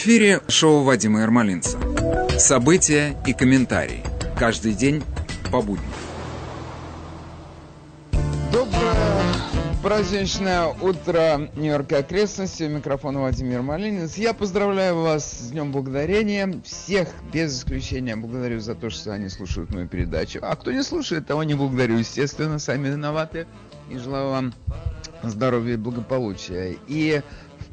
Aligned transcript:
Эфире 0.00 0.40
шоу 0.46 0.84
Вадима 0.84 1.22
Ермолинца. 1.22 1.76
События 2.38 3.16
и 3.26 3.32
комментарии. 3.32 4.04
Каждый 4.38 4.72
день 4.72 5.02
по 5.50 5.60
будням. 5.60 5.90
Доброе 8.52 8.94
праздничное 9.82 10.66
утро 10.66 11.50
Нью-Йорка 11.56 11.96
и 11.96 11.98
окрестности. 11.98 12.62
У 12.62 12.68
микрофона 12.68 13.18
Владимир 13.18 13.62
Малинец. 13.62 14.16
Я 14.16 14.34
поздравляю 14.34 15.02
вас 15.02 15.28
с 15.28 15.50
Днем 15.50 15.72
Благодарения. 15.72 16.62
Всех 16.64 17.08
без 17.32 17.58
исключения 17.58 18.14
благодарю 18.14 18.60
за 18.60 18.76
то, 18.76 18.90
что 18.90 19.12
они 19.12 19.28
слушают 19.28 19.74
мою 19.74 19.88
передачу. 19.88 20.38
А 20.42 20.54
кто 20.54 20.70
не 20.70 20.84
слушает, 20.84 21.26
того 21.26 21.42
не 21.42 21.54
благодарю. 21.54 21.98
Естественно, 21.98 22.60
сами 22.60 22.86
виноваты. 22.86 23.48
И 23.90 23.98
желаю 23.98 24.30
вам 24.30 24.54
здоровья 25.24 25.74
и 25.74 25.76
благополучия. 25.76 26.76
И 26.86 27.20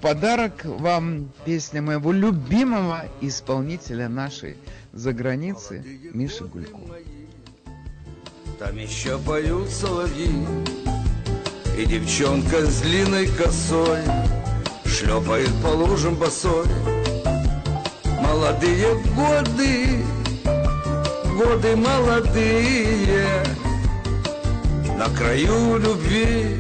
подарок 0.02 0.66
вам 0.66 1.32
песня 1.46 1.82
моего 1.82 2.12
любимого 2.12 3.06
исполнителя 3.22 4.10
нашей 4.10 4.58
за 4.94 5.14
границы 5.14 5.84
Миши 6.14 6.46
Гулькова. 6.46 6.98
Там 8.60 8.78
еще 8.78 9.18
поют 9.20 9.70
соловьи 9.70 10.32
И 11.78 11.86
девчонка 11.86 12.66
с 12.66 12.82
длинной 12.82 13.28
косой 13.28 14.00
Шлепает 14.86 15.52
по 15.62 15.68
лужам 15.68 16.16
босой 16.16 16.66
Молодые 18.22 18.96
годы 19.14 20.06
Годы 21.38 21.76
молодые 21.76 23.28
На 24.98 25.10
краю 25.10 25.78
любви 25.78 26.56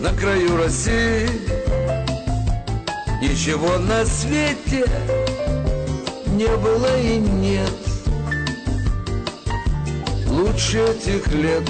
На 0.00 0.12
краю 0.12 0.56
России 0.58 1.57
Ничего 3.20 3.78
на 3.78 4.06
свете 4.06 4.84
Не 6.28 6.46
было 6.56 7.00
и 7.00 7.18
нет. 7.18 7.72
Лучше 10.28 10.78
этих 10.84 11.26
лет, 11.32 11.68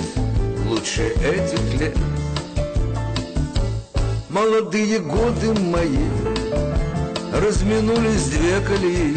лучше 0.66 1.08
этих 1.08 1.80
лет. 1.80 1.96
Молодые 4.28 4.98
годы 4.98 5.54
мои 5.54 6.06
Разминулись 7.32 8.28
две 8.28 8.60
колеи 8.60 9.16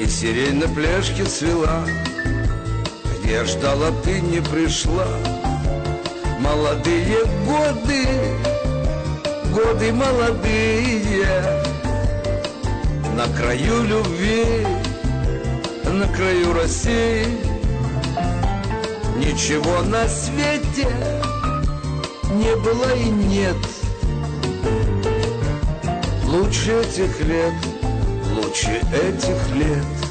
И 0.00 0.06
сирень 0.06 0.60
на 0.60 0.68
пляжке 0.68 1.24
цвела. 1.24 1.84
Где 3.18 3.44
ждала, 3.44 3.90
ты 4.04 4.20
не 4.20 4.40
пришла. 4.40 5.08
Молодые 6.38 7.24
годы 7.44 8.06
Годы 9.52 9.92
молодые. 9.92 11.26
На 13.16 13.26
краю 13.36 13.82
любви 13.82 14.66
На 15.84 16.06
краю 16.08 16.52
России. 16.54 17.26
Ничего 19.16 19.82
на 19.82 20.06
свете 20.08 20.88
не 22.34 22.54
было 22.56 22.94
и 22.94 23.08
нет. 23.08 23.56
Лучше 26.26 26.82
этих 26.82 27.20
лет, 27.20 27.54
лучше 28.36 28.80
этих 28.92 29.56
лет 29.56 30.07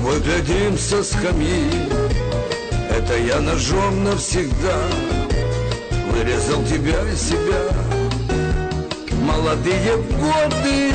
тобой 0.00 0.20
глядим 0.20 0.78
со 0.78 1.02
скамьи. 1.02 1.70
Это 2.90 3.18
я 3.18 3.40
ножом 3.40 4.04
навсегда. 4.04 4.78
Вырезал 6.10 6.62
тебя 6.64 7.00
и 7.10 7.16
себя. 7.16 7.62
Молодые 9.22 9.96
годы 9.96 10.92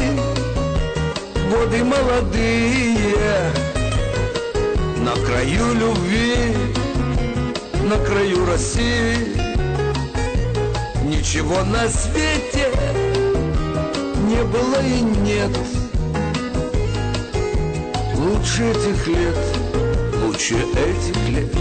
Годы 1.51 1.83
молодые. 1.83 3.51
На 4.97 5.13
краю 5.25 5.73
любви 5.75 6.55
На 7.83 7.97
краю 7.97 8.45
России. 8.45 9.35
Ничего 11.03 11.63
на 11.63 11.87
свете 11.87 12.71
не 14.27 14.43
было 14.43 14.81
и 14.81 15.01
нет 15.01 15.74
Лучше 18.45 18.69
этих 18.69 19.07
лет, 19.07 19.37
лучше 20.23 20.53
этих 20.53 21.29
лет. 21.29 21.51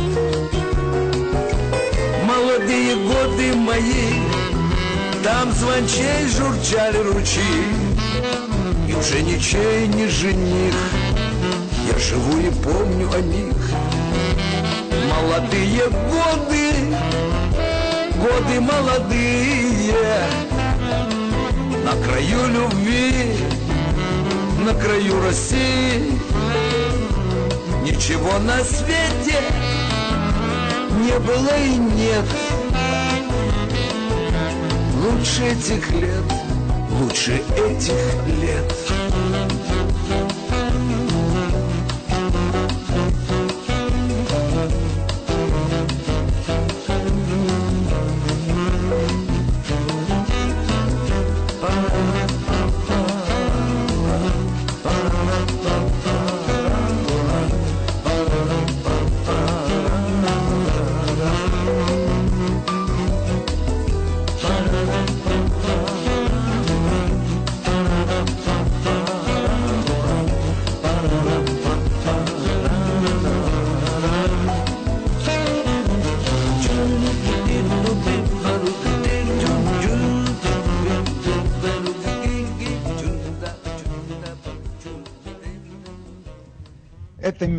Молодые 2.26 2.96
годы 2.96 3.54
мои 3.54 4.20
Там 5.22 5.50
звончей 5.52 6.28
журчали 6.28 6.98
ручьи. 6.98 7.40
И 8.86 8.92
уже 8.92 9.22
ничей 9.22 9.88
не 9.88 10.08
жених 10.08 10.74
Я 11.90 11.98
живу 11.98 12.38
и 12.38 12.50
помню 12.62 13.10
о 13.14 13.20
них. 13.22 13.54
Молодые 15.08 15.88
годы 15.88 16.70
Годы 18.14 18.60
молодые 18.60 19.94
на 21.82 21.92
краю 22.04 22.46
любви, 22.48 23.36
на 24.58 24.74
краю 24.74 25.22
России 25.22 26.13
Ничего 27.94 28.38
на 28.40 28.58
свете 28.64 29.38
не 30.98 31.16
было 31.20 31.56
и 31.56 31.76
нет. 31.76 32.24
Лучше 35.00 35.44
этих 35.44 35.90
лет, 35.92 36.24
лучше 36.90 37.40
этих 37.56 38.42
лет 38.42 38.93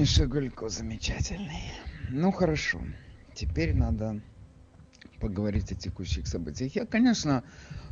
Миша 0.06 0.28
Гулько 0.28 0.70
замечательный. 0.70 1.64
Ну 2.12 2.32
хорошо, 2.32 2.80
теперь 3.34 3.74
надо 3.74 4.22
поговорить 5.20 5.72
о 5.72 5.76
текущих 5.76 6.28
событиях. 6.28 6.76
Я, 6.76 6.86
конечно, 6.86 7.44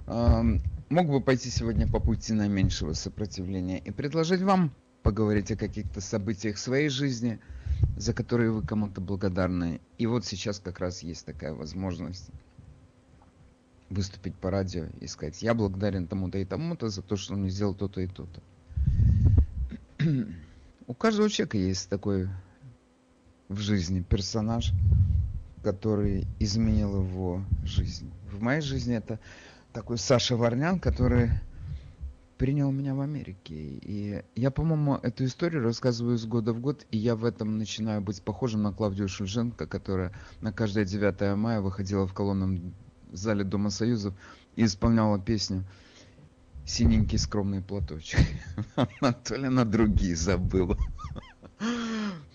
эм, 0.06 0.62
мог 0.92 1.08
бы 1.08 1.22
пойти 1.22 1.50
сегодня 1.50 1.88
по 1.88 2.00
пути 2.00 2.34
наименьшего 2.34 2.94
сопротивления 2.94 3.80
и 3.80 3.90
предложить 3.90 4.42
вам 4.42 4.76
поговорить 5.02 5.52
о 5.54 5.56
каких-то 5.56 6.02
событиях 6.02 6.60
своей 6.60 6.90
жизни, 6.90 7.40
за 7.98 8.14
которые 8.14 8.52
вы 8.52 8.62
кому-то 8.62 9.02
благодарны. 9.02 9.82
И 9.98 10.06
вот 10.06 10.24
сейчас 10.24 10.60
как 10.60 10.82
раз 10.82 11.02
есть 11.02 11.26
такая 11.26 11.54
возможность 11.56 12.30
выступить 13.90 14.36
по 14.36 14.52
радио 14.52 14.86
и 15.02 15.08
сказать, 15.08 15.42
я 15.42 15.56
благодарен 15.56 16.08
тому-то 16.08 16.38
и 16.38 16.46
тому-то 16.46 16.90
за 16.90 17.02
то, 17.02 17.16
что 17.16 17.34
он 17.34 17.50
сделал 17.50 17.74
то-то 17.74 18.02
и 18.02 18.08
то-то. 18.08 18.44
У 20.94 20.96
каждого 20.96 21.28
человека 21.28 21.58
есть 21.58 21.90
такой 21.90 22.30
в 23.50 23.58
жизни 23.58 24.04
персонаж, 24.04 24.74
который 25.64 26.28
изменил 26.38 27.02
его 27.02 27.44
жизнь. 27.64 28.12
В 28.32 28.44
моей 28.44 28.62
жизни 28.62 28.96
это 28.96 29.20
такой 29.74 29.98
Саша 29.98 30.38
Варнян, 30.38 30.80
который 30.80 31.32
принял 32.38 32.72
меня 32.72 32.94
в 32.94 33.02
Америке. 33.02 33.56
И 33.56 34.24
я, 34.36 34.52
по-моему, 34.52 34.98
эту 34.98 35.26
историю 35.26 35.64
рассказываю 35.64 36.16
с 36.16 36.28
года 36.28 36.54
в 36.54 36.60
год, 36.60 36.86
и 36.92 37.00
я 37.00 37.16
в 37.16 37.26
этом 37.26 37.58
начинаю 37.58 38.00
быть 38.00 38.22
похожим 38.22 38.62
на 38.62 38.72
Клавдию 38.72 39.10
Шульженко, 39.10 39.66
которая 39.66 40.14
на 40.42 40.54
каждое 40.54 40.86
9 40.86 41.36
мая 41.36 41.60
выходила 41.60 42.06
в 42.06 42.14
колонном 42.14 42.76
зале 43.12 43.44
Дома 43.44 43.72
Союзов 43.72 44.14
и 44.56 44.64
исполняла 44.64 45.20
песню 45.20 45.66
«Синенький 46.66 47.18
скромный 47.18 47.62
платочек». 47.62 48.20
Она 48.76 49.14
то 49.14 49.36
ли 49.36 49.50
на 49.50 49.66
другие 49.66 50.16
забыла. 50.16 50.78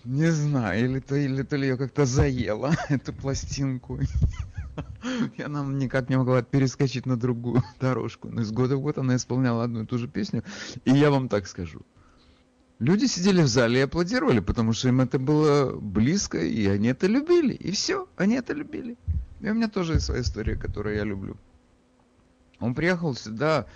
Не 0.05 0.31
знаю, 0.31 0.85
или 0.85 0.99
то, 0.99 1.15
или 1.15 1.43
то 1.43 1.55
ли 1.55 1.67
ее 1.67 1.77
как-то 1.77 2.05
заела, 2.05 2.73
эту 2.89 3.13
пластинку. 3.13 3.99
И 5.37 5.41
она 5.41 5.63
никак 5.63 6.09
не 6.09 6.17
могла 6.17 6.41
перескочить 6.41 7.05
на 7.05 7.17
другую 7.17 7.63
дорожку. 7.79 8.29
Но 8.29 8.41
из 8.41 8.51
года 8.51 8.77
в 8.77 8.81
год 8.81 8.97
она 8.97 9.15
исполняла 9.15 9.65
одну 9.65 9.83
и 9.83 9.85
ту 9.85 9.97
же 9.97 10.07
песню. 10.07 10.43
И 10.85 10.91
я 10.91 11.11
вам 11.11 11.27
так 11.27 11.47
скажу. 11.47 11.81
Люди 12.79 13.05
сидели 13.07 13.41
в 13.41 13.47
зале 13.47 13.79
и 13.79 13.83
аплодировали, 13.83 14.39
потому 14.39 14.71
что 14.71 14.87
им 14.87 15.01
это 15.01 15.19
было 15.19 15.75
близко, 15.75 16.37
и 16.37 16.65
они 16.65 16.87
это 16.87 17.07
любили. 17.07 17.53
И 17.53 17.71
все, 17.71 18.07
они 18.15 18.35
это 18.35 18.53
любили. 18.53 18.97
И 19.41 19.49
у 19.49 19.53
меня 19.53 19.67
тоже 19.67 19.93
есть 19.93 20.05
своя 20.05 20.21
история, 20.21 20.55
которую 20.55 20.95
я 20.95 21.03
люблю. 21.03 21.35
Он 22.59 22.73
приехал 22.73 23.15
сюда, 23.15 23.67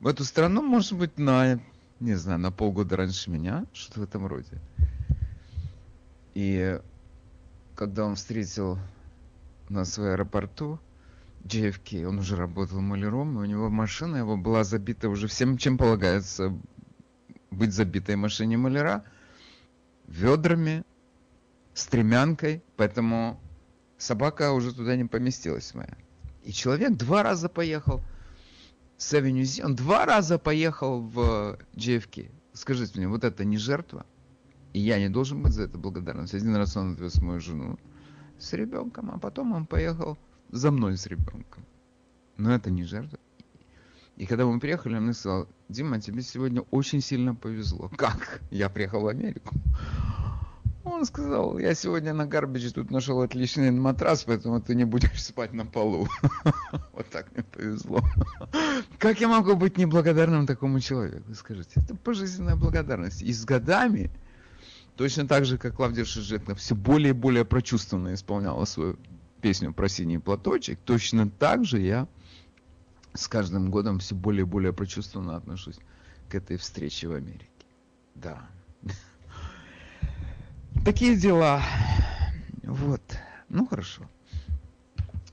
в 0.00 0.06
эту 0.06 0.24
страну, 0.24 0.62
может 0.62 0.94
быть, 0.94 1.18
на, 1.18 1.60
не 2.00 2.14
знаю, 2.14 2.38
на 2.38 2.50
полгода 2.50 2.96
раньше 2.96 3.30
меня, 3.30 3.66
что-то 3.72 4.00
в 4.00 4.02
этом 4.02 4.26
роде. 4.26 4.58
И 6.34 6.80
когда 7.74 8.06
он 8.06 8.16
встретил 8.16 8.78
нас 9.68 9.98
в 9.98 10.02
аэропорту, 10.02 10.80
JFK, 11.44 12.04
он 12.06 12.18
уже 12.18 12.36
работал 12.36 12.80
маляром, 12.80 13.38
и 13.38 13.42
у 13.42 13.44
него 13.44 13.70
машина 13.70 14.16
его 14.16 14.36
была 14.36 14.64
забита 14.64 15.08
уже 15.08 15.26
всем, 15.26 15.56
чем 15.58 15.78
полагается 15.78 16.54
быть 17.50 17.72
забитой 17.72 18.16
машине 18.16 18.56
маляра, 18.56 19.04
ведрами, 20.06 20.84
стремянкой, 21.74 22.62
поэтому 22.76 23.40
собака 23.96 24.52
уже 24.52 24.74
туда 24.74 24.96
не 24.96 25.04
поместилась 25.04 25.74
моя. 25.74 25.96
И 26.44 26.52
человек 26.52 26.96
два 26.96 27.22
раза 27.22 27.48
поехал 27.48 28.02
с 29.00 29.14
Авеню 29.14 29.46
он 29.64 29.74
два 29.74 30.04
раза 30.04 30.38
поехал 30.38 31.00
в 31.00 31.58
JFK. 31.74 32.30
Скажите 32.52 32.98
мне, 32.98 33.08
вот 33.08 33.24
это 33.24 33.46
не 33.46 33.56
жертва? 33.56 34.04
И 34.74 34.78
я 34.78 34.98
не 34.98 35.08
должен 35.08 35.42
быть 35.42 35.54
за 35.54 35.62
это 35.62 35.78
благодарен. 35.78 36.28
Один 36.30 36.54
раз 36.54 36.76
он 36.76 36.92
отвез 36.92 37.18
мою 37.22 37.40
жену 37.40 37.78
с 38.38 38.52
ребенком, 38.52 39.10
а 39.10 39.18
потом 39.18 39.52
он 39.52 39.64
поехал 39.64 40.18
за 40.50 40.70
мной 40.70 40.98
с 40.98 41.06
ребенком. 41.06 41.64
Но 42.36 42.52
это 42.52 42.70
не 42.70 42.84
жертва. 42.84 43.18
И 44.16 44.26
когда 44.26 44.44
мы 44.44 44.60
приехали, 44.60 44.96
он 44.96 45.04
мне 45.04 45.14
сказал, 45.14 45.48
Дима, 45.70 45.98
тебе 45.98 46.20
сегодня 46.20 46.60
очень 46.70 47.00
сильно 47.00 47.34
повезло. 47.34 47.90
Как? 47.96 48.42
Я 48.50 48.68
приехал 48.68 49.00
в 49.00 49.06
Америку. 49.06 49.54
Он 50.84 51.04
сказал, 51.04 51.58
я 51.58 51.74
сегодня 51.74 52.14
на 52.14 52.26
Гарбидже 52.26 52.72
тут 52.72 52.90
нашел 52.90 53.20
отличный 53.20 53.70
матрас, 53.70 54.24
поэтому 54.24 54.60
ты 54.60 54.74
не 54.74 54.84
будешь 54.84 55.22
спать 55.22 55.52
на 55.52 55.66
полу. 55.66 56.08
Вот 56.92 57.08
так 57.10 57.32
мне 57.32 57.42
повезло. 57.44 58.00
Как 58.98 59.20
я 59.20 59.28
могу 59.28 59.56
быть 59.56 59.78
неблагодарным 59.78 60.46
такому 60.46 60.80
человеку? 60.80 61.34
Скажите, 61.34 61.80
это 61.80 61.94
пожизненная 61.96 62.56
благодарность. 62.56 63.22
И 63.22 63.32
с 63.32 63.44
годами 63.44 64.10
Точно 65.00 65.26
так 65.26 65.46
же, 65.46 65.56
как 65.56 65.76
Клавдия 65.76 66.04
Шижетна 66.04 66.54
все 66.54 66.74
более 66.74 67.10
и 67.10 67.14
более 67.14 67.46
прочувствованно 67.46 68.12
исполняла 68.12 68.66
свою 68.66 68.98
песню 69.40 69.72
про 69.72 69.88
синий 69.88 70.18
платочек, 70.18 70.78
точно 70.84 71.30
так 71.30 71.64
же 71.64 71.80
я 71.80 72.06
с 73.14 73.26
каждым 73.26 73.70
годом 73.70 73.98
все 73.98 74.14
более 74.14 74.42
и 74.42 74.44
более 74.44 74.74
прочувствованно 74.74 75.36
отношусь 75.36 75.78
к 76.28 76.34
этой 76.34 76.58
встрече 76.58 77.08
в 77.08 77.14
Америке. 77.14 77.48
Да. 78.14 78.46
Такие 80.84 81.14
дела. 81.14 81.62
Вот. 82.62 83.02
Ну 83.50 83.66
хорошо. 83.66 84.08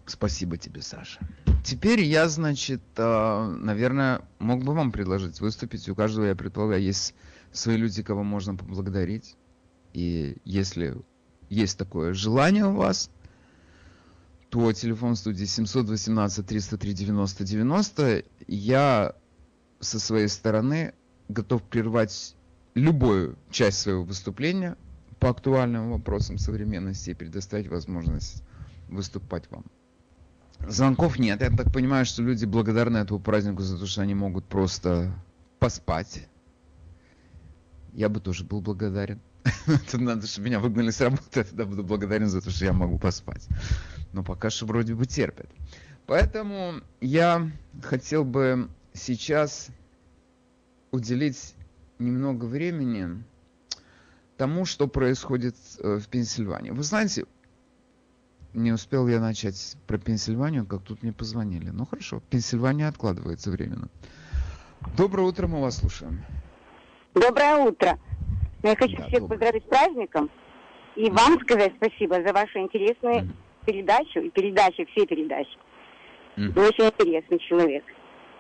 Спасибо 0.06 0.58
тебе, 0.58 0.82
Саша. 0.82 1.20
Теперь 1.64 2.02
я, 2.02 2.28
значит, 2.28 2.82
а, 2.98 3.48
наверное, 3.48 4.22
мог 4.40 4.64
бы 4.64 4.74
вам 4.74 4.92
предложить 4.92 5.40
выступить. 5.40 5.88
У 5.88 5.96
каждого, 5.96 6.26
я 6.26 6.36
предполагаю, 6.36 6.82
есть 6.84 7.16
свои 7.54 7.78
люди, 7.78 8.04
кого 8.04 8.24
можно 8.24 8.56
поблагодарить. 8.56 9.38
И 9.94 10.36
если 10.44 10.98
есть 11.50 11.78
такое 11.78 12.14
желание 12.14 12.66
у 12.66 12.76
вас, 12.76 13.10
то 14.50 14.74
телефон 14.74 15.16
студии 15.16 15.46
718 15.46 16.46
303 16.46 16.94
90 16.94 17.44
90. 17.46 18.24
Я 18.48 19.16
со 19.80 20.00
своей 20.00 20.28
стороны 20.28 20.94
готов 21.30 21.64
прервать 21.64 22.36
любую 22.74 23.38
часть 23.50 23.80
своего 23.80 24.04
выступления 24.04 24.78
по 25.20 25.30
актуальным 25.30 25.92
вопросам 25.92 26.38
современности 26.38 27.12
и 27.12 27.14
предоставить 27.14 27.68
возможность 27.68 28.44
выступать 28.88 29.50
вам. 29.50 29.66
Звонков 30.68 31.20
нет. 31.20 31.42
Я 31.42 31.50
так 31.50 31.72
понимаю, 31.72 32.06
что 32.06 32.24
люди 32.24 32.46
благодарны 32.46 32.98
этому 32.98 33.20
празднику 33.20 33.62
за 33.62 33.78
то, 33.78 33.86
что 33.86 34.02
они 34.02 34.16
могут 34.16 34.46
просто 34.46 35.14
поспать. 35.60 36.28
Я 37.94 38.10
бы 38.10 38.20
тоже 38.20 38.44
был 38.44 38.62
благодарен. 38.62 39.20
Это 39.68 39.98
надо, 39.98 40.28
чтобы 40.28 40.48
меня 40.48 40.60
выгнали 40.60 40.90
с 40.90 41.00
работы, 41.00 41.40
я 41.40 41.44
тогда 41.44 41.66
буду 41.66 41.84
благодарен 41.84 42.28
за 42.28 42.42
то, 42.42 42.50
что 42.50 42.66
я 42.66 42.74
могу 42.74 43.00
поспать. 43.00 43.48
Но 44.14 44.24
пока 44.24 44.50
что 44.50 44.66
вроде 44.66 44.94
бы 44.94 45.06
терпят. 45.06 45.50
Поэтому 46.06 46.82
я 47.02 47.52
хотел 47.82 48.24
бы 48.24 48.70
сейчас 48.94 49.70
уделить 50.92 51.56
немного 52.00 52.46
времени 52.46 53.24
тому, 54.38 54.66
что 54.66 54.88
происходит 54.88 55.56
э, 55.80 55.98
в 55.98 56.08
Пенсильвании. 56.08 56.72
Вы 56.72 56.84
знаете, 56.84 57.26
не 58.54 58.72
успел 58.72 59.08
я 59.08 59.20
начать 59.20 59.76
про 59.88 59.98
Пенсильванию, 59.98 60.66
как 60.66 60.84
тут 60.84 61.04
мне 61.04 61.12
позвонили. 61.12 61.70
Ну 61.70 61.86
хорошо, 61.86 62.22
Пенсильвания 62.30 62.88
откладывается 62.88 63.52
временно. 63.52 63.90
Доброе 64.96 65.24
утро, 65.24 65.48
мы 65.48 65.62
вас 65.62 65.78
слушаем. 65.78 66.24
Доброе 67.14 67.58
утро. 67.58 68.00
Но 68.64 68.70
я 68.70 68.76
хочу 68.76 68.98
да, 68.98 69.08
всех 69.08 69.22
добрый. 69.22 69.38
поздравить 69.38 69.64
с 69.64 69.68
праздником 69.68 70.30
и 70.96 71.10
вам 71.10 71.40
сказать 71.42 71.74
спасибо 71.78 72.22
за 72.24 72.34
вашу 72.34 72.60
интересную 72.60 73.22
mm. 73.22 73.30
передачу 73.66 74.20
и 74.20 74.30
передачи, 74.30 74.86
все 74.92 75.06
передачи. 75.06 75.58
Mm. 76.36 76.52
Вы 76.54 76.68
очень 76.68 76.86
интересный 76.86 77.40
человек. 77.40 77.84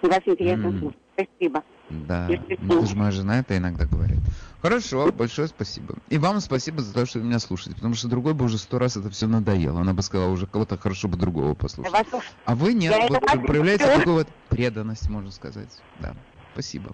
И 0.01 0.07
вас 0.07 0.21
интересно 0.25 0.67
mm. 0.67 0.79
слушать. 0.79 0.99
Спасибо. 1.13 1.63
Да, 1.89 2.29
ну, 2.59 2.85
же 2.85 2.95
моя 2.95 3.11
жена 3.11 3.39
это 3.39 3.57
иногда 3.57 3.85
говорит. 3.85 4.19
Хорошо, 4.67 5.13
большое 5.13 5.47
спасибо. 5.47 5.95
И 6.09 6.17
вам 6.17 6.41
спасибо 6.41 6.81
за 6.81 6.93
то, 6.93 7.05
что 7.05 7.19
вы 7.19 7.25
меня 7.25 7.39
слушаете, 7.39 7.75
потому 7.75 7.93
что 7.93 8.09
другой 8.09 8.33
бы 8.33 8.43
уже 8.43 8.57
сто 8.57 8.77
раз 8.77 8.97
это 8.97 9.09
все 9.09 9.25
надоело. 9.25 9.79
Она 9.79 9.93
бы 9.93 10.01
сказала, 10.01 10.29
уже 10.29 10.45
кого-то 10.45 10.77
хорошо 10.77 11.07
бы 11.07 11.15
другого 11.15 11.53
послушать. 11.53 11.93
А 12.43 12.53
вы 12.53 12.73
нет, 12.73 12.93
вы 13.09 13.17
проявляете 13.19 13.85
такую 13.85 14.15
вот 14.17 14.27
преданность, 14.49 15.09
можно 15.09 15.31
сказать. 15.31 15.69
Да, 16.01 16.17
спасибо. 16.51 16.93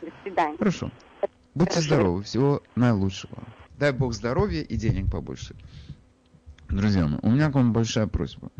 До 0.00 0.08
свидания. 0.22 0.56
Хорошо. 0.56 0.90
Будьте 1.54 1.82
здоровы, 1.82 2.22
всего 2.22 2.62
наилучшего. 2.76 3.44
Дай 3.78 3.92
Бог 3.92 4.14
здоровья 4.14 4.62
и 4.62 4.76
денег 4.76 5.10
побольше. 5.10 5.54
Друзья 6.70 7.06
мои, 7.06 7.18
у 7.20 7.30
меня 7.30 7.50
к 7.50 7.54
вам 7.56 7.74
большая 7.74 8.06
просьба. 8.06 8.50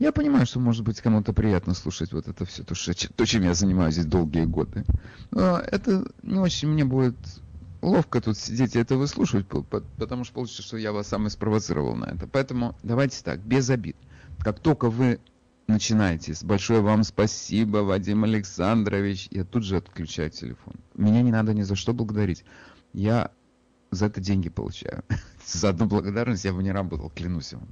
Я 0.00 0.10
понимаю, 0.10 0.46
что 0.46 0.58
может 0.58 0.82
быть 0.82 1.00
кому-то 1.00 1.32
приятно 1.32 1.74
слушать 1.74 2.12
вот 2.12 2.26
это 2.26 2.44
все, 2.44 2.64
то, 2.64 2.74
что, 2.74 2.92
то 2.92 3.24
чем 3.24 3.44
я 3.44 3.54
занимаюсь 3.54 3.94
здесь 3.94 4.06
долгие 4.06 4.46
годы. 4.46 4.84
Но 5.30 5.58
это 5.58 6.10
не 6.24 6.40
очень 6.40 6.66
мне 6.66 6.84
будет 6.84 7.14
ловко 7.82 8.20
тут 8.20 8.38
сидеть 8.38 8.76
и 8.76 8.78
это 8.78 8.96
выслушивать, 8.96 9.46
потому 9.46 10.24
что 10.24 10.34
получится, 10.34 10.62
что 10.62 10.76
я 10.76 10.92
вас 10.92 11.08
сам 11.08 11.26
и 11.26 11.30
спровоцировал 11.30 11.96
на 11.96 12.06
это. 12.06 12.26
Поэтому 12.26 12.76
давайте 12.82 13.22
так, 13.22 13.40
без 13.40 13.68
обид. 13.68 13.96
Как 14.38 14.60
только 14.60 14.88
вы 14.88 15.20
начинаете 15.66 16.34
с 16.34 16.42
«Большое 16.42 16.80
вам 16.80 17.02
спасибо, 17.02 17.78
Вадим 17.78 18.24
Александрович», 18.24 19.28
я 19.30 19.44
тут 19.44 19.64
же 19.64 19.76
отключаю 19.76 20.30
телефон. 20.30 20.74
Меня 20.94 21.22
не 21.22 21.32
надо 21.32 21.54
ни 21.54 21.62
за 21.62 21.76
что 21.76 21.92
благодарить. 21.92 22.44
Я 22.92 23.30
за 23.90 24.06
это 24.06 24.20
деньги 24.20 24.48
получаю. 24.48 25.04
За 25.44 25.70
одну 25.70 25.86
благодарность 25.86 26.44
я 26.44 26.52
бы 26.52 26.62
не 26.62 26.72
работал, 26.72 27.10
клянусь 27.10 27.52
вам. 27.52 27.68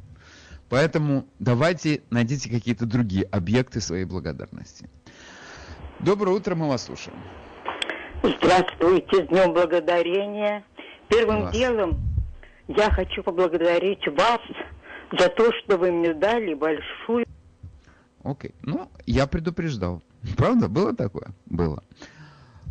Поэтому 0.69 1.27
давайте 1.39 2.03
найдите 2.11 2.51
какие-то 2.51 2.85
другие 2.85 3.25
объекты 3.25 3.81
своей 3.81 4.05
благодарности. 4.05 4.89
Доброе 6.01 6.37
утро, 6.37 6.55
мы 6.55 6.69
вас 6.69 6.85
слушаем. 6.85 7.17
Здравствуйте, 8.23 9.25
с 9.25 9.29
Днем 9.29 9.55
Благодарения. 9.55 10.63
Первым 11.09 11.43
вас. 11.43 11.55
делом 11.55 11.99
я 12.69 12.91
хочу 12.91 13.23
поблагодарить 13.23 14.07
вас 14.09 14.41
за 15.13 15.29
то, 15.31 15.51
что 15.53 15.79
вы 15.79 15.91
мне 15.91 16.13
дали 16.13 16.55
большую 16.55 17.25
Окей. 18.23 18.55
Ну, 18.63 18.91
я 19.07 19.27
предупреждал. 19.27 20.03
Правда? 20.37 20.69
Было 20.69 20.95
такое? 20.95 21.29
Было. 21.47 21.83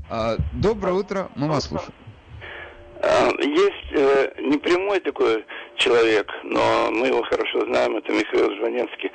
А, 0.09 0.37
доброе 0.53 0.93
утро, 0.93 1.29
мы 1.35 1.47
вас 1.47 1.65
слушаем. 1.65 1.93
А, 3.01 3.29
есть 3.41 3.91
э, 3.91 4.41
непрямой 4.41 4.99
такой 4.99 5.45
человек, 5.77 6.29
но 6.43 6.91
мы 6.91 7.07
его 7.07 7.23
хорошо 7.23 7.65
знаем, 7.65 7.95
это 7.95 8.11
Михаил 8.11 8.55
Жванецкий. 8.57 9.11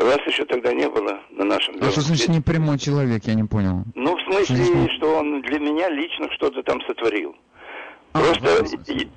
Вас 0.00 0.18
еще 0.26 0.44
тогда 0.44 0.72
не 0.72 0.88
было 0.88 1.20
на 1.30 1.44
нашем 1.44 1.76
А 1.80 1.90
что 1.90 2.00
значит 2.00 2.28
непрямой 2.28 2.78
человек, 2.78 3.24
я 3.24 3.34
не 3.34 3.44
понял? 3.44 3.84
Ну, 3.94 4.16
в 4.16 4.22
смысле, 4.22 4.88
что 4.96 5.18
он 5.18 5.42
для 5.42 5.58
меня 5.58 5.88
лично 5.90 6.28
что-то 6.32 6.62
там 6.62 6.80
сотворил. 6.86 7.36
Просто 8.14 8.64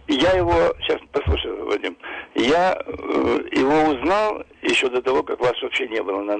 я 0.07 0.31
его, 0.31 0.73
сейчас 0.81 0.99
послушай, 1.11 1.51
Вадим, 1.51 1.95
я 2.33 2.75
э, 2.83 3.39
его 3.51 3.93
узнал 3.93 4.43
еще 4.63 4.89
до 4.89 5.03
того, 5.03 5.21
как 5.21 5.39
вас 5.39 5.53
вообще 5.61 5.87
не 5.87 6.01
было 6.01 6.23
на, 6.23 6.35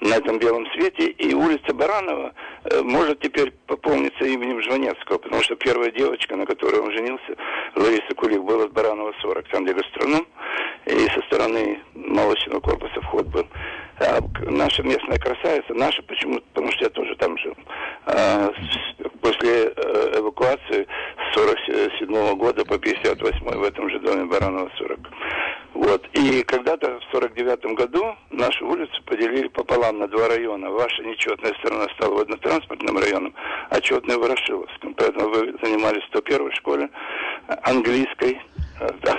на 0.00 0.14
этом 0.14 0.38
белом 0.38 0.66
свете, 0.72 1.06
и 1.06 1.32
улица 1.32 1.72
Баранова 1.72 2.34
э, 2.64 2.82
может 2.82 3.20
теперь 3.20 3.50
пополниться 3.66 4.26
именем 4.26 4.60
Жванецкого, 4.60 5.16
потому 5.16 5.42
что 5.42 5.56
первая 5.56 5.90
девочка, 5.90 6.36
на 6.36 6.44
которой 6.44 6.82
он 6.82 6.92
женился, 6.92 7.34
Лариса 7.74 8.14
Кулик, 8.14 8.42
была 8.42 8.68
с 8.68 8.72
Баранова 8.72 9.14
40, 9.22 9.48
там 9.48 9.64
где 9.64 9.72
гастроном, 9.72 10.26
и 10.84 11.08
со 11.14 11.22
стороны 11.22 11.80
молочного 11.94 12.60
корпуса 12.60 13.00
вход 13.00 13.26
был. 13.28 13.46
А 13.98 14.20
наша 14.50 14.82
местная 14.82 15.18
красавица, 15.18 15.72
наша 15.72 16.02
почему? 16.02 16.40
Потому 16.52 16.70
что 16.72 16.84
я 16.84 16.90
тоже 16.90 17.16
там 17.16 17.38
жил. 17.38 17.54
А, 18.06 18.52
после 19.22 19.72
э, 19.74 20.18
эвакуации 20.18 20.86
с 21.30 21.34
47 21.34 22.08
-го 22.10 22.36
года 22.36 22.64
по 22.64 22.78
58 22.78 23.40
в 23.40 23.62
этом 23.62 23.88
же 23.90 23.98
доме 24.00 24.26
Баранова 24.26 24.70
40. 24.76 24.98
Вот. 25.74 26.06
И 26.12 26.42
когда-то 26.42 27.00
в 27.00 27.12
49 27.12 27.74
году 27.74 28.14
нашу 28.30 28.66
улицу 28.66 29.02
поделили 29.04 29.48
пополам 29.48 29.98
на 29.98 30.08
два 30.08 30.28
района. 30.28 30.70
Ваша 30.70 31.02
нечетная 31.02 31.54
сторона 31.60 31.86
стала 31.96 32.14
водно-транспортным 32.14 32.98
районом, 32.98 33.34
а 33.70 33.80
четная 33.80 34.16
Ворошиловском. 34.18 34.94
Поэтому 34.94 35.28
вы 35.30 35.54
занимались 35.62 36.02
в 36.04 36.08
101 36.08 36.52
школе 36.52 36.88
английской, 37.62 38.40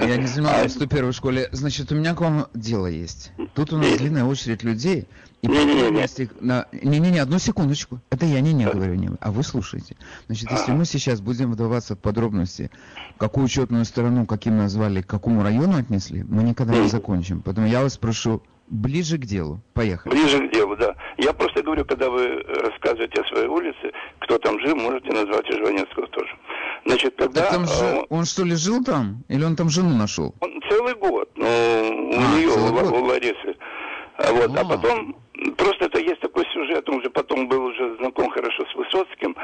я 0.02 0.18
не 0.18 0.28
занимаюсь 0.28 0.72
в 0.72 0.76
101 0.76 1.14
школе. 1.14 1.50
Значит, 1.52 1.92
у 1.92 1.96
меня 1.96 2.14
к 2.14 2.22
вам 2.22 2.48
дело 2.54 2.88
есть. 2.88 3.32
Тут 3.54 3.74
у 3.74 3.78
нас 3.78 3.98
длинная 3.98 4.26
очередь 4.26 4.64
людей. 4.64 5.08
И 5.42 5.48
Не-не-не, 5.48 7.20
одну 7.20 7.38
секундочку. 7.38 8.00
Это 8.10 8.26
я 8.26 8.42
не 8.42 8.54
не 8.54 8.66
говорю, 8.66 8.96
не 8.96 9.10
а 9.20 9.32
вы 9.32 9.44
слушайте. 9.44 9.96
Значит, 10.26 10.50
если 10.52 10.72
мы 10.72 10.86
сейчас 10.86 11.22
будем 11.22 11.52
вдаваться 11.52 11.96
в 11.96 12.00
подробности, 12.00 12.72
какую 13.18 13.46
учетную 13.46 13.86
сторону, 13.86 14.26
каким 14.26 14.58
назвали, 14.58 15.02
к 15.02 15.08
какому 15.08 15.44
району 15.44 15.78
отнесли, 15.78 16.24
мы 16.24 16.44
никогда 16.44 16.78
не 16.78 16.88
закончим. 16.88 17.42
Поэтому 17.44 17.68
я 17.68 17.84
вас 17.84 17.98
прошу 17.98 18.42
ближе 18.70 19.18
к 19.18 19.26
делу. 19.26 19.62
Поехали. 19.74 20.12
Ближе 20.14 20.48
к 20.48 20.54
делу, 20.54 20.76
да. 20.76 20.96
Я 21.18 21.34
просто 21.34 21.64
говорю, 21.64 21.86
когда 21.86 22.10
вы 22.10 22.44
рассказываете 22.44 23.22
о 23.22 23.28
своей 23.28 23.48
улице, 23.48 23.92
кто 24.20 24.38
там 24.40 24.60
жил, 24.60 24.76
можете 24.76 25.12
назвать 25.12 25.50
и 25.50 25.54
Жванецкого 25.54 26.08
тоже. 26.08 26.36
Значит, 26.88 27.16
когда... 27.18 27.42
Так 27.42 27.52
там 27.52 27.66
же, 27.68 27.84
он, 27.84 28.06
он 28.20 28.26
что 28.26 28.44
ли 28.44 28.56
жил 28.56 28.84
там? 28.84 29.24
Или 29.28 29.44
он 29.44 29.56
там 29.56 29.70
жену 29.70 29.90
нашел? 29.96 30.34
Он 30.40 30.62
целый 30.70 30.96
год, 30.96 31.30
ну, 31.36 31.46
у 31.46 31.48
а, 31.48 32.38
нее, 32.38 32.50
у, 32.50 33.02
у 33.02 33.06
Ларисы. 33.06 33.56
Вот, 34.18 34.58
а, 34.58 34.62
а 34.62 34.66
потом 34.66 35.16
Просто 35.56 35.86
это 35.86 36.00
есть 36.00 36.20
такой 36.20 36.46
сюжет, 36.52 36.90
он 36.90 36.96
уже 36.96 37.12
потом 37.12 37.48
был 37.48 37.66
уже 37.66 37.96
знаком 37.98 38.30
хорошо 38.32 38.66
с 38.66 38.76
Высоцким, 38.76 39.36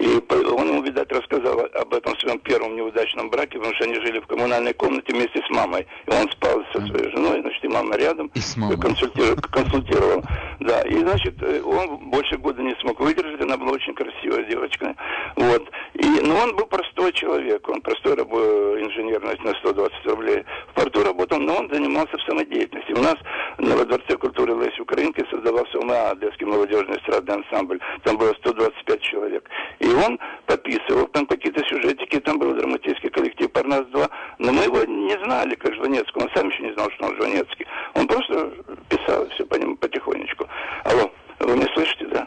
и 0.00 0.18
он 0.32 0.68
ему, 0.68 0.82
видать, 0.82 1.12
рассказал 1.12 1.60
об 1.74 1.92
этом 1.92 2.18
своем 2.18 2.38
первом 2.38 2.74
неудачном 2.74 3.28
браке, 3.28 3.58
потому 3.58 3.74
что 3.74 3.84
они 3.84 3.94
жили 3.96 4.20
в 4.20 4.26
коммунальной 4.26 4.72
комнате 4.72 5.12
вместе 5.12 5.42
с 5.46 5.50
мамой, 5.50 5.86
и 6.06 6.10
он 6.10 6.30
спал 6.30 6.62
со 6.72 6.80
своей 6.86 7.10
женой, 7.10 7.42
значит, 7.42 7.64
и 7.64 7.68
мама 7.68 7.96
рядом, 7.96 8.30
и 8.34 8.40
с 8.40 8.56
мамой. 8.56 8.78
Консультировал, 8.78 9.36
консультировал, 9.50 10.22
да, 10.60 10.80
и, 10.82 10.98
значит, 11.00 11.34
э, 11.42 11.60
он 11.62 12.10
больше 12.10 12.38
года 12.38 12.62
не 12.62 12.74
смог 12.80 12.98
выдержать, 12.98 13.42
она 13.42 13.58
была 13.58 13.72
очень 13.72 13.94
красивая 13.94 14.44
девочка, 14.44 14.96
вот, 15.36 15.68
и, 15.94 16.06
но 16.22 16.36
он 16.36 16.56
был 16.56 16.64
простой 16.64 17.12
человек, 17.12 17.68
он 17.68 17.82
простой 17.82 18.14
инженер 18.14 19.22
на 19.22 19.54
120 19.54 20.06
рублей, 20.06 20.44
в 20.70 20.74
порту 20.74 21.04
работал, 21.04 21.38
но 21.38 21.56
он 21.56 21.68
занимался 21.70 22.16
в 22.16 22.22
самодеятельности. 22.22 22.92
У 22.92 23.02
нас 23.02 23.16
во 23.58 23.84
Дворце 23.84 24.16
культуры 24.16 24.54
Леси 24.54 24.80
Украинки 24.80 25.24
создавался 25.30 25.78
УМА, 25.78 26.10
Одесский 26.10 26.46
молодежный 26.46 26.98
эстрадный 26.98 27.36
ансамбль. 27.36 27.80
Там 28.04 28.16
было 28.16 28.32
125 28.34 29.00
человек. 29.02 29.48
И 29.78 29.86
он 29.92 30.18
подписывал 30.46 31.06
там 31.08 31.26
какие-то 31.26 31.62
сюжетики, 31.64 32.20
там 32.20 32.38
был 32.38 32.54
драматический 32.54 33.10
коллектив 33.10 33.50
«Парнас-2». 33.50 34.10
Но 34.38 34.52
мы 34.52 34.64
его 34.64 34.84
не 34.84 35.16
знали, 35.24 35.54
как 35.54 35.74
Жванецкий. 35.74 36.22
Он 36.22 36.30
сам 36.34 36.48
еще 36.48 36.62
не 36.62 36.72
знал, 36.74 36.90
что 36.92 37.06
он 37.06 37.16
Жванецкий. 37.16 37.66
Он 37.94 38.06
просто 38.06 38.52
писал 38.88 39.28
все 39.30 39.44
по 39.46 39.54
нему 39.56 39.76
потихонечку. 39.76 40.46
Алло, 40.84 41.10
вы 41.40 41.56
меня 41.56 41.68
слышите, 41.74 42.06
да? 42.06 42.26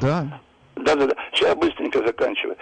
Да. 0.00 0.40
Да-да-да. 0.76 1.14
Сейчас 1.32 1.54
быстренько 1.56 1.98
заканчиваю. 2.04 2.56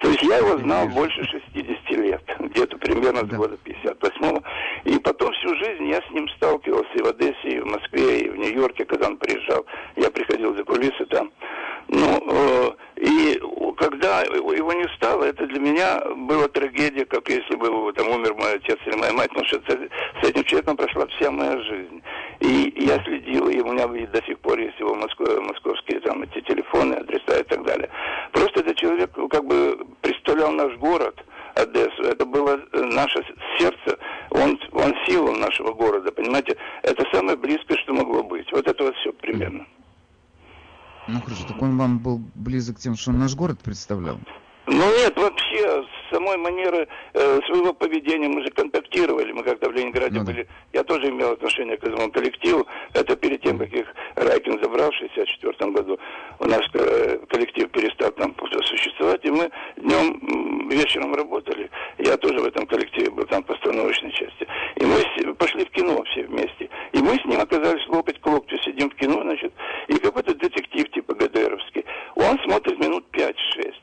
То 0.00 0.08
есть 0.08 0.22
я 0.22 0.38
его 0.38 0.56
знал 0.58 0.88
больше 0.88 1.22
60 1.24 1.90
лет, 1.90 2.22
где-то 2.38 2.78
примерно 2.78 3.20
с 3.20 3.36
года 3.36 3.58
58-го. 3.64 4.42
И 4.84 4.98
потом 4.98 5.32
всю 5.32 5.54
жизнь 5.56 5.88
я 5.88 6.00
с 6.00 6.10
ним 6.10 6.26
сталкивался 6.36 6.90
и 6.94 7.02
в 7.02 7.06
Одессе, 7.08 7.48
и 7.48 7.60
в 7.60 7.66
Москве, 7.66 8.20
и 8.20 8.28
в 8.30 8.36
Нью-Йорке, 8.36 8.86
когда 8.86 9.08
он 9.08 9.18
приезжал. 9.18 9.66
Я 9.96 10.10
приходил 10.10 10.56
за 10.56 10.64
кулисы 10.64 11.04
там. 11.06 11.30
Ну, 11.88 12.22
э, 12.28 12.70
и 12.96 13.40
когда 13.76 14.20
его 14.22 14.72
не 14.72 14.86
стало, 14.96 15.24
это 15.24 15.46
для 15.46 15.58
меня 15.58 16.00
была 16.14 16.48
трагедия, 16.48 17.04
как 17.04 17.28
если 17.28 17.56
бы 17.56 17.92
там 17.94 18.08
умер 18.08 18.34
мой 18.34 18.54
отец 18.54 18.78
или 18.86 18.94
моя 18.96 19.12
мать, 19.12 19.30
потому 19.30 19.46
что 19.46 19.56
это, 19.56 19.88
с 20.22 20.28
этим 20.28 20.44
человеком 20.44 20.76
прошла 20.76 21.06
вся 21.06 21.30
моя 21.30 21.58
жизнь. 21.62 22.02
И 22.40 22.74
я 22.76 23.02
следил, 23.04 23.48
и 23.48 23.60
у 23.60 23.72
меня 23.72 23.86
до 23.88 24.22
сих 24.24 24.38
пор 24.40 24.58
есть 24.58 24.78
его 24.78 24.94
москвы, 24.94 25.40
московские 25.40 26.00
там 26.00 26.22
эти 26.22 26.40
телефоны, 26.42 26.94
адреса 26.94 27.40
и 27.40 27.42
так 27.44 27.64
далее. 27.64 27.88
Просто 28.32 28.60
этот 28.60 28.76
человек 28.76 29.10
как 29.30 29.44
бы 29.44 29.86
представлял 30.02 30.52
наш 30.52 30.76
город, 30.76 31.18
Одессу. 31.54 32.02
Это 32.02 32.24
было 32.24 32.60
наше 32.72 33.24
сердце, 33.58 33.98
он, 34.30 34.58
он 34.72 34.94
сила 35.06 35.32
нашего 35.32 35.72
города, 35.72 36.12
понимаете? 36.12 36.56
Это 36.82 37.04
самое 37.12 37.36
близкое, 37.36 37.76
что 37.78 37.92
могло 37.92 38.22
быть. 38.22 38.50
Вот 38.52 38.68
это 38.68 38.84
вот 38.84 38.94
все 38.96 39.12
примерно. 39.12 39.66
Ну 41.12 41.20
хорошо, 41.20 41.44
так 41.48 41.60
он 41.60 41.76
вам 41.76 41.98
был 41.98 42.20
близок 42.34 42.69
тем, 42.80 42.96
что 42.96 43.10
он 43.10 43.18
наш 43.18 43.34
город 43.34 43.58
представлял? 43.62 44.18
Ну 44.66 44.84
нет, 44.98 45.16
вообще 45.16 45.84
самой 46.12 46.36
манеры 46.36 46.86
э, 47.14 47.40
своего 47.46 47.72
поведения 47.72 48.28
мы 48.28 48.42
же 48.42 48.50
контактировали, 48.50 49.32
мы 49.32 49.42
как-то 49.42 49.68
в 49.68 49.72
Ленинграде 49.72 50.18
ну, 50.20 50.24
были, 50.24 50.46
я 50.72 50.84
тоже 50.84 51.08
имел 51.08 51.32
отношение 51.32 51.76
к 51.76 51.84
этому 51.84 52.10
коллективу, 52.10 52.66
это 52.92 53.16
перед 53.16 53.42
тем, 53.42 53.58
как 53.58 53.72
их 53.72 53.86
Райкин 54.16 54.62
забрал 54.62 54.90
в 54.90 54.94
64 54.94 55.70
году, 55.72 55.98
у 56.38 56.44
нас 56.44 56.60
э, 56.74 57.18
коллектив 57.28 57.70
перестал 57.70 58.10
там 58.12 58.34
существовать, 58.64 59.24
и 59.24 59.30
мы 59.30 59.50
днем, 59.76 60.68
вечером 60.68 61.14
работали, 61.14 61.68
я 61.98 62.16
тоже 62.16 62.38
в 62.38 62.46
этом 62.46 62.66
коллективе 62.66 63.10
был 63.10 63.24
там 63.26 63.42
постановочной 63.42 64.12
части, 64.12 64.46
и 64.76 64.84
мы 64.84 65.34
пошли 65.34 65.64
в 65.64 65.70
кино 65.70 66.02
все 66.12 66.24
вместе, 66.26 66.68
и 66.92 66.98
мы 66.98 67.16
с 67.16 67.24
ним 67.24 67.40
оказались 67.40 67.86
локоть 67.88 68.20
к 68.20 68.26
локтю, 68.26 68.56
сидим 68.58 68.90
в 68.90 68.94
кино, 68.94 69.22
значит, 69.22 69.52
и 69.88 69.94
какой-то 69.94 70.34
детектив 70.34 70.90
типа 70.90 71.14
ГДРовский, 71.14 71.84
он 72.16 72.38
смотрит 72.40 72.78
минут 72.78 73.04
5-6, 73.12 73.34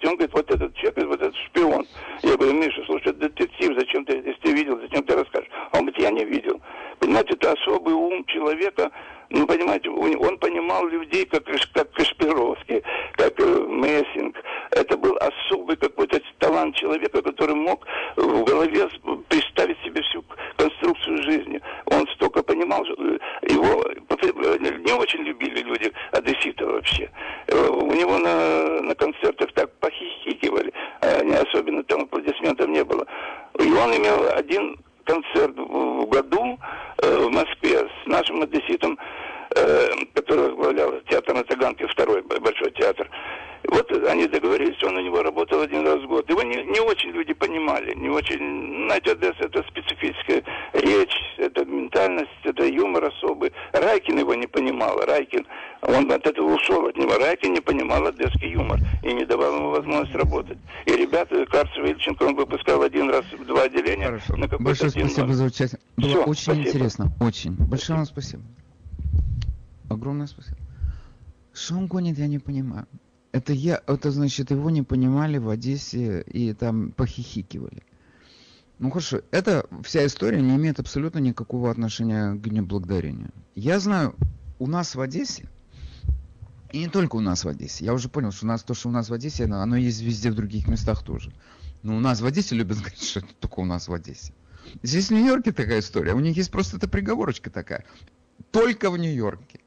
он 0.04 0.16
говорит, 0.16 0.34
вот 0.34 0.52
этот 0.52 0.76
человек, 0.76 1.08
вот 1.08 1.22
этот 1.22 1.36
шпион. 1.36 1.86
Я 2.24 2.36
говорю, 2.36 2.54
Миша, 2.54 2.84
слушай, 2.86 3.10
это 3.10 3.30
детектив, 3.30 3.76
зачем 3.78 4.06
ты, 4.06 4.18
если 4.18 4.40
ты 4.42 4.54
видел, 4.54 4.80
зачем 4.80 5.04
ты 5.04 5.16
расскажешь? 5.16 5.50
Он 5.74 5.82
говорит, 5.82 6.00
я 6.00 6.12
не 6.12 6.26
видел. 6.26 6.62
Понимаете, 7.00 7.34
это 7.34 7.54
особый 7.54 7.94
ум 7.94 8.26
человека, 8.26 8.92
ну, 9.30 9.46
понимаете, 9.46 9.90
он 9.90 10.38
понимал 10.38 10.88
людей, 10.88 11.26
как, 11.26 11.44
как 11.74 11.92
Кашпировский, 11.92 12.82
как 13.14 13.38
э, 13.40 13.66
Мессинг. 13.68 14.38
Это 14.72 14.98
был 14.98 15.18
особый 15.18 15.76
какой-то 15.76 16.22
талант 16.40 16.76
человека, 16.76 17.22
который 17.22 17.56
мог 17.56 17.86
в 18.16 18.44
голове 18.46 18.90
представить 19.28 19.78
себе 19.84 20.02
всю 20.04 20.24
конструкцию 20.56 21.24
жизни. 21.24 21.62
Он 21.86 22.08
столько 22.16 22.42
понимал, 22.42 22.86
э, 22.86 23.18
его 23.50 23.84
не 24.60 24.94
очень 24.94 25.24
любили 25.24 25.60
люди 25.62 25.92
одессита 26.12 26.66
вообще. 26.66 27.10
Э, 27.48 27.68
у 27.68 27.94
него 27.94 28.18
на, 28.18 28.82
на 28.82 28.96
концертах 28.96 29.52
так 29.54 29.72
похихикивали, 29.80 30.72
а 31.02 31.22
не 31.24 31.36
особенно 31.36 31.84
там 31.84 32.04
аплодисментов 32.04 32.70
не 32.70 32.84
было. 32.84 33.06
И 33.60 33.72
он 33.72 33.96
имел 33.96 34.30
один 34.34 34.78
концерт 35.08 35.58
в 35.58 36.06
году 36.06 36.60
э, 37.02 37.18
в 37.18 37.32
Москве 37.32 37.80
с 37.80 38.08
нашим 38.08 38.42
одесситом, 38.42 38.98
э, 39.56 39.90
который 40.14 40.50
возглавлял 40.50 40.94
театр 41.10 41.34
на 41.34 41.44
Таганке, 41.44 41.88
второй 41.88 42.22
большой 42.22 42.72
театр. 42.72 43.10
Вот 43.70 43.92
они 44.08 44.28
договорились, 44.28 44.82
он 44.84 44.98
у 44.98 45.02
него 45.02 45.24
работал 45.24 45.62
один 45.62 45.86
раз 45.86 46.00
в 46.02 46.08
год. 46.08 46.30
Его 46.30 46.42
не, 46.44 46.64
не 46.64 46.80
очень 46.80 47.10
люди 47.10 47.34
понимали, 47.34 47.94
не 47.96 48.10
очень, 48.10 48.86
знаете, 48.86 49.12
Одесса 49.12 49.46
это 49.46 49.64
специфическая 49.70 50.44
речь, 50.74 51.18
это 51.38 51.66
ментальность, 51.66 52.30
это 52.44 52.66
юмор 52.66 53.06
особый. 53.06 53.52
Райкин 54.18 54.20
его 54.20 54.36
не 54.36 54.48
понимал, 54.48 54.98
Райкин, 55.06 55.46
он 55.82 56.12
от 56.12 56.26
этого 56.26 56.54
ушел 56.56 56.88
от 56.88 56.98
него. 56.98 57.18
Райкин 57.18 57.54
не 57.54 57.62
понимал 57.62 58.08
одесский 58.08 58.52
юмор 58.52 58.80
и 59.04 59.14
не 59.14 59.26
давал 59.26 59.56
ему 59.56 59.70
возможность 59.70 60.16
работать. 60.16 60.58
И 60.86 60.92
ребята, 60.92 61.46
Карцев 61.46 61.86
и 61.86 61.92
Ильченко 61.92 62.24
он 62.24 62.36
выпускал 62.36 62.82
один 62.82 63.10
раз 63.10 63.26
в 63.32 63.46
два 63.46 63.64
отделения. 63.64 64.06
Хорошо. 64.06 64.36
На 64.36 64.48
Большое 64.48 64.92
спасибо 64.92 65.34
за 65.34 65.46
участие. 65.46 65.80
Было 65.98 66.10
Все, 66.10 66.24
очень 66.24 66.44
спасибо. 66.44 66.68
интересно, 66.68 67.12
очень. 67.20 67.56
Большое 67.56 67.98
вам 67.98 68.06
спасибо. 68.06 68.44
Огромное 69.90 70.28
спасибо. 70.28 70.58
Что 71.54 71.76
он 71.76 71.88
гонит, 71.88 72.18
я 72.18 72.28
не 72.28 72.40
понимаю. 72.40 72.86
Это 73.32 73.54
я, 73.54 73.82
это 73.88 74.12
значит, 74.12 74.52
его 74.52 74.70
не 74.70 74.84
понимали 74.84 75.38
в 75.38 75.50
Одессе 75.50 76.22
и 76.22 76.54
там 76.54 76.92
похихикивали. 76.92 77.84
Ну 78.80 78.92
хорошо, 78.92 79.22
эта 79.32 79.66
вся 79.84 80.06
история 80.06 80.42
не 80.42 80.56
имеет 80.56 80.80
абсолютно 80.80 81.18
никакого 81.20 81.72
отношения 81.72 82.34
к 82.34 82.42
Дню 82.42 82.64
Благодарения. 82.64 83.32
Я 83.56 83.80
знаю, 83.80 84.16
у 84.60 84.68
нас 84.68 84.94
в 84.94 85.02
Одессе 85.02 85.50
И 86.72 86.80
не 86.80 86.88
только 86.88 87.16
у 87.16 87.20
нас 87.20 87.44
в 87.44 87.48
Одессе. 87.48 87.86
Я 87.86 87.94
уже 87.94 88.08
понял, 88.08 88.32
что 88.32 88.46
у 88.46 88.50
нас 88.50 88.64
то, 88.64 88.76
что 88.76 88.90
у 88.90 88.92
нас 88.92 89.10
в 89.10 89.14
Одессе, 89.14 89.46
оно 89.46 89.76
есть 89.76 90.02
везде 90.02 90.30
в 90.30 90.36
других 90.36 90.68
местах 90.68 91.04
тоже. 91.04 91.34
Но 91.82 91.98
у 91.98 92.00
нас 92.00 92.22
в 92.22 92.26
Одессе 92.26 92.56
любят 92.56 92.78
говорить, 92.78 93.02
что 93.02 93.20
это 93.22 93.34
только 93.40 93.60
у 93.62 93.66
нас 93.66 93.88
в 93.88 93.94
Одессе. 93.94 94.34
Здесь 94.84 95.08
в 95.08 95.12
Нью-Йорке 95.12 95.54
такая 95.54 95.80
история. 95.80 96.14
У 96.14 96.20
них 96.20 96.38
есть 96.38 96.52
просто 96.52 96.78
эта 96.78 96.88
приговорочка 96.88 97.50
такая. 97.50 97.84
Только 98.52 98.92
в 98.92 98.98
Нью-Йорке. 98.98 99.62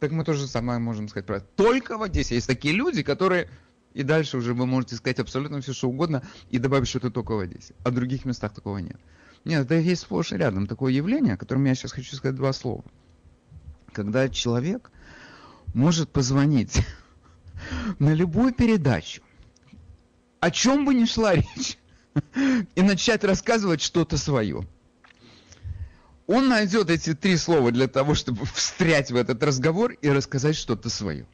Так 0.00 0.12
мы 0.12 0.24
тоже 0.24 0.46
самое 0.46 0.78
можем 0.78 1.08
сказать 1.08 1.26
про 1.26 1.40
Только 1.40 1.96
в 1.96 2.02
Одессе 2.02 2.34
есть 2.34 2.46
такие 2.46 2.74
люди, 2.74 3.02
которые... 3.02 3.48
И 3.92 4.02
дальше 4.02 4.36
уже 4.36 4.54
вы 4.54 4.66
можете 4.66 4.96
сказать 4.96 5.18
абсолютно 5.18 5.60
все, 5.60 5.72
что 5.72 5.88
угодно, 5.88 6.22
и 6.50 6.58
добавить, 6.58 6.88
что 6.88 6.98
это 6.98 7.10
только 7.10 7.32
в 7.32 7.40
Одессе. 7.40 7.74
А 7.84 7.90
в 7.90 7.94
других 7.94 8.24
местах 8.24 8.54
такого 8.54 8.78
нет. 8.78 8.98
Нет, 9.44 9.64
это 9.64 9.74
есть 9.76 10.02
сплошь 10.02 10.32
и 10.32 10.36
рядом 10.36 10.66
такое 10.66 10.92
явление, 10.92 11.34
о 11.34 11.38
котором 11.38 11.64
я 11.64 11.74
сейчас 11.74 11.92
хочу 11.92 12.14
сказать 12.14 12.36
два 12.36 12.52
слова. 12.52 12.84
Когда 13.92 14.28
человек 14.28 14.90
может 15.74 16.10
позвонить 16.10 16.84
на 17.98 18.14
любую 18.14 18.52
передачу, 18.52 19.22
о 20.38 20.50
чем 20.50 20.84
бы 20.84 20.94
ни 20.94 21.04
шла 21.04 21.34
речь, 21.34 21.78
и 22.74 22.82
начать 22.82 23.24
рассказывать 23.24 23.80
что-то 23.80 24.16
свое. 24.16 24.66
Он 26.26 26.48
найдет 26.48 26.90
эти 26.90 27.14
три 27.14 27.36
слова 27.36 27.70
для 27.72 27.88
того, 27.88 28.14
чтобы 28.14 28.46
встрять 28.54 29.10
в 29.10 29.16
этот 29.16 29.42
разговор 29.42 29.92
и 29.92 30.08
рассказать 30.08 30.56
что-то 30.56 30.88
свое. 30.88 31.26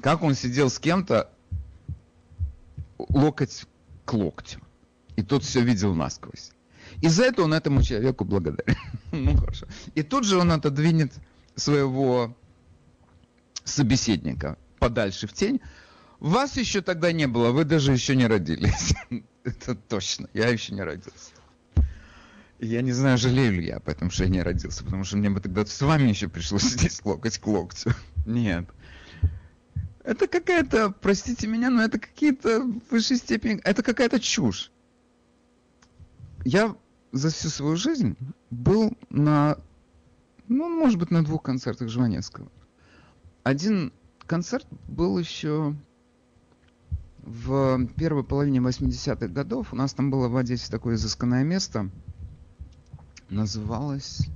Как 0.00 0.22
он 0.22 0.34
сидел 0.34 0.70
с 0.70 0.78
кем-то 0.78 1.30
локоть 2.98 3.66
к 4.04 4.12
локтю. 4.12 4.60
И 5.16 5.22
тот 5.22 5.44
все 5.44 5.60
видел 5.60 5.94
насквозь. 5.94 6.52
И 7.00 7.08
за 7.08 7.24
это 7.24 7.42
он 7.42 7.54
этому 7.54 7.82
человеку 7.82 8.24
благодарен. 8.24 8.76
ну 9.12 9.36
хорошо. 9.36 9.66
И 9.94 10.02
тут 10.02 10.24
же 10.24 10.38
он 10.38 10.52
отодвинет 10.52 11.12
своего 11.54 12.36
собеседника 13.64 14.56
подальше 14.78 15.26
в 15.26 15.32
тень. 15.32 15.60
Вас 16.20 16.56
еще 16.56 16.80
тогда 16.80 17.12
не 17.12 17.26
было, 17.26 17.50
вы 17.50 17.64
даже 17.64 17.92
еще 17.92 18.16
не 18.16 18.26
родились. 18.26 18.94
это 19.44 19.74
точно, 19.74 20.28
я 20.34 20.48
еще 20.48 20.74
не 20.74 20.82
родился. 20.82 21.32
я 22.58 22.82
не 22.82 22.92
знаю, 22.92 23.18
жалею 23.18 23.52
ли 23.52 23.66
я 23.66 23.76
об 23.76 24.10
что 24.10 24.24
я 24.24 24.30
не 24.30 24.42
родился, 24.42 24.84
потому 24.84 25.04
что 25.04 25.16
мне 25.16 25.30
бы 25.30 25.40
тогда 25.40 25.64
с 25.64 25.80
вами 25.80 26.08
еще 26.08 26.28
пришлось 26.28 26.62
здесь 26.74 27.04
локоть 27.04 27.38
к 27.38 27.46
локтю. 27.46 27.92
Нет. 28.26 28.68
Это 30.08 30.26
какая-то, 30.26 30.90
простите 30.90 31.46
меня, 31.46 31.68
но 31.68 31.82
это 31.82 31.98
какие-то 31.98 32.62
в 32.62 32.80
высшей 32.90 33.18
степени, 33.18 33.60
это 33.62 33.82
какая-то 33.82 34.18
чушь. 34.18 34.72
Я 36.46 36.74
за 37.12 37.28
всю 37.28 37.50
свою 37.50 37.76
жизнь 37.76 38.16
был 38.48 38.96
на, 39.10 39.58
ну, 40.48 40.70
может 40.70 40.98
быть, 40.98 41.10
на 41.10 41.22
двух 41.22 41.42
концертах 41.42 41.90
Жванецкого. 41.90 42.50
Один 43.42 43.92
концерт 44.20 44.66
был 44.88 45.18
еще 45.18 45.76
в 47.18 47.86
первой 47.88 48.24
половине 48.24 48.60
80-х 48.60 49.28
годов. 49.28 49.74
У 49.74 49.76
нас 49.76 49.92
там 49.92 50.10
было 50.10 50.28
в 50.28 50.38
Одессе 50.38 50.70
такое 50.70 50.94
изысканное 50.94 51.44
место. 51.44 51.90
Называлось... 53.28 54.26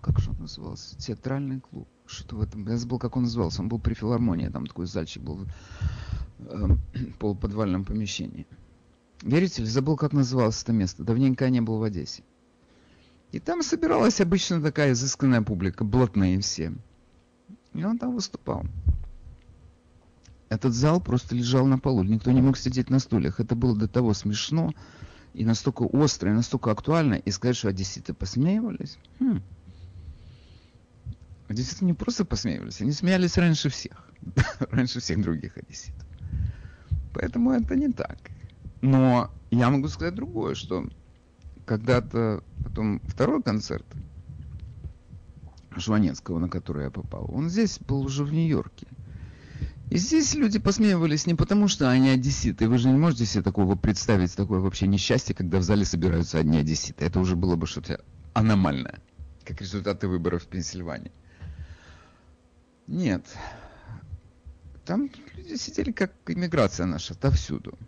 Как 0.00 0.18
же 0.18 0.30
он 0.30 0.38
назывался? 0.40 0.98
Театральный 0.98 1.60
клуб. 1.60 1.86
Что-то 2.12 2.36
в 2.36 2.42
этом... 2.42 2.68
Я 2.68 2.76
забыл, 2.76 2.98
как 2.98 3.16
он 3.16 3.22
назывался. 3.22 3.62
Он 3.62 3.68
был 3.68 3.78
при 3.78 3.94
филармонии. 3.94 4.48
Там 4.48 4.66
такой 4.66 4.86
зальчик 4.86 5.22
был 5.22 5.46
э, 6.40 6.66
в 6.94 7.14
полуподвальном 7.18 7.84
помещении. 7.84 8.46
Верите 9.22 9.62
ли, 9.62 9.68
забыл, 9.68 9.96
как 9.96 10.12
называлось 10.12 10.62
это 10.62 10.72
место. 10.72 11.04
Давненько 11.04 11.44
я 11.44 11.50
не 11.50 11.60
был 11.60 11.78
в 11.78 11.82
Одессе. 11.82 12.22
И 13.30 13.38
там 13.40 13.62
собиралась 13.62 14.20
обычно 14.20 14.60
такая 14.60 14.92
изысканная 14.92 15.40
публика, 15.40 15.84
блатные 15.84 16.38
все. 16.40 16.74
И 17.72 17.82
он 17.82 17.96
там 17.98 18.14
выступал. 18.14 18.64
Этот 20.50 20.74
зал 20.74 21.00
просто 21.00 21.34
лежал 21.34 21.64
на 21.64 21.78
полу. 21.78 22.02
Никто 22.02 22.30
не 22.30 22.42
мог 22.42 22.58
сидеть 22.58 22.90
на 22.90 22.98
стульях. 22.98 23.40
Это 23.40 23.54
было 23.54 23.74
до 23.74 23.88
того 23.88 24.12
смешно 24.12 24.74
и 25.32 25.46
настолько 25.46 25.84
остро, 25.84 26.30
и 26.30 26.34
настолько 26.34 26.70
актуально. 26.70 27.14
И 27.14 27.30
сказать, 27.30 27.56
что 27.56 27.68
одесситы 27.68 28.12
посмеивались. 28.12 28.98
Хм. 29.18 29.40
Одесситы 31.52 31.84
не 31.84 31.92
просто 31.92 32.24
посмеивались, 32.24 32.80
они 32.80 32.92
смеялись 32.92 33.36
раньше 33.36 33.68
всех. 33.68 34.08
раньше 34.70 35.00
всех 35.00 35.20
других 35.20 35.58
одесситов. 35.58 36.08
Поэтому 37.12 37.50
это 37.50 37.76
не 37.76 37.92
так. 37.92 38.16
Но 38.80 39.30
я 39.50 39.68
могу 39.68 39.88
сказать 39.88 40.14
другое, 40.14 40.54
что 40.54 40.88
когда-то 41.66 42.42
потом 42.64 43.00
второй 43.00 43.42
концерт 43.42 43.84
Жванецкого, 45.76 46.38
на 46.38 46.48
который 46.48 46.84
я 46.84 46.90
попал, 46.90 47.30
он 47.30 47.50
здесь 47.50 47.78
был 47.80 48.00
уже 48.00 48.24
в 48.24 48.32
Нью-Йорке. 48.32 48.86
И 49.90 49.98
здесь 49.98 50.34
люди 50.34 50.58
посмеивались 50.58 51.26
не 51.26 51.34
потому, 51.34 51.68
что 51.68 51.90
они 51.90 52.08
одесситы. 52.08 52.66
Вы 52.66 52.78
же 52.78 52.88
не 52.88 52.96
можете 52.96 53.26
себе 53.26 53.42
такого 53.42 53.76
представить, 53.76 54.34
такое 54.34 54.60
вообще 54.60 54.86
несчастье, 54.86 55.34
когда 55.34 55.58
в 55.58 55.64
зале 55.64 55.84
собираются 55.84 56.38
одни 56.38 56.56
одесситы. 56.56 57.04
Это 57.04 57.20
уже 57.20 57.36
было 57.36 57.56
бы 57.56 57.66
что-то 57.66 58.02
аномальное, 58.32 59.00
как 59.44 59.60
результаты 59.60 60.08
выборов 60.08 60.44
в 60.44 60.46
Пенсильвании. 60.46 61.12
Нет. 62.86 63.24
Там 64.84 65.10
люди 65.36 65.56
сидели 65.56 65.92
как 65.92 66.12
иммиграция 66.26 66.86
наша, 66.86 67.14
отовсюду. 67.14 67.78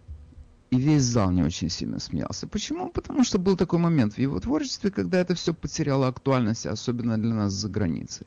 И 0.71 0.77
весь 0.77 1.03
зал 1.03 1.31
не 1.31 1.43
очень 1.43 1.69
сильно 1.69 2.01
смеялся. 2.01 2.47
Почему? 2.47 2.91
Потому 2.91 3.25
что 3.25 3.39
был 3.39 3.57
такой 3.57 3.79
момент 3.79 4.15
в 4.15 4.19
его 4.19 4.41
творчестве, 4.41 4.91
когда 4.91 5.19
это 5.19 5.35
все 5.35 5.55
потеряло 5.55 6.09
актуальность, 6.09 6.67
особенно 6.67 7.19
для 7.19 7.35
нас 7.35 7.53
за 7.53 7.69
границей 7.69 8.27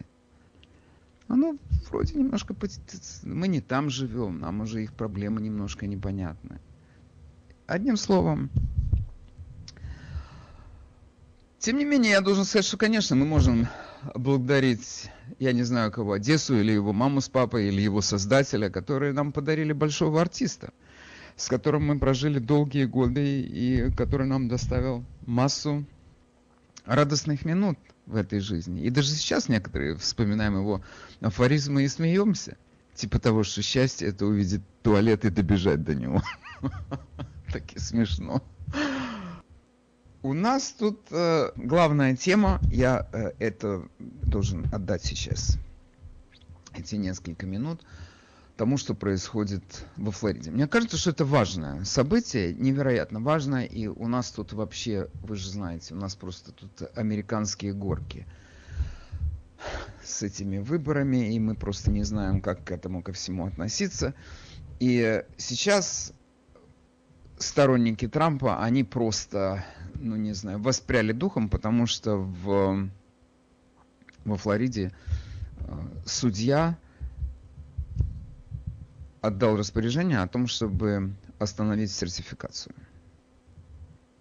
оно 1.28 1.58
вроде 1.90 2.16
немножко... 2.16 2.56
Мы 3.24 3.48
не 3.48 3.62
там 3.62 3.90
живем, 3.90 4.40
нам 4.40 4.62
уже 4.62 4.84
их 4.84 4.94
проблемы 4.94 5.42
немножко 5.42 5.88
непонятны. 5.88 6.60
Одним 7.66 7.98
словом, 7.98 8.50
тем 11.60 11.78
не 11.78 11.86
менее, 11.86 12.12
я 12.12 12.22
должен 12.22 12.46
сказать, 12.46 12.66
что, 12.66 12.78
конечно, 12.78 13.16
мы 13.16 13.26
можем 13.26 13.68
благодарить, 14.16 15.10
я 15.40 15.54
не 15.54 15.64
знаю 15.64 15.92
кого, 15.92 16.14
Одессу 16.14 16.60
или 16.60 16.72
его 16.72 16.94
маму 16.94 17.22
с 17.22 17.30
папой, 17.30 17.68
или 17.68 17.82
его 17.82 18.02
создателя, 18.02 18.70
которые 18.70 19.14
нам 19.14 19.32
подарили 19.32 19.74
большого 19.74 20.22
артиста, 20.22 20.72
с 21.36 21.48
которым 21.48 21.88
мы 21.88 22.00
прожили 22.00 22.40
долгие 22.40 22.86
годы 22.86 23.42
и 23.42 23.92
который 23.96 24.28
нам 24.28 24.48
доставил 24.48 25.06
массу 25.26 25.86
радостных 26.86 27.46
минут 27.46 27.78
в 28.06 28.16
этой 28.16 28.40
жизни. 28.40 28.84
И 28.84 28.90
даже 28.90 29.10
сейчас 29.10 29.50
некоторые 29.50 29.98
вспоминаем 29.98 30.58
его 30.58 30.82
афоризмы 31.22 31.84
и 31.84 31.88
смеемся. 31.88 32.58
Типа 32.96 33.20
того, 33.20 33.44
что 33.44 33.62
счастье 33.62 34.08
это 34.08 34.26
увидеть 34.26 34.62
туалет 34.82 35.26
и 35.26 35.30
добежать 35.30 35.84
до 35.84 35.94
него. 35.94 36.24
Таки 37.52 37.78
смешно. 37.78 38.42
У 40.24 40.34
нас 40.34 40.72
тут 40.72 41.00
э, 41.12 41.52
главная 41.56 42.16
тема, 42.16 42.60
я 42.72 43.08
э, 43.14 43.32
это 43.40 43.88
должен 44.00 44.66
отдать 44.74 45.04
сейчас, 45.04 45.58
эти 46.74 46.96
несколько 46.96 47.46
минут, 47.46 47.82
тому, 48.58 48.78
что 48.78 48.96
происходит 48.96 49.64
во 49.96 50.12
Флориде. 50.12 50.50
Мне 50.50 50.68
кажется, 50.68 50.98
что 50.98 51.12
это 51.12 51.24
важное 51.24 51.84
событие, 51.86 52.54
невероятно 52.56 53.20
важное, 53.20 53.66
и 53.66 53.86
у 53.86 54.08
нас 54.08 54.32
тут 54.32 54.54
вообще, 54.54 55.08
вы 55.22 55.36
же 55.36 55.50
знаете, 55.52 55.94
у 55.94 55.98
нас 55.98 56.16
просто 56.16 56.52
тут 56.52 56.72
американские 56.96 57.74
горки 57.74 58.26
с 60.04 60.24
этими 60.24 60.58
выборами, 60.58 61.34
и 61.36 61.40
мы 61.40 61.54
просто 61.54 61.92
не 61.92 62.04
знаем, 62.04 62.42
как 62.42 62.64
к 62.64 62.72
этому 62.72 63.04
ко 63.04 63.14
всему 63.14 63.46
относиться. 63.46 64.16
И 64.80 65.24
сейчас 65.38 66.14
сторонники 67.38 68.08
Трампа, 68.08 68.64
они 68.64 68.84
просто, 68.84 69.66
ну 69.96 70.16
не 70.16 70.34
знаю, 70.34 70.60
воспряли 70.60 71.12
духом, 71.12 71.50
потому 71.50 71.86
что 71.86 72.18
в, 72.18 72.90
во 74.26 74.38
Флориде 74.38 74.92
э, 75.60 75.72
судья 76.06 76.78
отдал 79.22 79.58
распоряжение 79.58 80.20
о 80.20 80.28
том, 80.28 80.48
чтобы 80.48 81.14
остановить 81.40 81.92
сертификацию. 81.92 82.74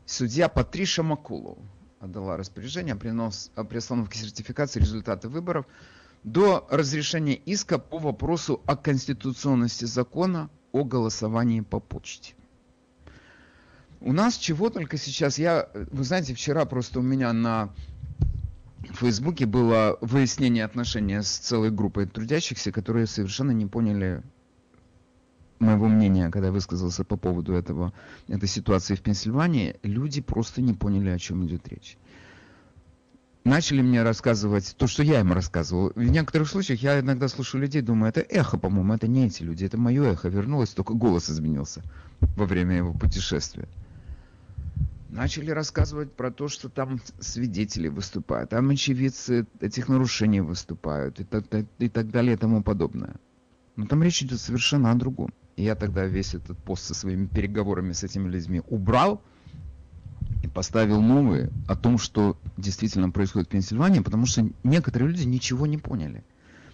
Судья 0.05 0.49
Патриша 0.49 1.03
Макулов 1.03 1.59
отдала 2.01 2.37
распоряжение 2.37 2.95
о, 2.95 2.97
принос, 2.97 3.51
о 3.55 3.65
приостановке 3.65 4.19
сертификации 4.19 4.81
результата 4.81 5.29
выборов 5.29 5.67
до 6.23 6.67
разрешения 6.71 7.35
иска 7.35 7.79
по 7.79 7.99
вопросу 7.99 8.61
о 8.67 8.77
конституционности 8.77 9.85
закона 9.85 10.51
о 10.73 10.85
голосовании 10.85 11.61
по 11.61 11.81
почте. 11.81 12.35
У 14.01 14.13
нас 14.13 14.37
чего 14.37 14.71
только 14.71 14.97
сейчас, 14.99 15.39
я, 15.39 15.69
вы 15.75 16.05
знаете, 16.05 16.35
вчера 16.35 16.65
просто 16.65 17.01
у 17.01 17.03
меня 17.03 17.33
на 17.33 17.71
Фейсбуке 18.93 19.47
было 19.47 19.99
выяснение 20.01 20.65
отношения 20.65 21.23
с 21.23 21.39
целой 21.39 21.71
группой 21.71 22.07
трудящихся, 22.07 22.73
которые 22.73 23.07
совершенно 23.07 23.51
не 23.51 23.67
поняли 23.67 24.23
моего 25.59 25.89
мнения, 25.89 26.31
когда 26.31 26.49
я 26.49 26.53
высказался 26.53 27.05
по 27.05 27.17
поводу 27.17 27.55
этого, 27.55 27.93
этой 28.29 28.49
ситуации 28.49 28.95
в 28.95 29.01
Пенсильвании, 29.01 29.77
люди 29.83 30.21
просто 30.21 30.61
не 30.61 30.75
поняли, 30.75 31.11
о 31.11 31.19
чем 31.19 31.47
идет 31.47 31.67
речь. 31.69 31.97
начали 33.45 33.81
мне 33.81 34.03
рассказывать 34.03 34.75
то, 34.77 34.87
что 34.87 35.03
я 35.03 35.21
им 35.21 35.33
рассказывал. 35.33 35.93
В 35.95 36.03
некоторых 36.03 36.49
случаях 36.49 36.83
я 36.83 37.01
иногда 37.01 37.29
слушаю 37.29 37.63
людей, 37.63 37.81
думаю, 37.81 38.11
это 38.11 38.21
эхо, 38.21 38.59
по-моему, 38.59 38.95
это 38.95 39.07
не 39.09 39.27
эти 39.27 39.43
люди, 39.43 39.65
это 39.65 39.79
мое 39.79 40.13
эхо 40.13 40.29
вернулось, 40.29 40.71
только 40.71 40.95
голос 40.95 41.31
изменился 41.31 41.83
во 42.21 42.45
время 42.45 42.77
его 42.77 42.93
путешествия. 42.93 43.69
Начали 45.17 45.51
рассказывать 45.51 46.13
про 46.13 46.31
то, 46.31 46.47
что 46.49 46.69
там 46.69 47.01
свидетели 47.21 47.89
выступают, 47.89 48.51
там 48.51 48.69
очевидцы 48.69 49.47
этих 49.61 49.89
нарушений 49.89 50.43
выступают 50.43 51.21
и 51.21 51.25
так, 51.25 51.45
и 51.79 51.89
так 51.89 52.11
далее 52.11 52.35
и 52.35 52.37
тому 52.37 52.63
подобное. 52.63 53.17
Но 53.77 53.87
там 53.87 54.03
речь 54.03 54.23
идет 54.23 54.41
совершенно 54.41 54.91
о 54.91 54.95
другом. 54.95 55.33
И 55.57 55.63
я 55.63 55.75
тогда 55.75 56.05
весь 56.05 56.35
этот 56.35 56.59
пост 56.59 56.85
со 56.85 56.95
своими 56.95 57.27
переговорами 57.27 57.93
с 57.93 58.05
этими 58.05 58.29
людьми 58.29 58.61
убрал 58.69 59.23
и 60.43 60.49
поставил 60.49 61.01
новые 61.01 61.51
о 61.67 61.77
том, 61.77 61.97
что 61.97 62.37
действительно 62.59 63.11
происходит 63.11 63.49
в 63.49 63.53
Пенсильвании, 63.53 64.01
потому 64.01 64.27
что 64.27 64.47
некоторые 64.65 65.09
люди 65.11 65.25
ничего 65.25 65.67
не 65.67 65.79
поняли. 65.79 66.25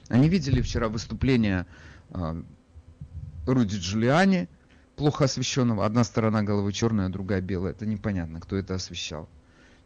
Они 0.09 0.29
видели 0.29 0.63
вчера 0.63 0.89
выступление 0.89 1.65
э, 2.11 2.43
Руди 3.47 3.77
Джулиани, 3.77 4.49
плохо 5.03 5.25
освещенного. 5.25 5.85
Одна 5.85 6.05
сторона 6.05 6.45
головы 6.45 6.73
черная, 6.73 7.09
другая 7.09 7.41
белая. 7.41 7.73
Это 7.73 7.87
непонятно, 7.87 8.41
кто 8.41 8.55
это 8.55 8.77
освещал. 8.77 9.29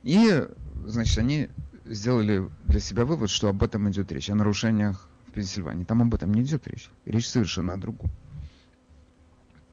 И, 0.02 0.46
значит, 0.84 1.16
они 1.16 1.48
сделали 1.86 2.50
для 2.66 2.80
себя 2.80 3.06
вывод, 3.06 3.30
что 3.30 3.48
об 3.48 3.62
этом 3.62 3.88
идет 3.90 4.12
речь, 4.12 4.28
о 4.28 4.34
нарушениях 4.34 5.08
в 5.26 5.32
Пенсильвании. 5.32 5.84
Там 5.84 6.02
об 6.02 6.14
этом 6.14 6.34
не 6.34 6.42
идет 6.42 6.68
речь. 6.68 6.90
Речь 7.06 7.30
совершенно 7.30 7.72
о 7.72 7.76
другом. 7.78 8.10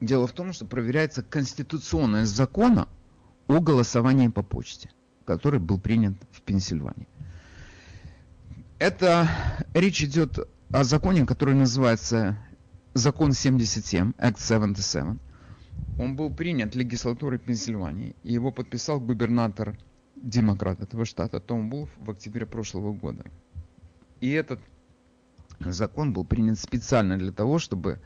Дело 0.00 0.26
в 0.26 0.32
том, 0.32 0.54
что 0.54 0.64
проверяется 0.64 1.22
конституционность 1.22 2.34
закона 2.34 2.88
о 3.46 3.60
голосовании 3.60 4.28
по 4.28 4.42
почте, 4.42 4.88
который 5.26 5.60
был 5.60 5.78
принят 5.78 6.14
в 6.32 6.40
Пенсильвании. 6.40 7.06
Это 8.78 9.28
речь 9.74 10.02
идет 10.02 10.38
о 10.72 10.84
законе, 10.84 11.26
который 11.26 11.54
называется 11.54 12.38
закон 12.94 13.34
77, 13.34 14.12
Act 14.12 14.40
77. 14.40 15.18
Он 15.98 16.16
был 16.16 16.30
принят 16.30 16.74
легислатурой 16.74 17.38
Пенсильвании, 17.38 18.16
и 18.22 18.32
его 18.32 18.50
подписал 18.50 19.00
губернатор 19.00 19.78
демократ 20.16 20.80
этого 20.80 21.04
штата 21.04 21.40
Том 21.40 21.70
Вулф 21.70 21.90
в 21.98 22.10
октябре 22.10 22.46
прошлого 22.46 22.92
года. 22.92 23.24
И 24.20 24.30
этот 24.30 24.60
закон 25.60 26.12
был 26.12 26.24
принят 26.24 26.58
специально 26.58 27.16
для 27.18 27.32
того, 27.32 27.58
чтобы 27.58 28.00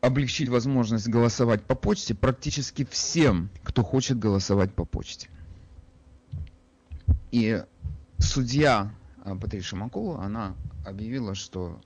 облегчить 0.00 0.48
возможность 0.48 1.08
голосовать 1.08 1.62
по 1.62 1.74
почте 1.74 2.14
практически 2.14 2.84
всем, 2.84 3.50
кто 3.62 3.84
хочет 3.84 4.18
голосовать 4.18 4.72
по 4.74 4.84
почте. 4.84 5.28
И 7.30 7.62
судья 8.18 8.92
а, 9.22 9.36
Патриша 9.36 9.76
Макула, 9.76 10.22
она 10.22 10.56
объявила, 10.84 11.34
что 11.34 11.80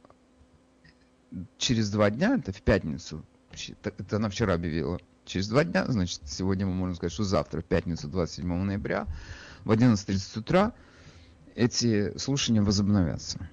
через 1.59 1.90
два 1.90 2.11
дня, 2.11 2.37
это 2.37 2.53
в 2.53 2.62
пятницу, 2.62 3.25
это 3.83 4.17
она 4.17 4.29
вчера 4.29 4.55
объявила, 4.55 4.99
через 5.25 5.49
два 5.49 5.64
дня, 5.64 5.85
значит, 5.88 6.21
сегодня 6.27 6.67
мы 6.67 6.75
можем 6.75 6.97
сказать, 6.97 7.12
что 7.12 7.25
завтра, 7.25 7.61
в 7.61 7.64
пятницу, 7.64 8.09
27 8.09 8.47
ноября, 8.47 9.07
в 9.64 9.71
11.30 9.71 10.38
утра 10.38 10.73
эти 11.55 12.17
слушания 12.19 12.62
возобновятся. 12.62 13.49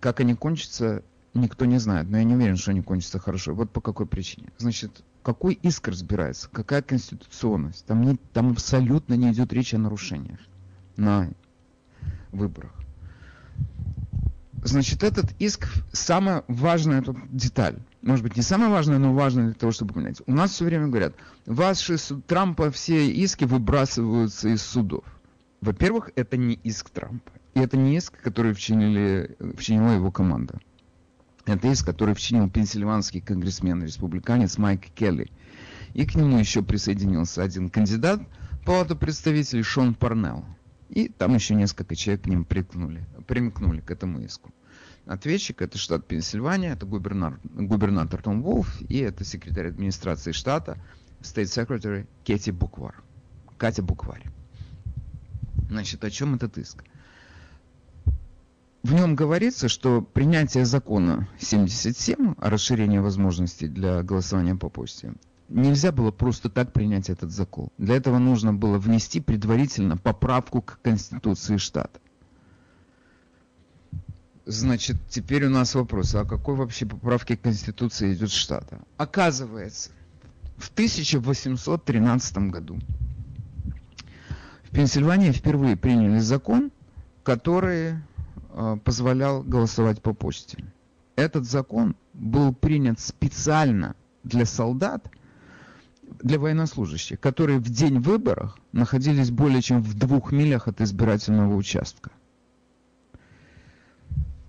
Как 0.00 0.20
они 0.20 0.34
кончатся, 0.34 1.02
никто 1.34 1.64
не 1.64 1.78
знает, 1.78 2.08
но 2.08 2.18
я 2.18 2.24
не 2.24 2.34
уверен, 2.34 2.56
что 2.56 2.70
они 2.70 2.82
кончатся 2.82 3.18
хорошо. 3.18 3.54
Вот 3.54 3.70
по 3.70 3.80
какой 3.80 4.06
причине. 4.06 4.48
Значит, 4.58 5.02
какой 5.22 5.54
иск 5.54 5.88
разбирается, 5.88 6.48
какая 6.50 6.82
конституционность. 6.82 7.84
Там, 7.86 8.02
не, 8.02 8.16
там 8.32 8.52
абсолютно 8.52 9.14
не 9.14 9.32
идет 9.32 9.52
речь 9.52 9.74
о 9.74 9.78
нарушениях 9.78 10.38
на 10.96 11.30
выборах. 12.30 12.72
Значит, 14.62 15.02
этот 15.02 15.32
иск, 15.38 15.68
самая 15.92 16.44
важная 16.48 17.02
тут 17.02 17.16
деталь. 17.30 17.78
Может 18.02 18.22
быть, 18.22 18.36
не 18.36 18.42
самая 18.42 18.70
важная, 18.70 18.98
но 18.98 19.12
важная 19.12 19.46
для 19.46 19.54
того, 19.54 19.72
чтобы 19.72 19.94
понять. 19.94 20.22
У 20.26 20.32
нас 20.32 20.52
все 20.52 20.64
время 20.64 20.86
говорят, 20.86 21.14
ваши 21.46 21.96
Трампа 22.26 22.70
все 22.70 23.10
иски 23.10 23.44
выбрасываются 23.44 24.48
из 24.48 24.62
судов. 24.62 25.04
Во-первых, 25.60 26.10
это 26.14 26.36
не 26.36 26.54
иск 26.54 26.90
Трампа. 26.90 27.32
И 27.54 27.60
это 27.60 27.76
не 27.76 27.96
иск, 27.96 28.20
который 28.22 28.54
вчинили, 28.54 29.36
вчинила 29.56 29.90
его 29.90 30.12
команда. 30.12 30.60
Это 31.44 31.68
иск, 31.68 31.86
который 31.86 32.14
вчинил 32.14 32.48
пенсильванский 32.48 33.20
конгрессмен-республиканец 33.20 34.58
Майк 34.58 34.86
Келли. 34.94 35.32
И 35.94 36.06
к 36.06 36.14
нему 36.14 36.38
еще 36.38 36.62
присоединился 36.62 37.42
один 37.42 37.68
кандидат 37.68 38.20
Палату 38.64 38.96
представителей 38.96 39.62
Шон 39.62 39.94
Парнелл. 39.94 40.44
И 40.90 41.08
там 41.08 41.34
еще 41.34 41.54
несколько 41.54 41.96
человек 41.96 42.24
к 42.24 42.26
ним 42.26 42.44
примкнули, 42.44 43.06
примкнули 43.26 43.80
к 43.80 43.90
этому 43.90 44.20
иску. 44.20 44.52
Ответчик 45.08 45.62
это 45.62 45.78
штат 45.78 46.06
Пенсильвания, 46.06 46.74
это 46.74 46.84
губернатор, 46.84 47.40
губернатор 47.42 48.22
Том 48.22 48.42
Волф 48.42 48.78
и 48.82 48.98
это 48.98 49.24
секретарь 49.24 49.68
администрации 49.68 50.32
штата, 50.32 50.76
State 51.22 51.44
Secretary 51.44 52.06
Кэти 52.26 52.50
Буквар. 52.50 53.02
Катя 53.56 53.82
Букварь. 53.82 54.26
Значит, 55.70 56.04
о 56.04 56.10
чем 56.10 56.34
этот 56.34 56.58
иск? 56.58 56.84
В 58.82 58.92
нем 58.92 59.16
говорится, 59.16 59.68
что 59.68 60.02
принятие 60.02 60.66
закона 60.66 61.26
77 61.38 62.34
о 62.38 62.50
расширении 62.50 62.98
возможностей 62.98 63.66
для 63.66 64.02
голосования 64.02 64.56
по 64.56 64.68
почте 64.68 65.14
нельзя 65.48 65.90
было 65.90 66.10
просто 66.10 66.50
так 66.50 66.74
принять 66.74 67.08
этот 67.08 67.30
закон. 67.30 67.70
Для 67.78 67.96
этого 67.96 68.18
нужно 68.18 68.52
было 68.52 68.78
внести 68.78 69.20
предварительно 69.20 69.96
поправку 69.96 70.60
к 70.60 70.78
Конституции 70.82 71.56
штата. 71.56 71.98
Значит, 74.50 74.96
теперь 75.08 75.44
у 75.46 75.50
нас 75.50 75.74
вопрос, 75.74 76.14
а 76.14 76.24
какой 76.24 76.56
вообще 76.56 76.86
поправке 76.86 77.36
Конституции 77.36 78.14
идет 78.14 78.30
штата? 78.30 78.80
Оказывается, 78.96 79.90
в 80.56 80.70
1813 80.70 82.38
году 82.50 82.78
в 84.64 84.70
Пенсильвании 84.70 85.32
впервые 85.32 85.76
приняли 85.76 86.18
закон, 86.18 86.70
который 87.22 87.98
Э, 88.60 88.76
позволял 88.82 89.44
голосовать 89.44 90.02
по 90.02 90.12
почте. 90.12 90.64
Этот 91.14 91.44
закон 91.44 91.94
был 92.12 92.52
принят 92.52 92.98
специально 92.98 93.94
для 94.24 94.46
солдат, 94.46 95.08
для 96.20 96.40
военнослужащих, 96.40 97.20
которые 97.20 97.60
в 97.60 97.70
день 97.70 98.00
выборов 98.00 98.58
находились 98.72 99.30
более 99.30 99.62
чем 99.62 99.80
в 99.80 99.94
двух 99.94 100.32
милях 100.32 100.66
от 100.66 100.80
избирательного 100.80 101.54
участка. 101.54 102.10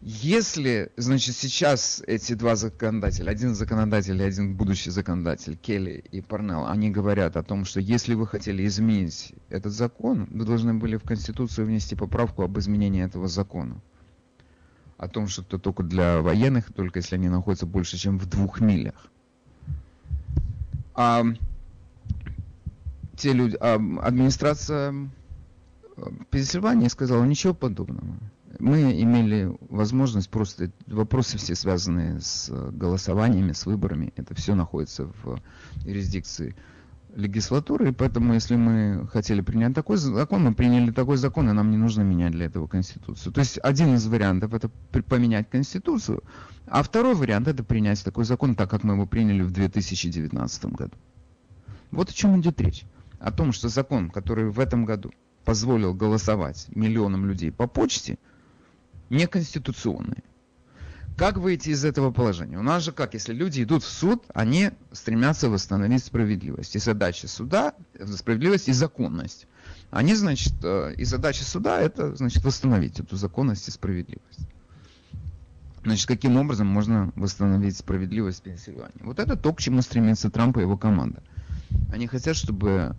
Если, 0.01 0.91
значит, 0.95 1.35
сейчас 1.35 2.01
эти 2.07 2.33
два 2.33 2.55
законодателя, 2.55 3.31
один 3.31 3.53
законодатель 3.53 4.19
и 4.21 4.23
один 4.23 4.55
будущий 4.55 4.91
законодатель, 4.91 5.57
Келли 5.57 6.03
и 6.12 6.21
Парнелл, 6.21 6.67
они 6.67 6.89
говорят 6.89 7.35
о 7.35 7.43
том, 7.43 7.65
что 7.65 7.81
если 7.81 8.13
вы 8.13 8.25
хотели 8.25 8.65
изменить 8.65 9.33
этот 9.49 9.73
закон, 9.73 10.27
вы 10.31 10.45
должны 10.45 10.73
были 10.73 10.95
в 10.95 11.03
Конституцию 11.03 11.67
внести 11.67 11.95
поправку 11.95 12.43
об 12.43 12.57
изменении 12.57 13.03
этого 13.03 13.27
закона 13.27 13.81
о 14.99 15.07
том, 15.07 15.27
что 15.27 15.41
это 15.41 15.57
только 15.57 15.81
для 15.81 16.21
военных, 16.21 16.73
только 16.73 16.99
если 16.99 17.15
они 17.15 17.29
находятся 17.29 17.65
больше, 17.65 17.97
чем 17.97 18.19
в 18.19 18.25
двух 18.25 18.59
милях. 18.59 19.09
А 20.93 21.23
те 23.15 23.31
люди, 23.31 23.55
а 23.62 23.75
администрация 24.01 25.09
э, 25.95 26.03
Пенсильвании 26.29 26.89
сказала 26.89 27.23
ничего 27.23 27.53
подобного. 27.53 28.17
Мы 28.57 28.99
имели 29.01 29.55
возможность 29.69 30.29
просто 30.29 30.71
вопросы 30.88 31.38
все 31.38 31.53
связанные 31.53 32.19
с 32.19 32.49
голосованиями, 32.71 33.51
с 33.51 33.65
выборами, 33.65 34.12
это 34.15 34.33
все 34.33 34.55
находится 34.55 35.05
в 35.05 35.39
юрисдикции 35.85 36.55
легислатуры, 37.15 37.89
и 37.89 37.91
поэтому, 37.91 38.33
если 38.33 38.55
мы 38.55 39.07
хотели 39.07 39.41
принять 39.41 39.73
такой 39.73 39.97
закон, 39.97 40.43
мы 40.43 40.53
приняли 40.53 40.91
такой 40.91 41.17
закон, 41.17 41.49
и 41.49 41.53
нам 41.53 41.71
не 41.71 41.77
нужно 41.77 42.01
менять 42.01 42.31
для 42.31 42.45
этого 42.45 42.67
Конституцию. 42.67 43.33
То 43.33 43.39
есть 43.39 43.59
один 43.62 43.95
из 43.95 44.07
вариантов 44.07 44.53
это 44.53 44.69
поменять 45.03 45.49
Конституцию, 45.49 46.23
а 46.67 46.83
второй 46.83 47.15
вариант 47.15 47.47
это 47.47 47.63
принять 47.63 48.03
такой 48.03 48.25
закон, 48.25 48.55
так 48.55 48.69
как 48.69 48.83
мы 48.83 48.93
его 48.93 49.05
приняли 49.05 49.41
в 49.41 49.51
2019 49.51 50.65
году. 50.67 50.95
Вот 51.91 52.09
о 52.09 52.13
чем 52.13 52.39
идет 52.39 52.62
речь. 52.62 52.85
О 53.19 53.31
том, 53.31 53.51
что 53.51 53.69
закон, 53.69 54.12
который 54.12 54.49
в 54.49 54.59
этом 54.59 54.85
году 54.85 55.12
позволил 55.45 55.93
голосовать 55.93 56.67
миллионам 56.75 57.25
людей 57.25 57.51
по 57.51 57.67
почте, 57.67 58.19
неконституционный. 59.10 60.24
Как 61.17 61.38
выйти 61.38 61.69
из 61.72 61.84
этого 61.84 62.12
положения? 62.12 62.58
У 62.58 62.63
нас 62.63 62.82
же 62.84 62.93
как, 62.93 63.13
если 63.13 63.34
люди 63.34 63.62
идут 63.62 63.84
в 63.84 63.88
суд, 63.88 64.24
они 64.34 64.72
стремятся 64.93 65.50
восстановить 65.50 66.06
справедливость. 66.06 66.78
И 66.78 66.80
задача 66.80 67.28
суда– 67.28 67.74
справедливость 68.15 68.69
и 68.69 68.72
законность. 68.72 69.45
Они, 69.91 70.15
значит, 70.15 70.54
э, 70.63 70.93
и 70.95 71.04
задача 71.04 71.43
суда– 71.43 71.82
это, 71.82 72.15
значит, 72.15 72.45
восстановить 72.45 73.02
эту 73.02 73.17
законность 73.17 73.67
и 73.67 73.72
справедливость. 73.72 74.48
Значит, 75.84 76.08
каким 76.08 76.38
образом 76.38 76.67
можно 76.67 77.12
восстановить 77.15 77.76
справедливость 77.76 78.39
в 78.39 78.43
Пенсильвании? 78.43 79.02
Вот 79.02 79.19
это 79.19 79.36
то, 79.36 79.54
к 79.54 79.60
чему 79.60 79.82
стремится 79.82 80.30
Трамп 80.30 80.58
и 80.58 80.62
его 80.62 80.78
команда. 80.78 81.22
Они 81.91 82.08
хотят, 82.08 82.38
чтобы 82.38 82.95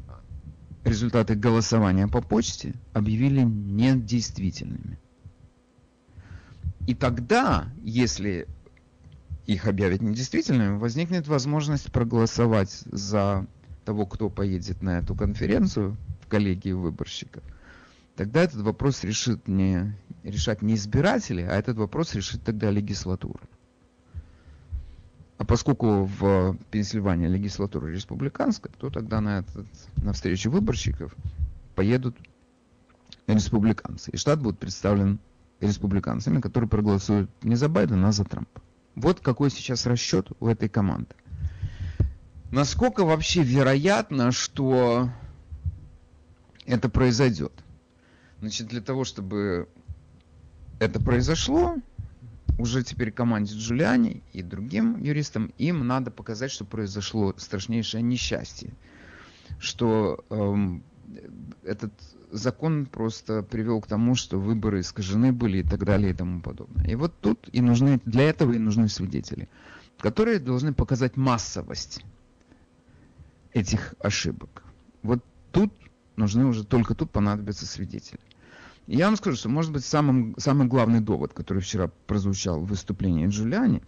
результаты 0.84 1.36
голосования 1.36 2.06
по 2.06 2.20
почте 2.20 2.74
объявили 2.92 3.42
недействительными. 3.42 4.98
И 6.90 6.94
тогда, 6.96 7.68
если 7.84 8.48
их 9.46 9.68
объявят 9.68 10.02
недействительными, 10.02 10.76
возникнет 10.76 11.28
возможность 11.28 11.92
проголосовать 11.92 12.82
за 12.86 13.46
того, 13.84 14.06
кто 14.06 14.28
поедет 14.28 14.82
на 14.82 14.98
эту 14.98 15.14
конференцию 15.14 15.96
в 16.20 16.26
коллегии 16.26 16.72
выборщиков. 16.72 17.44
Тогда 18.16 18.42
этот 18.42 18.62
вопрос 18.62 19.04
решит 19.04 19.46
не, 19.46 19.96
решать 20.24 20.62
не 20.62 20.74
избиратели, 20.74 21.42
а 21.42 21.54
этот 21.54 21.76
вопрос 21.76 22.12
решит 22.16 22.42
тогда 22.42 22.72
легислатура. 22.72 23.44
А 25.38 25.44
поскольку 25.44 26.06
в 26.06 26.56
Пенсильвании 26.72 27.28
легислатура 27.28 27.86
республиканская, 27.86 28.72
то 28.80 28.90
тогда 28.90 29.20
на, 29.20 29.38
этот, 29.38 29.68
на 29.98 30.12
встречу 30.12 30.50
выборщиков 30.50 31.14
поедут 31.76 32.16
республиканцы. 33.28 34.10
И 34.10 34.16
штат 34.16 34.42
будет 34.42 34.58
представлен 34.58 35.20
республиканцами, 35.60 36.40
которые 36.40 36.68
проголосуют 36.68 37.30
не 37.42 37.54
за 37.54 37.68
Байдена, 37.68 38.08
а 38.08 38.12
за 38.12 38.24
Трампа. 38.24 38.60
Вот 38.94 39.20
какой 39.20 39.50
сейчас 39.50 39.86
расчет 39.86 40.28
у 40.40 40.48
этой 40.48 40.68
команды. 40.68 41.14
Насколько 42.50 43.04
вообще 43.04 43.42
вероятно, 43.42 44.32
что 44.32 45.10
это 46.66 46.88
произойдет? 46.88 47.52
Значит, 48.40 48.68
для 48.68 48.80
того, 48.80 49.04
чтобы 49.04 49.68
это 50.80 51.00
произошло, 51.00 51.76
уже 52.58 52.82
теперь 52.82 53.12
команде 53.12 53.54
Джулиани 53.54 54.22
и 54.32 54.42
другим 54.42 55.00
юристам, 55.00 55.52
им 55.58 55.86
надо 55.86 56.10
показать, 56.10 56.50
что 56.50 56.64
произошло 56.64 57.34
страшнейшее 57.36 58.02
несчастье. 58.02 58.72
Что 59.58 60.24
эм, 60.30 60.82
этот 61.62 61.92
закон 62.32 62.86
просто 62.86 63.42
привел 63.42 63.80
к 63.80 63.86
тому, 63.86 64.14
что 64.14 64.38
выборы 64.38 64.80
искажены 64.80 65.32
были 65.32 65.58
и 65.58 65.62
так 65.62 65.84
далее 65.84 66.10
и 66.10 66.14
тому 66.14 66.40
подобное. 66.40 66.86
И 66.86 66.94
вот 66.94 67.12
тут 67.20 67.48
и 67.52 67.60
нужны, 67.60 68.00
для 68.04 68.24
этого 68.24 68.52
и 68.52 68.58
нужны 68.58 68.88
свидетели, 68.88 69.48
которые 69.98 70.38
должны 70.38 70.72
показать 70.72 71.16
массовость 71.16 72.04
этих 73.52 73.94
ошибок. 74.00 74.62
Вот 75.02 75.24
тут 75.52 75.72
нужны 76.16 76.44
уже, 76.44 76.64
только 76.64 76.94
тут 76.94 77.10
понадобятся 77.10 77.66
свидетели. 77.66 78.20
Я 78.86 79.06
вам 79.06 79.16
скажу, 79.16 79.36
что 79.36 79.48
может 79.48 79.72
быть 79.72 79.84
самым, 79.84 80.34
самый 80.38 80.66
главный 80.66 81.00
довод, 81.00 81.32
который 81.32 81.62
вчера 81.62 81.90
прозвучал 82.06 82.60
в 82.60 82.66
выступлении 82.66 83.26
Джулиани 83.28 83.82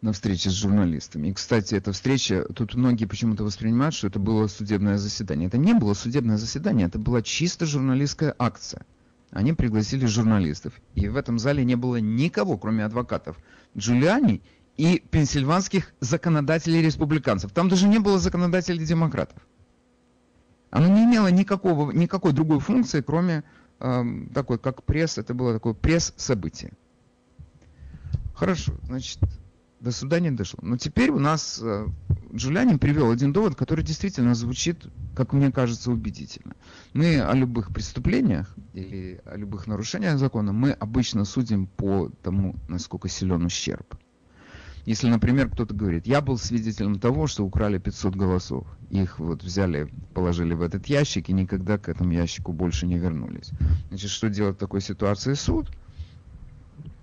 на 0.00 0.12
встрече 0.12 0.50
с 0.50 0.52
журналистами. 0.52 1.28
И, 1.28 1.32
кстати, 1.32 1.74
эта 1.74 1.92
встреча, 1.92 2.44
тут 2.54 2.74
многие 2.74 3.06
почему-то 3.06 3.44
воспринимают, 3.44 3.94
что 3.94 4.06
это 4.06 4.18
было 4.18 4.46
судебное 4.46 4.96
заседание. 4.96 5.48
Это 5.48 5.58
не 5.58 5.74
было 5.74 5.94
судебное 5.94 6.36
заседание, 6.36 6.86
это 6.86 6.98
была 6.98 7.22
чисто 7.22 7.66
журналистская 7.66 8.34
акция. 8.38 8.86
Они 9.30 9.52
пригласили 9.52 10.06
журналистов. 10.06 10.72
И 10.94 11.08
в 11.08 11.16
этом 11.16 11.38
зале 11.38 11.64
не 11.64 11.74
было 11.74 11.96
никого, 11.96 12.56
кроме 12.56 12.84
адвокатов 12.84 13.36
Джулиани 13.76 14.40
и 14.76 15.02
пенсильванских 15.10 15.92
законодателей 16.00 16.80
республиканцев. 16.80 17.52
Там 17.52 17.68
даже 17.68 17.88
не 17.88 17.98
было 17.98 18.18
законодателей 18.18 18.84
демократов. 18.84 19.42
Оно 20.70 20.86
не 20.86 21.04
имело 21.04 21.28
никакого, 21.28 21.90
никакой 21.90 22.32
другой 22.32 22.60
функции, 22.60 23.00
кроме 23.00 23.42
э, 23.80 24.04
такой, 24.32 24.58
как 24.58 24.84
пресс. 24.84 25.18
Это 25.18 25.34
было 25.34 25.52
такое 25.52 25.74
пресс-событие. 25.74 26.72
Хорошо, 28.34 28.74
значит, 28.84 29.18
до 29.80 29.92
суда 29.92 30.20
не 30.20 30.30
дошло. 30.30 30.58
Но 30.62 30.76
теперь 30.76 31.10
у 31.10 31.18
нас 31.18 31.60
э, 31.62 31.86
Джулианин 32.34 32.78
привел 32.78 33.10
один 33.10 33.32
довод, 33.32 33.54
который 33.54 33.84
действительно 33.84 34.34
звучит, 34.34 34.86
как 35.14 35.32
мне 35.32 35.52
кажется, 35.52 35.90
убедительно. 35.90 36.54
Мы 36.92 37.20
о 37.20 37.34
любых 37.34 37.72
преступлениях 37.72 38.54
или 38.74 39.20
о 39.24 39.36
любых 39.36 39.66
нарушениях 39.66 40.18
закона, 40.18 40.52
мы 40.52 40.72
обычно 40.72 41.24
судим 41.24 41.66
по 41.66 42.10
тому, 42.22 42.56
насколько 42.68 43.08
силен 43.08 43.44
ущерб. 43.44 43.96
Если, 44.84 45.08
например, 45.08 45.50
кто-то 45.50 45.74
говорит, 45.74 46.06
я 46.06 46.22
был 46.22 46.38
свидетелем 46.38 46.98
того, 46.98 47.26
что 47.26 47.44
украли 47.44 47.76
500 47.76 48.16
голосов, 48.16 48.66
их 48.88 49.18
вот 49.18 49.42
взяли, 49.42 49.92
положили 50.14 50.54
в 50.54 50.62
этот 50.62 50.86
ящик 50.86 51.28
и 51.28 51.34
никогда 51.34 51.76
к 51.76 51.90
этому 51.90 52.12
ящику 52.12 52.54
больше 52.54 52.86
не 52.86 52.96
вернулись. 52.96 53.50
Значит, 53.90 54.10
что 54.10 54.30
делать 54.30 54.56
в 54.56 54.58
такой 54.58 54.80
ситуации 54.80 55.34
суд? 55.34 55.68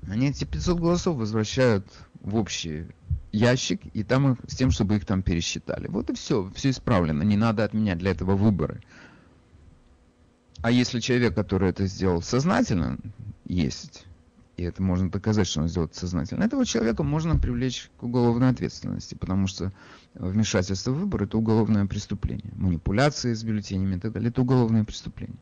Они 0.10 0.30
эти 0.30 0.46
500 0.46 0.80
голосов 0.80 1.18
возвращают 1.18 1.86
в 2.22 2.36
общий 2.36 2.88
ящик, 3.32 3.82
и 3.94 4.04
там 4.04 4.34
их, 4.34 4.38
с 4.48 4.56
тем, 4.56 4.72
чтобы 4.72 4.96
их 4.96 5.06
там 5.06 5.22
пересчитали. 5.22 5.88
Вот 5.88 6.10
и 6.10 6.14
все, 6.14 6.52
все 6.56 6.70
исправлено, 6.70 7.24
не 7.24 7.38
надо 7.38 7.64
отменять 7.64 7.98
для 7.98 8.12
этого 8.12 8.36
выборы. 8.36 8.82
А 10.62 10.72
если 10.72 11.00
человек, 11.00 11.36
который 11.36 11.70
это 11.70 11.86
сделал 11.86 12.22
сознательно, 12.22 12.98
есть 13.46 14.06
и 14.58 14.64
это 14.64 14.82
можно 14.82 15.10
доказать, 15.10 15.48
что 15.48 15.62
он 15.62 15.68
сделал 15.68 15.88
это 15.88 15.98
сознательно, 15.98 16.44
этого 16.44 16.66
человека 16.66 17.04
можно 17.04 17.38
привлечь 17.38 17.90
к 17.98 18.04
уголовной 18.04 18.50
ответственности, 18.50 19.16
потому 19.16 19.48
что 19.48 19.74
вмешательство 20.14 20.92
в 20.92 21.00
выборы– 21.00 21.26
это 21.26 21.38
уголовное 21.38 21.86
преступление. 21.86 22.54
Манипуляции 22.56 23.34
с 23.34 23.44
бюллетенями 23.44 23.96
и 23.96 24.00
так 24.00 24.14
далее– 24.14 24.30
это 24.32 24.42
уголовное 24.42 24.86
преступление. 24.86 25.38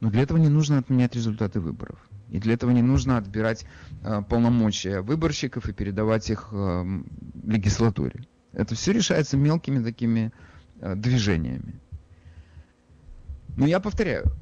Но 0.00 0.10
для 0.10 0.22
этого 0.22 0.38
не 0.38 0.48
нужно 0.48 0.78
отменять 0.78 1.14
результаты 1.14 1.60
выборов. 1.60 1.98
И 2.30 2.38
для 2.38 2.54
этого 2.54 2.70
не 2.70 2.82
нужно 2.82 3.16
отбирать 3.16 3.66
э, 4.02 4.22
полномочия 4.28 5.00
выборщиков 5.00 5.68
и 5.68 5.72
передавать 5.72 6.30
их 6.30 6.48
э, 6.52 7.02
легислатуре. 7.44 8.26
Это 8.52 8.74
все 8.74 8.92
решается 8.92 9.36
мелкими 9.36 9.82
такими 9.82 10.32
э, 10.80 10.94
движениями. 10.94 11.80
Но 13.56 13.66
я 13.66 13.80
повторяю, 13.80 14.32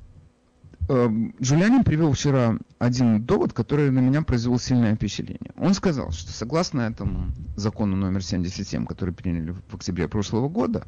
Эм, 0.91 1.35
Джулианин 1.41 1.85
привел 1.85 2.13
вчера 2.13 2.57
один 2.79 3.23
довод, 3.23 3.53
который 3.53 3.91
на 3.91 3.99
меня 3.99 4.23
произвел 4.23 4.59
сильное 4.59 4.97
впечатление. 4.97 5.53
Он 5.59 5.75
сказал, 5.75 6.13
что 6.13 6.33
согласно 6.33 6.81
этому 6.83 7.31
закону 7.57 7.95
номер 7.95 8.23
77, 8.23 8.87
который 8.87 9.13
приняли 9.13 9.55
в 9.69 9.75
октябре 9.75 10.09
прошлого 10.09 10.49
года, 10.49 10.87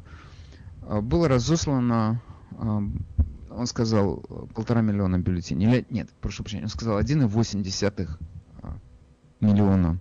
э, 0.81 1.01
было 1.01 1.27
разослано, 1.27 2.19
эм, 2.59 3.05
он 3.55 3.67
сказал, 3.67 4.17
полтора 4.53 4.81
миллиона 4.81 5.19
бюллетеней. 5.19 5.67
Или, 5.67 5.85
нет, 5.89 6.09
прошу 6.21 6.43
прощения, 6.43 6.63
он 6.63 6.69
сказал 6.69 6.99
1,8 6.99 8.17
э, 8.63 8.67
миллиона 9.39 9.99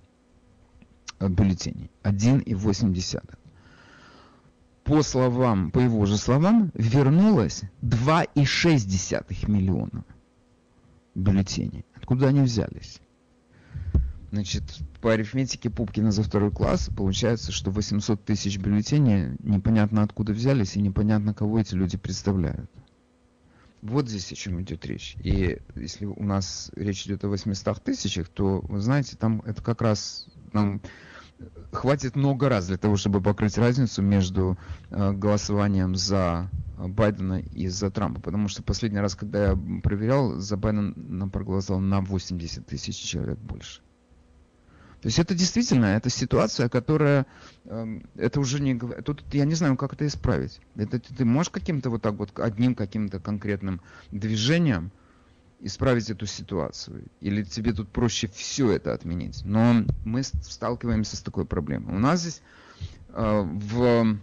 э, 1.18 1.28
бюллетеней. 1.28 1.90
1,8 2.02 3.22
по 4.84 5.02
словам, 5.02 5.70
по 5.70 5.78
его 5.78 6.04
же 6.06 6.16
словам, 6.16 6.72
вернулось 6.74 7.62
2,6 7.82 9.48
миллиона 9.50 10.04
бюллетеней. 11.14 11.84
Откуда 11.94 12.28
они 12.28 12.40
взялись? 12.40 13.00
Значит, 14.32 14.62
по 15.00 15.12
арифметике 15.12 15.70
Пупкина 15.70 16.12
за 16.12 16.22
второй 16.22 16.50
класс 16.50 16.88
получается, 16.96 17.52
что 17.52 17.70
800 17.70 18.24
тысяч 18.24 18.58
бюллетеней 18.58 19.36
непонятно 19.40 20.02
откуда 20.02 20.32
взялись 20.32 20.76
и 20.76 20.80
непонятно 20.80 21.34
кого 21.34 21.58
эти 21.58 21.74
люди 21.74 21.96
представляют. 21.96 22.70
Вот 23.82 24.08
здесь 24.08 24.30
о 24.32 24.34
чем 24.34 24.60
идет 24.60 24.84
речь. 24.84 25.16
И 25.22 25.58
если 25.74 26.04
у 26.04 26.22
нас 26.22 26.70
речь 26.76 27.06
идет 27.06 27.24
о 27.24 27.28
800 27.28 27.82
тысячах, 27.82 28.28
то, 28.28 28.60
вы 28.68 28.80
знаете, 28.80 29.16
там 29.16 29.40
это 29.46 29.62
как 29.62 29.80
раз 29.80 30.26
нам 30.52 30.82
хватит 31.72 32.16
много 32.16 32.48
раз 32.48 32.66
для 32.66 32.76
того, 32.76 32.96
чтобы 32.96 33.20
покрыть 33.22 33.56
разницу 33.56 34.02
между 34.02 34.58
э, 34.90 35.12
голосованием 35.12 35.94
за 35.94 36.50
Байдена 36.76 37.40
и 37.40 37.68
за 37.68 37.90
Трампа. 37.90 38.20
Потому 38.20 38.48
что 38.48 38.62
последний 38.62 39.00
раз, 39.00 39.14
когда 39.14 39.50
я 39.50 39.58
проверял, 39.82 40.38
за 40.38 40.56
Байдена 40.56 41.28
проголосовал 41.28 41.80
на 41.80 42.00
80 42.00 42.66
тысяч 42.66 42.96
человек 42.96 43.38
больше. 43.38 43.80
То 45.00 45.06
есть 45.06 45.18
это 45.18 45.34
действительно, 45.34 45.86
это 45.86 46.10
ситуация, 46.10 46.68
которая, 46.68 47.26
э, 47.64 48.00
это 48.16 48.38
уже 48.38 48.60
не, 48.60 48.78
тут 48.78 49.24
я 49.32 49.46
не 49.46 49.54
знаю, 49.54 49.76
как 49.76 49.94
это 49.94 50.06
исправить. 50.06 50.60
Это 50.76 51.00
ты 51.00 51.24
можешь 51.24 51.50
каким-то 51.50 51.88
вот 51.88 52.02
так 52.02 52.14
вот 52.14 52.38
одним 52.38 52.74
каким-то 52.74 53.18
конкретным 53.18 53.80
движением 54.10 54.92
исправить 55.60 56.10
эту 56.10 56.26
ситуацию? 56.26 57.04
Или 57.20 57.42
тебе 57.44 57.72
тут 57.72 57.88
проще 57.88 58.28
все 58.28 58.70
это 58.72 58.92
отменить? 58.92 59.42
Но 59.44 59.84
мы 60.04 60.22
сталкиваемся 60.22 61.16
с 61.16 61.22
такой 61.22 61.46
проблемой. 61.46 61.94
У 61.94 61.98
нас 61.98 62.20
здесь 62.20 62.42
э, 63.08 63.42
в 63.42 64.18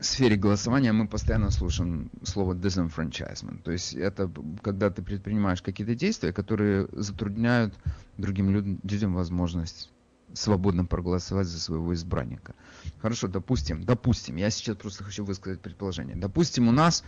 сфере 0.00 0.36
голосования 0.36 0.92
мы 0.92 1.08
постоянно 1.08 1.50
слушаем 1.50 2.10
слово 2.22 2.54
disenfranchisement. 2.54 3.62
То 3.62 3.72
есть 3.72 3.94
это 3.94 4.30
когда 4.62 4.90
ты 4.90 5.02
предпринимаешь 5.02 5.62
какие-то 5.62 5.94
действия, 5.94 6.32
которые 6.32 6.88
затрудняют 6.92 7.74
другим 8.16 8.50
людям 8.50 9.14
возможность 9.14 9.90
свободно 10.34 10.84
проголосовать 10.84 11.46
за 11.46 11.58
своего 11.58 11.94
избранника. 11.94 12.54
Хорошо, 13.00 13.28
допустим, 13.28 13.84
допустим, 13.84 14.36
я 14.36 14.50
сейчас 14.50 14.76
просто 14.76 15.04
хочу 15.04 15.24
высказать 15.24 15.60
предположение. 15.60 16.16
Допустим, 16.16 16.68
у 16.68 16.72
нас 16.72 17.02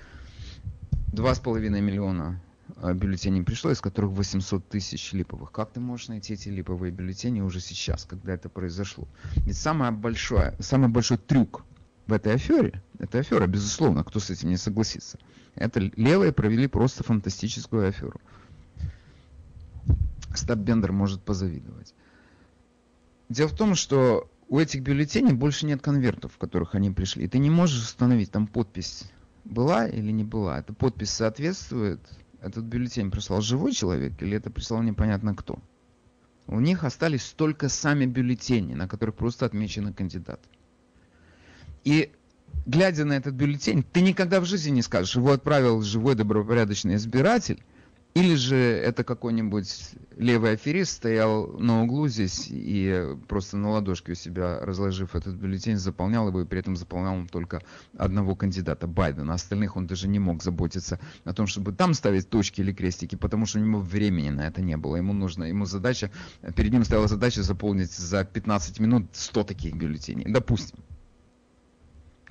2,5 1.12 1.68
миллиона 1.80 2.40
а, 2.76 2.94
бюллетеней 2.94 3.42
пришло, 3.42 3.70
из 3.70 3.80
которых 3.80 4.12
800 4.12 4.68
тысяч 4.68 5.12
липовых. 5.12 5.52
Как 5.52 5.72
ты 5.72 5.80
можешь 5.80 6.08
найти 6.08 6.34
эти 6.34 6.48
липовые 6.48 6.92
бюллетени 6.92 7.40
уже 7.40 7.60
сейчас, 7.60 8.04
когда 8.04 8.32
это 8.32 8.48
произошло? 8.48 9.06
Ведь 9.36 9.56
самое 9.56 9.92
большое, 9.92 10.54
самый 10.60 10.88
большой 10.88 11.18
трюк 11.18 11.64
в 12.10 12.12
этой 12.12 12.34
афере, 12.34 12.82
Это 12.98 13.20
афера, 13.20 13.46
безусловно, 13.46 14.04
кто 14.04 14.18
с 14.20 14.30
этим 14.30 14.50
не 14.50 14.56
согласится. 14.56 15.18
Это 15.54 15.80
левые 15.96 16.32
провели 16.32 16.66
просто 16.66 17.04
фантастическую 17.04 17.88
аферу. 17.88 18.20
Стаббендер 20.34 20.92
может 20.92 21.22
позавидовать. 21.22 21.94
Дело 23.28 23.48
в 23.48 23.56
том, 23.56 23.74
что 23.74 24.28
у 24.48 24.58
этих 24.58 24.82
бюллетеней 24.82 25.32
больше 25.32 25.66
нет 25.66 25.80
конвертов, 25.80 26.32
в 26.34 26.38
которых 26.38 26.74
они 26.74 26.90
пришли. 26.90 27.24
И 27.24 27.28
ты 27.28 27.38
не 27.38 27.50
можешь 27.50 27.82
установить 27.82 28.32
там 28.32 28.46
подпись 28.46 29.04
была 29.44 29.86
или 29.86 30.10
не 30.10 30.24
была. 30.24 30.58
Эта 30.58 30.72
подпись 30.72 31.10
соответствует, 31.10 32.00
этот 32.40 32.64
бюллетень 32.64 33.10
прислал 33.10 33.40
живой 33.40 33.72
человек 33.72 34.20
или 34.20 34.36
это 34.36 34.50
прислал 34.50 34.82
непонятно 34.82 35.34
кто. 35.34 35.58
У 36.48 36.58
них 36.58 36.82
остались 36.82 37.32
только 37.36 37.68
сами 37.68 38.06
бюллетени, 38.06 38.74
на 38.74 38.88
которых 38.88 39.14
просто 39.14 39.46
отмечены 39.46 39.92
кандидаты. 39.92 40.48
И 41.84 42.12
глядя 42.66 43.04
на 43.04 43.14
этот 43.14 43.34
бюллетень, 43.34 43.82
ты 43.82 44.00
никогда 44.00 44.40
в 44.40 44.44
жизни 44.44 44.70
не 44.70 44.82
скажешь, 44.82 45.16
его 45.16 45.32
отправил 45.32 45.82
живой 45.82 46.14
добропорядочный 46.14 46.96
избиратель, 46.96 47.62
или 48.12 48.34
же 48.34 48.56
это 48.56 49.04
какой-нибудь 49.04 49.92
левый 50.16 50.52
аферист 50.52 50.94
стоял 50.94 51.46
на 51.58 51.84
углу 51.84 52.08
здесь 52.08 52.48
и 52.50 53.16
просто 53.28 53.56
на 53.56 53.70
ладошке 53.70 54.12
у 54.12 54.14
себя, 54.16 54.58
разложив 54.60 55.14
этот 55.14 55.36
бюллетень, 55.36 55.76
заполнял 55.76 56.26
его, 56.26 56.40
и 56.40 56.44
при 56.44 56.58
этом 56.58 56.74
заполнял 56.74 57.14
он 57.14 57.28
только 57.28 57.62
одного 57.96 58.34
кандидата, 58.34 58.88
Байдена. 58.88 59.34
Остальных 59.34 59.76
он 59.76 59.86
даже 59.86 60.08
не 60.08 60.18
мог 60.18 60.42
заботиться 60.42 60.98
о 61.24 61.32
том, 61.32 61.46
чтобы 61.46 61.72
там 61.72 61.94
ставить 61.94 62.28
точки 62.28 62.62
или 62.62 62.72
крестики, 62.72 63.14
потому 63.14 63.46
что 63.46 63.60
у 63.60 63.62
него 63.62 63.78
времени 63.78 64.30
на 64.30 64.48
это 64.48 64.60
не 64.60 64.76
было. 64.76 64.96
Ему 64.96 65.12
нужно, 65.12 65.44
ему 65.44 65.64
задача, 65.64 66.10
перед 66.56 66.72
ним 66.72 66.82
стояла 66.82 67.06
задача 67.06 67.44
заполнить 67.44 67.92
за 67.92 68.24
15 68.24 68.80
минут 68.80 69.06
100 69.12 69.44
таких 69.44 69.76
бюллетеней, 69.76 70.26
допустим. 70.26 70.80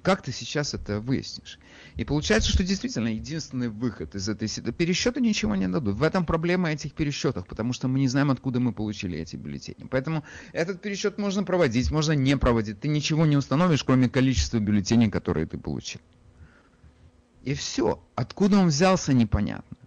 Как 0.01 0.21
ты 0.21 0.31
сейчас 0.31 0.73
это 0.73 0.99
выяснишь? 0.99 1.59
И 1.95 2.05
получается, 2.05 2.49
что 2.49 2.63
действительно 2.63 3.09
единственный 3.09 3.67
выход 3.67 4.15
из 4.15 4.29
этой 4.29 4.47
ситуации, 4.47 4.77
пересчеты 4.77 5.19
ничего 5.19 5.55
не 5.55 5.67
дадут. 5.67 5.95
В 5.95 6.03
этом 6.03 6.25
проблема 6.25 6.71
этих 6.71 6.93
пересчетов, 6.93 7.45
потому 7.47 7.73
что 7.73 7.88
мы 7.88 7.99
не 7.99 8.07
знаем, 8.07 8.31
откуда 8.31 8.59
мы 8.59 8.71
получили 8.71 9.19
эти 9.19 9.35
бюллетени. 9.35 9.88
Поэтому 9.89 10.23
этот 10.53 10.81
пересчет 10.81 11.17
можно 11.17 11.43
проводить, 11.43 11.91
можно 11.91 12.13
не 12.13 12.38
проводить. 12.38 12.79
Ты 12.79 12.88
ничего 12.88 13.25
не 13.25 13.35
установишь, 13.35 13.83
кроме 13.83 14.09
количества 14.09 14.59
бюллетеней, 14.59 15.09
которые 15.09 15.45
ты 15.45 15.57
получил. 15.57 16.01
И 17.43 17.53
все. 17.53 18.01
Откуда 18.15 18.57
он 18.57 18.67
взялся, 18.67 19.13
непонятно. 19.13 19.77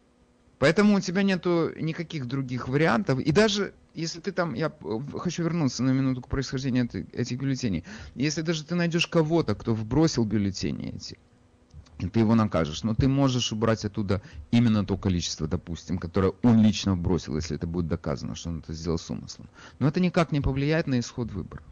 Поэтому 0.59 0.97
у 0.97 1.01
тебя 1.01 1.23
нету 1.23 1.73
никаких 1.77 2.27
других 2.27 2.69
вариантов. 2.69 3.19
И 3.19 3.33
даже 3.33 3.75
если 3.95 4.21
ты 4.21 4.33
там, 4.33 4.55
я 4.55 4.73
хочу 5.19 5.43
вернуться 5.43 5.83
на 5.83 5.91
минуту 5.91 6.23
к 6.23 6.29
происхождению 6.29 6.89
этих 7.13 7.39
бюллетеней. 7.39 7.85
Если 8.15 8.43
даже 8.43 8.65
ты 8.65 8.75
найдешь 8.75 9.07
кого-то, 9.07 9.55
кто 9.55 9.75
вбросил 9.75 10.25
бюллетени 10.25 10.95
эти, 10.95 11.19
и 11.99 12.09
ты 12.09 12.21
его 12.21 12.35
накажешь, 12.35 12.83
но 12.83 12.95
ты 12.95 13.07
можешь 13.07 13.53
убрать 13.53 13.85
оттуда 13.85 14.23
именно 14.51 14.85
то 14.85 14.97
количество, 14.97 15.47
допустим, 15.47 15.99
которое 15.99 16.33
он 16.43 16.63
лично 16.63 16.95
вбросил, 16.95 17.37
если 17.37 17.57
это 17.57 17.67
будет 17.67 17.87
доказано, 17.87 18.35
что 18.35 18.51
он 18.51 18.59
это 18.59 18.73
сделал 18.73 18.99
с 18.99 19.11
умыслом. 19.11 19.49
Но 19.79 19.89
это 19.89 20.01
никак 20.01 20.33
не 20.33 20.41
повлияет 20.41 20.87
на 20.87 20.99
исход 20.99 21.31
выборов. 21.31 21.65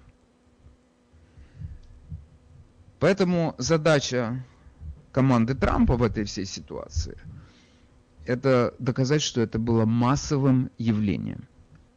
Поэтому 3.00 3.54
задача 3.58 4.44
команды 5.10 5.54
Трампа 5.54 5.96
в 5.96 6.02
этой 6.02 6.24
всей 6.24 6.44
ситуации– 6.44 7.18
это 8.26 8.74
доказать, 8.78 9.22
что 9.22 9.40
это 9.40 9.58
было 9.58 9.86
массовым 9.86 10.70
явлением. 10.78 11.48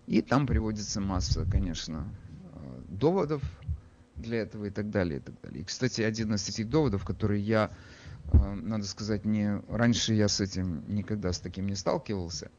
И 0.08 0.22
там 0.22 0.46
приводится 0.46 1.00
масса, 1.00 1.46
конечно, 1.50 2.08
э, 2.54 2.82
доводов 2.90 3.42
для 4.16 4.42
этого 4.42 4.66
и 4.66 4.70
так 4.70 4.90
далее, 4.90 5.18
и 5.18 5.22
так 5.22 5.36
далее. 5.42 5.62
И, 5.62 5.64
кстати, 5.64 6.02
один 6.02 6.34
из 6.34 6.48
этих 6.50 6.70
доводов, 6.70 7.06
который 7.06 7.42
я, 7.42 7.72
э, 8.32 8.54
надо 8.54 8.86
сказать, 8.86 9.26
не 9.26 9.62
раньше 9.70 10.14
я 10.14 10.28
с 10.28 10.42
этим 10.42 10.84
никогда 10.94 11.32
с 11.32 11.40
таким 11.40 11.68
не 11.68 11.76
сталкивался, 11.76 12.52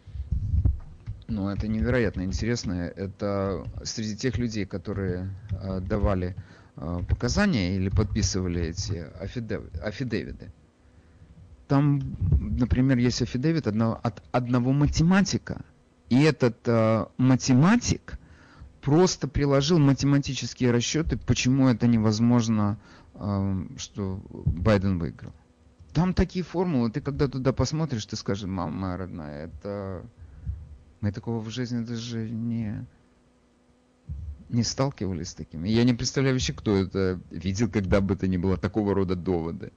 но 1.28 1.52
это 1.52 1.68
невероятно 1.68 2.22
интересно. 2.22 2.72
Это 2.72 3.64
среди 3.84 4.16
тех 4.16 4.38
людей, 4.38 4.64
которые 4.64 5.30
э, 5.50 5.80
давали 5.80 6.36
показания 7.08 7.76
или 7.76 7.88
подписывали 7.88 8.60
эти 8.62 9.06
афидевиты 9.80 10.52
там, 11.68 12.00
например, 12.58 12.98
есть 12.98 13.22
афидевит 13.22 13.66
от 13.66 14.22
одного 14.32 14.72
математика, 14.72 15.64
и 16.10 16.22
этот 16.22 16.56
э, 16.66 17.06
математик 17.16 18.18
просто 18.82 19.26
приложил 19.28 19.78
математические 19.78 20.70
расчеты, 20.70 21.16
почему 21.16 21.68
это 21.68 21.86
невозможно, 21.86 22.78
э, 23.14 23.66
что 23.78 24.20
Байден 24.30 24.98
выиграл. 24.98 25.32
Там 25.92 26.12
такие 26.12 26.44
формулы, 26.44 26.90
ты 26.90 27.00
когда 27.00 27.28
туда 27.28 27.52
посмотришь, 27.52 28.04
ты 28.06 28.16
скажешь, 28.16 28.48
мама 28.48 28.72
моя 28.72 28.96
родная, 28.96 29.46
это... 29.46 30.04
Мы 31.00 31.12
такого 31.12 31.38
в 31.40 31.50
жизни 31.50 31.84
даже 31.84 32.30
не, 32.30 32.86
не 34.48 34.62
сталкивались 34.62 35.30
с 35.30 35.34
таким. 35.34 35.64
Я 35.64 35.84
не 35.84 35.92
представляю 35.92 36.34
вообще, 36.34 36.54
кто 36.54 36.76
это 36.76 37.20
видел, 37.30 37.70
когда 37.70 38.00
бы 38.00 38.14
это 38.14 38.26
ни 38.26 38.38
было, 38.38 38.56
такого 38.56 38.94
рода 38.94 39.14
доводы. 39.14 39.70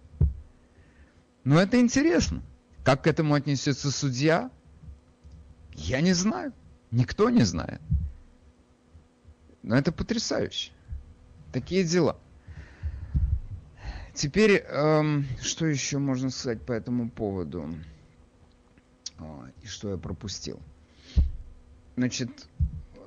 Но 1.44 1.60
это 1.60 1.80
интересно. 1.80 2.42
Как 2.86 3.04
к 3.04 3.08
этому 3.08 3.34
отнесется 3.34 3.92
судья? 3.92 4.50
Я 5.78 6.02
не 6.02 6.14
знаю. 6.14 6.54
Никто 6.92 7.30
не 7.30 7.44
знает. 7.44 7.82
Но 9.64 9.76
это 9.76 9.92
потрясающе. 9.92 10.72
Такие 11.54 11.84
дела. 11.84 12.18
Теперь, 14.14 14.64
эм, 14.68 15.26
что 15.42 15.66
еще 15.66 16.00
можно 16.00 16.30
сказать 16.30 16.62
по 16.62 16.72
этому 16.72 17.10
поводу? 17.10 17.70
О, 19.20 19.46
и 19.62 19.68
что 19.68 19.92
я 19.92 19.98
пропустил? 19.98 20.60
Значит, 21.96 22.48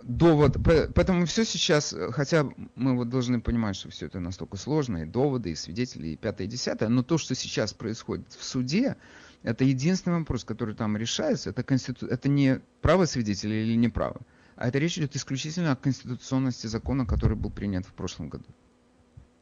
довод, 0.03 0.57
поэтому 0.65 1.27
все 1.27 1.45
сейчас, 1.45 1.95
хотя 2.11 2.49
мы 2.75 2.97
вот 2.97 3.09
должны 3.09 3.41
понимать, 3.41 3.77
что 3.77 3.91
все 3.91 4.07
это 4.07 4.21
настолько 4.21 4.57
сложно, 4.57 4.99
и 4.99 5.05
доводы, 5.05 5.51
и 5.51 5.55
свидетели, 5.55 6.09
и 6.09 6.17
пятое, 6.17 6.47
и 6.47 6.51
десятое, 6.51 6.89
но 6.89 7.03
то, 7.03 7.19
что 7.19 7.35
сейчас 7.35 7.73
происходит 7.73 8.27
в 8.33 8.45
суде, 8.45 8.97
это 9.43 9.65
единственный 9.65 10.19
вопрос, 10.19 10.45
который 10.45 10.75
там 10.75 10.97
решается, 10.97 11.51
это, 11.51 11.63
конститу... 11.63 12.07
это 12.07 12.29
не 12.29 12.61
право 12.83 13.07
свидетеля 13.07 13.63
или 13.63 13.75
не 13.77 13.89
право, 13.89 14.21
а 14.57 14.69
это 14.69 14.79
речь 14.79 14.99
идет 14.99 15.17
исключительно 15.17 15.73
о 15.73 15.77
конституционности 15.77 16.67
закона, 16.67 17.07
который 17.07 17.37
был 17.37 17.51
принят 17.51 17.87
в 17.87 17.93
прошлом 17.93 18.29
году. 18.29 18.47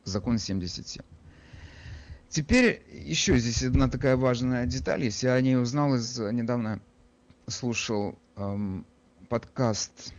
Закон 0.04 0.38
77. 0.38 1.02
Теперь 2.28 2.82
еще 2.92 3.38
здесь 3.38 3.62
одна 3.62 3.88
такая 3.88 4.16
важная 4.16 4.66
деталь, 4.66 5.04
если 5.04 5.26
я 5.26 5.34
о 5.34 5.40
ней 5.40 5.56
узнал 5.56 5.94
из 5.96 6.18
недавно 6.18 6.80
слушал 7.46 8.18
эм, 8.36 8.84
подкаст 9.28 10.12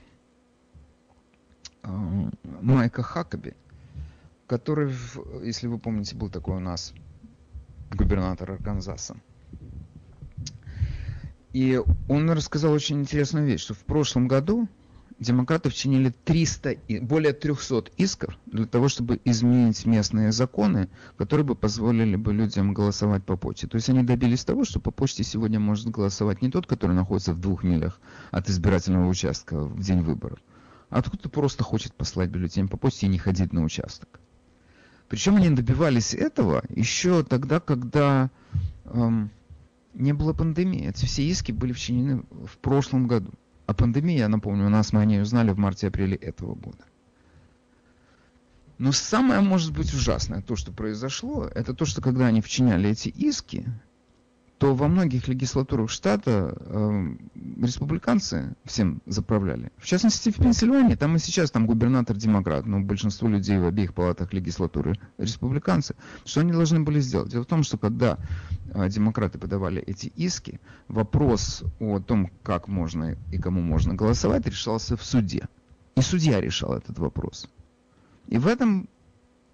Э, 1.84 2.30
Майка 2.62 3.04
Хакаби, 3.04 3.56
который, 4.48 4.94
если 5.44 5.68
вы 5.68 5.80
помните, 5.80 6.16
был 6.16 6.30
такой 6.30 6.58
у 6.58 6.60
нас 6.60 6.94
губернатор 7.92 8.52
Арканзаса. 8.52 9.18
И 11.54 11.82
он 12.08 12.30
рассказал 12.30 12.74
очень 12.74 13.00
интересную 13.02 13.46
вещь, 13.46 13.62
что 13.62 13.74
в 13.74 13.80
прошлом 13.80 14.28
году 14.28 14.68
демократы 15.20 15.70
вчинили 15.70 16.14
300, 16.24 16.78
более 17.02 17.34
300 17.34 17.86
исков 17.98 18.38
для 18.46 18.66
того, 18.66 18.88
чтобы 18.88 19.20
изменить 19.26 19.86
местные 19.86 20.32
законы, 20.32 20.90
которые 21.18 21.46
бы 21.46 21.56
позволили 21.56 22.16
бы 22.16 22.34
людям 22.34 22.74
голосовать 22.74 23.24
по 23.24 23.36
почте. 23.36 23.68
То 23.68 23.76
есть 23.76 23.90
они 23.90 24.04
добились 24.04 24.46
того, 24.46 24.64
что 24.64 24.80
по 24.80 24.92
почте 24.92 25.24
сегодня 25.24 25.60
может 25.60 25.88
голосовать 25.90 26.42
не 26.42 26.50
тот, 26.50 26.68
который 26.68 26.96
находится 26.96 27.34
в 27.34 27.40
двух 27.40 27.64
милях 27.64 28.00
от 28.32 28.50
избирательного 28.50 29.10
участка 29.10 29.60
в 29.60 29.82
день 29.82 30.02
выборов, 30.02 30.40
а 30.90 31.02
кто-то 31.02 31.30
просто 31.30 31.64
хочет 31.64 31.94
послать 31.94 32.30
бюллетень 32.30 32.68
по 32.68 32.78
почте 32.78 33.08
и 33.08 33.10
не 33.10 33.18
ходить 33.18 33.54
на 33.54 33.64
участок. 33.64 34.20
Причем 35.10 35.38
они 35.38 35.50
добивались 35.50 36.14
этого 36.14 36.64
еще 36.70 37.24
тогда, 37.24 37.60
когда 37.60 38.30
эм, 38.86 39.32
не 39.94 40.14
было 40.14 40.34
пандемии. 40.34 40.88
Эти 40.88 41.06
все 41.06 41.24
иски 41.24 41.52
были 41.52 41.74
вчинены 41.74 42.24
в 42.46 42.58
прошлом 42.60 43.08
году. 43.08 43.32
А 43.66 43.74
пандемия, 43.74 44.20
я 44.20 44.30
напомню, 44.30 44.66
у 44.66 44.70
нас 44.70 44.94
мы 44.94 45.02
о 45.02 45.06
ней 45.06 45.22
узнали 45.22 45.52
в 45.52 45.58
марте-апреле 45.58 46.16
этого 46.16 46.56
года. 46.56 46.84
Но 48.78 48.92
самое, 48.94 49.42
может 49.42 49.74
быть, 49.74 49.94
ужасное, 49.94 50.42
то, 50.42 50.56
что 50.56 50.72
произошло, 50.72 51.46
это 51.46 51.74
то, 51.74 51.86
что 51.86 52.02
когда 52.02 52.28
они 52.28 52.42
вчиняли 52.42 52.90
эти 52.90 53.10
иски, 53.10 53.66
то 54.60 54.76
во 54.76 54.90
многих 54.90 55.30
легислатурах 55.30 55.90
штата 55.90 56.54
э, 56.60 57.16
республиканцы 57.62 58.56
всем 58.66 59.02
заправляли. 59.06 59.72
В 59.78 59.86
частности, 59.86 60.32
в 60.32 60.36
Пенсильвании, 60.36 60.96
там 60.96 61.16
и 61.16 61.20
сейчас 61.20 61.50
там 61.50 61.66
губернатор 61.66 62.18
демократ, 62.18 62.66
но 62.66 62.82
большинство 62.82 63.30
людей 63.30 63.58
в 63.58 63.66
обеих 63.66 63.94
палатах 63.94 64.34
легислатуры 64.34 65.00
республиканцы. 65.18 65.96
Что 66.26 66.42
они 66.42 66.52
должны 66.52 66.82
были 66.82 67.00
сделать? 67.00 67.32
Дело 67.32 67.44
в 67.44 67.46
том, 67.48 67.64
что 67.64 67.78
когда 67.78 68.18
э, 68.74 68.90
демократы 68.90 69.40
подавали 69.40 69.82
эти 69.82 70.08
иски, 70.08 70.60
вопрос 70.90 71.64
о 71.80 72.00
том, 72.02 72.30
как 72.44 72.68
можно 72.68 73.16
и 73.32 73.38
кому 73.38 73.62
можно 73.62 73.94
голосовать, 73.94 74.46
решался 74.46 74.98
в 74.98 75.06
суде. 75.06 75.48
И 75.96 76.02
судья 76.02 76.42
решал 76.42 76.74
этот 76.74 77.00
вопрос. 77.00 77.50
И 78.28 78.38
в 78.38 78.46
этом 78.46 78.90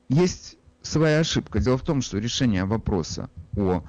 есть 0.10 0.58
своя 0.82 1.20
ошибка. 1.20 1.60
Дело 1.60 1.78
в 1.78 1.84
том, 1.84 2.02
что 2.02 2.18
решение 2.18 2.66
вопроса 2.66 3.30
о 3.56 3.84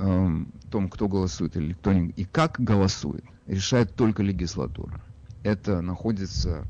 э, 0.00 0.44
том, 0.70 0.88
кто 0.88 1.08
голосует 1.08 1.56
или 1.56 1.72
кто 1.72 1.92
не, 1.92 2.10
и 2.10 2.24
как 2.24 2.58
голосует, 2.58 3.24
решает 3.46 3.94
только 3.94 4.22
легислатура. 4.22 5.00
Это 5.42 5.80
находится 5.80 6.66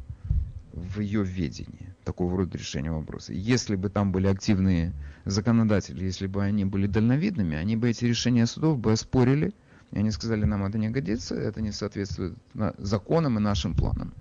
в 0.72 1.01
ее 1.01 1.24
ведении, 1.24 1.95
такого 2.05 2.37
рода 2.37 2.57
решения 2.57 2.91
вопроса. 2.91 3.33
Если 3.33 3.76
бы 3.76 3.89
там 3.89 4.12
были 4.12 4.26
активные 4.26 4.93
законодатели, 5.24 6.05
если 6.05 6.26
бы 6.26 6.43
они 6.43 6.64
были 6.64 6.87
дальновидными, 6.87 7.57
они 7.57 7.76
бы 7.76 7.91
эти 7.91 8.05
решения 8.05 8.47
судов 8.47 8.78
бы 8.78 8.93
оспорили, 8.93 9.53
и 9.93 9.99
они 9.99 10.11
сказали, 10.11 10.45
нам 10.45 10.64
это 10.64 10.78
не 10.78 10.91
годится, 10.91 11.35
это 11.35 11.61
не 11.61 11.72
соответствует 11.72 12.35
законам 12.78 13.39
и 13.39 13.41
нашим 13.41 13.74
планам. 13.74 14.14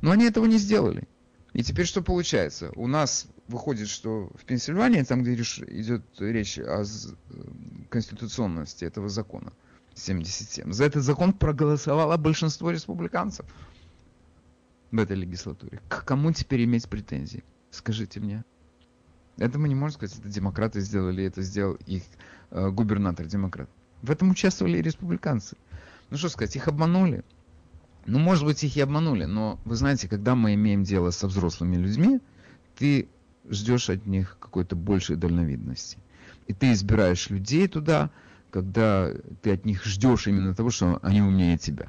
Но 0.00 0.12
они 0.12 0.24
этого 0.24 0.46
не 0.46 0.58
сделали. 0.58 1.08
И 1.52 1.62
теперь 1.62 1.86
что 1.86 2.02
получается? 2.02 2.70
У 2.76 2.86
нас 2.86 3.26
выходит, 3.50 3.88
что 3.88 4.30
в 4.34 4.44
Пенсильвании, 4.44 5.02
там, 5.02 5.22
где 5.22 5.34
идет 5.34 6.02
речь 6.18 6.58
о 6.58 6.84
конституционности 7.88 8.84
этого 8.84 9.08
закона, 9.08 9.52
77, 9.94 10.72
за 10.72 10.84
этот 10.84 11.02
закон 11.02 11.32
проголосовало 11.32 12.16
большинство 12.16 12.70
республиканцев 12.70 13.44
в 14.90 14.98
этой 14.98 15.16
легислатуре. 15.16 15.80
К 15.88 16.04
кому 16.04 16.32
теперь 16.32 16.64
иметь 16.64 16.88
претензии? 16.88 17.44
Скажите 17.70 18.20
мне. 18.20 18.44
Это 19.36 19.58
мы 19.58 19.68
не 19.68 19.74
можем 19.74 19.96
сказать, 19.96 20.18
это 20.18 20.28
демократы 20.28 20.80
сделали, 20.80 21.24
это 21.24 21.42
сделал 21.42 21.74
их 21.86 22.02
э, 22.50 22.70
губернатор 22.70 23.26
демократ. 23.26 23.68
В 24.02 24.10
этом 24.10 24.30
участвовали 24.30 24.78
и 24.78 24.82
республиканцы. 24.82 25.56
Ну 26.10 26.16
что 26.16 26.28
сказать, 26.28 26.56
их 26.56 26.68
обманули. 26.68 27.24
Ну, 28.06 28.18
может 28.18 28.44
быть, 28.44 28.62
их 28.64 28.76
и 28.76 28.80
обманули, 28.80 29.24
но 29.24 29.58
вы 29.64 29.76
знаете, 29.76 30.08
когда 30.08 30.34
мы 30.34 30.54
имеем 30.54 30.84
дело 30.84 31.10
со 31.10 31.26
взрослыми 31.26 31.76
людьми, 31.76 32.20
ты 32.76 33.08
ждешь 33.50 33.90
от 33.90 34.06
них 34.06 34.36
какой-то 34.40 34.76
большей 34.76 35.16
дальновидности. 35.16 35.98
И 36.46 36.52
ты 36.52 36.72
избираешь 36.72 37.30
людей 37.30 37.68
туда, 37.68 38.10
когда 38.50 39.10
ты 39.42 39.52
от 39.52 39.64
них 39.64 39.84
ждешь 39.84 40.26
именно 40.26 40.54
того, 40.54 40.70
что 40.70 40.98
они 41.02 41.20
умнее 41.20 41.58
тебя. 41.58 41.88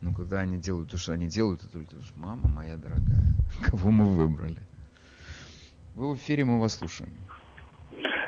Но 0.00 0.12
когда 0.12 0.40
они 0.40 0.58
делают 0.58 0.90
то, 0.90 0.98
что 0.98 1.12
они 1.12 1.28
делают, 1.28 1.62
ты 1.62 1.68
только 1.68 1.90
думаешь, 1.90 2.12
мама 2.16 2.48
моя 2.48 2.76
дорогая, 2.76 3.34
кого 3.62 3.90
мы 3.90 4.06
выбрали? 4.06 4.58
Вы 5.94 6.12
в 6.12 6.16
эфире, 6.16 6.44
мы 6.44 6.60
вас 6.60 6.74
слушаем. 6.74 7.12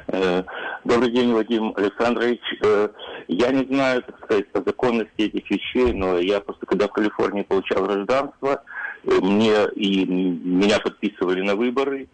Э, 0.09 0.45
добрый 0.85 1.11
день, 1.11 1.33
Вадим 1.33 1.75
Александрович. 1.77 2.41
Э, 2.63 2.89
я 3.29 3.51
не 3.51 3.67
знаю, 3.67 4.03
так 4.03 4.19
сказать, 4.25 4.51
по 4.53 4.63
законности 4.63 5.11
этих 5.17 5.51
вещей, 5.51 5.93
но 5.93 6.19
я 6.19 6.41
просто, 6.41 6.65
когда 6.65 6.87
в 6.87 6.93
Калифорнии 6.93 7.43
получал 7.43 7.85
гражданство, 7.85 8.63
э, 9.05 9.11
мне 9.21 9.69
и 9.75 10.07
меня 10.07 10.79
подписывали 10.79 11.43
на 11.43 11.57
выборы, 11.57 12.09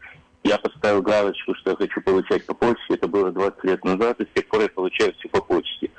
я 0.44 0.58
поставил 0.58 1.02
галочку, 1.02 1.54
что 1.54 1.70
я 1.70 1.76
хочу 1.76 2.00
получать 2.00 2.44
по 2.46 2.54
почте. 2.54 2.94
Это 2.94 3.08
было 3.08 3.30
20 3.30 3.64
лет 3.64 3.84
назад, 3.84 4.20
и 4.20 4.24
с 4.24 4.28
тех 4.34 4.46
пор 4.48 4.62
я 4.62 4.68
получаю 4.68 5.14
все 5.18 5.28
по 5.28 5.40
почте. 5.40 5.90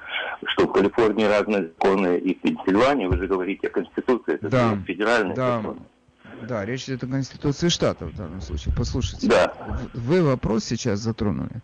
Что 0.46 0.68
в 0.68 0.74
Калифорнии 0.74 1.26
разные 1.26 1.64
законы 1.64 2.18
и 2.18 2.36
в 2.36 2.41
Пенсильвании, 2.41 3.08
вы 3.08 3.18
же 3.18 3.28
говорите 3.28 3.68
о 3.68 3.70
Конституции, 3.72 4.36
это 4.36 4.50
да, 4.50 4.78
федеральные 4.86 5.36
да. 5.36 5.58
законы. 5.58 5.82
Да, 6.48 6.66
речь 6.66 6.84
идет 6.86 7.04
о 7.04 7.08
Конституции 7.08 7.70
штата 7.70 8.06
в 8.06 8.16
данном 8.16 8.41
случае. 8.41 8.74
Послушайте, 8.76 9.28
да. 9.28 9.54
вы 9.94 10.24
вопрос 10.24 10.66
сейчас 10.66 11.00
затронули 11.00 11.62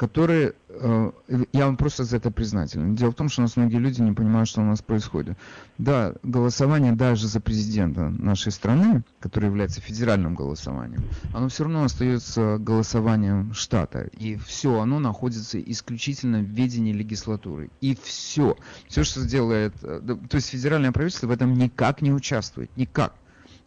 которые, 0.00 0.54
э, 0.70 1.12
я 1.52 1.66
вам 1.66 1.76
просто 1.76 2.04
за 2.04 2.16
это 2.16 2.30
признателен. 2.30 2.94
Дело 2.94 3.10
в 3.10 3.14
том, 3.14 3.28
что 3.28 3.42
у 3.42 3.44
нас 3.44 3.56
многие 3.56 3.76
люди 3.76 4.00
не 4.00 4.12
понимают, 4.12 4.48
что 4.48 4.62
у 4.62 4.64
нас 4.64 4.80
происходит. 4.80 5.36
Да, 5.76 6.14
голосование 6.22 6.92
даже 6.92 7.28
за 7.28 7.38
президента 7.38 8.08
нашей 8.08 8.50
страны, 8.50 9.04
которое 9.20 9.48
является 9.48 9.82
федеральным 9.82 10.34
голосованием, 10.34 11.02
оно 11.34 11.50
все 11.50 11.64
равно 11.64 11.84
остается 11.84 12.56
голосованием 12.56 13.52
штата. 13.52 14.08
И 14.18 14.36
все, 14.36 14.80
оно 14.80 15.00
находится 15.00 15.60
исключительно 15.60 16.38
в 16.38 16.46
ведении 16.46 16.94
легислатуры. 16.94 17.68
И 17.82 17.94
все. 18.02 18.56
Все, 18.88 19.04
что 19.04 19.28
делает... 19.28 19.74
Э, 19.82 20.00
то 20.30 20.34
есть 20.36 20.48
федеральное 20.48 20.92
правительство 20.92 21.26
в 21.26 21.30
этом 21.30 21.52
никак 21.52 22.00
не 22.00 22.10
участвует. 22.10 22.74
Никак 22.74 23.12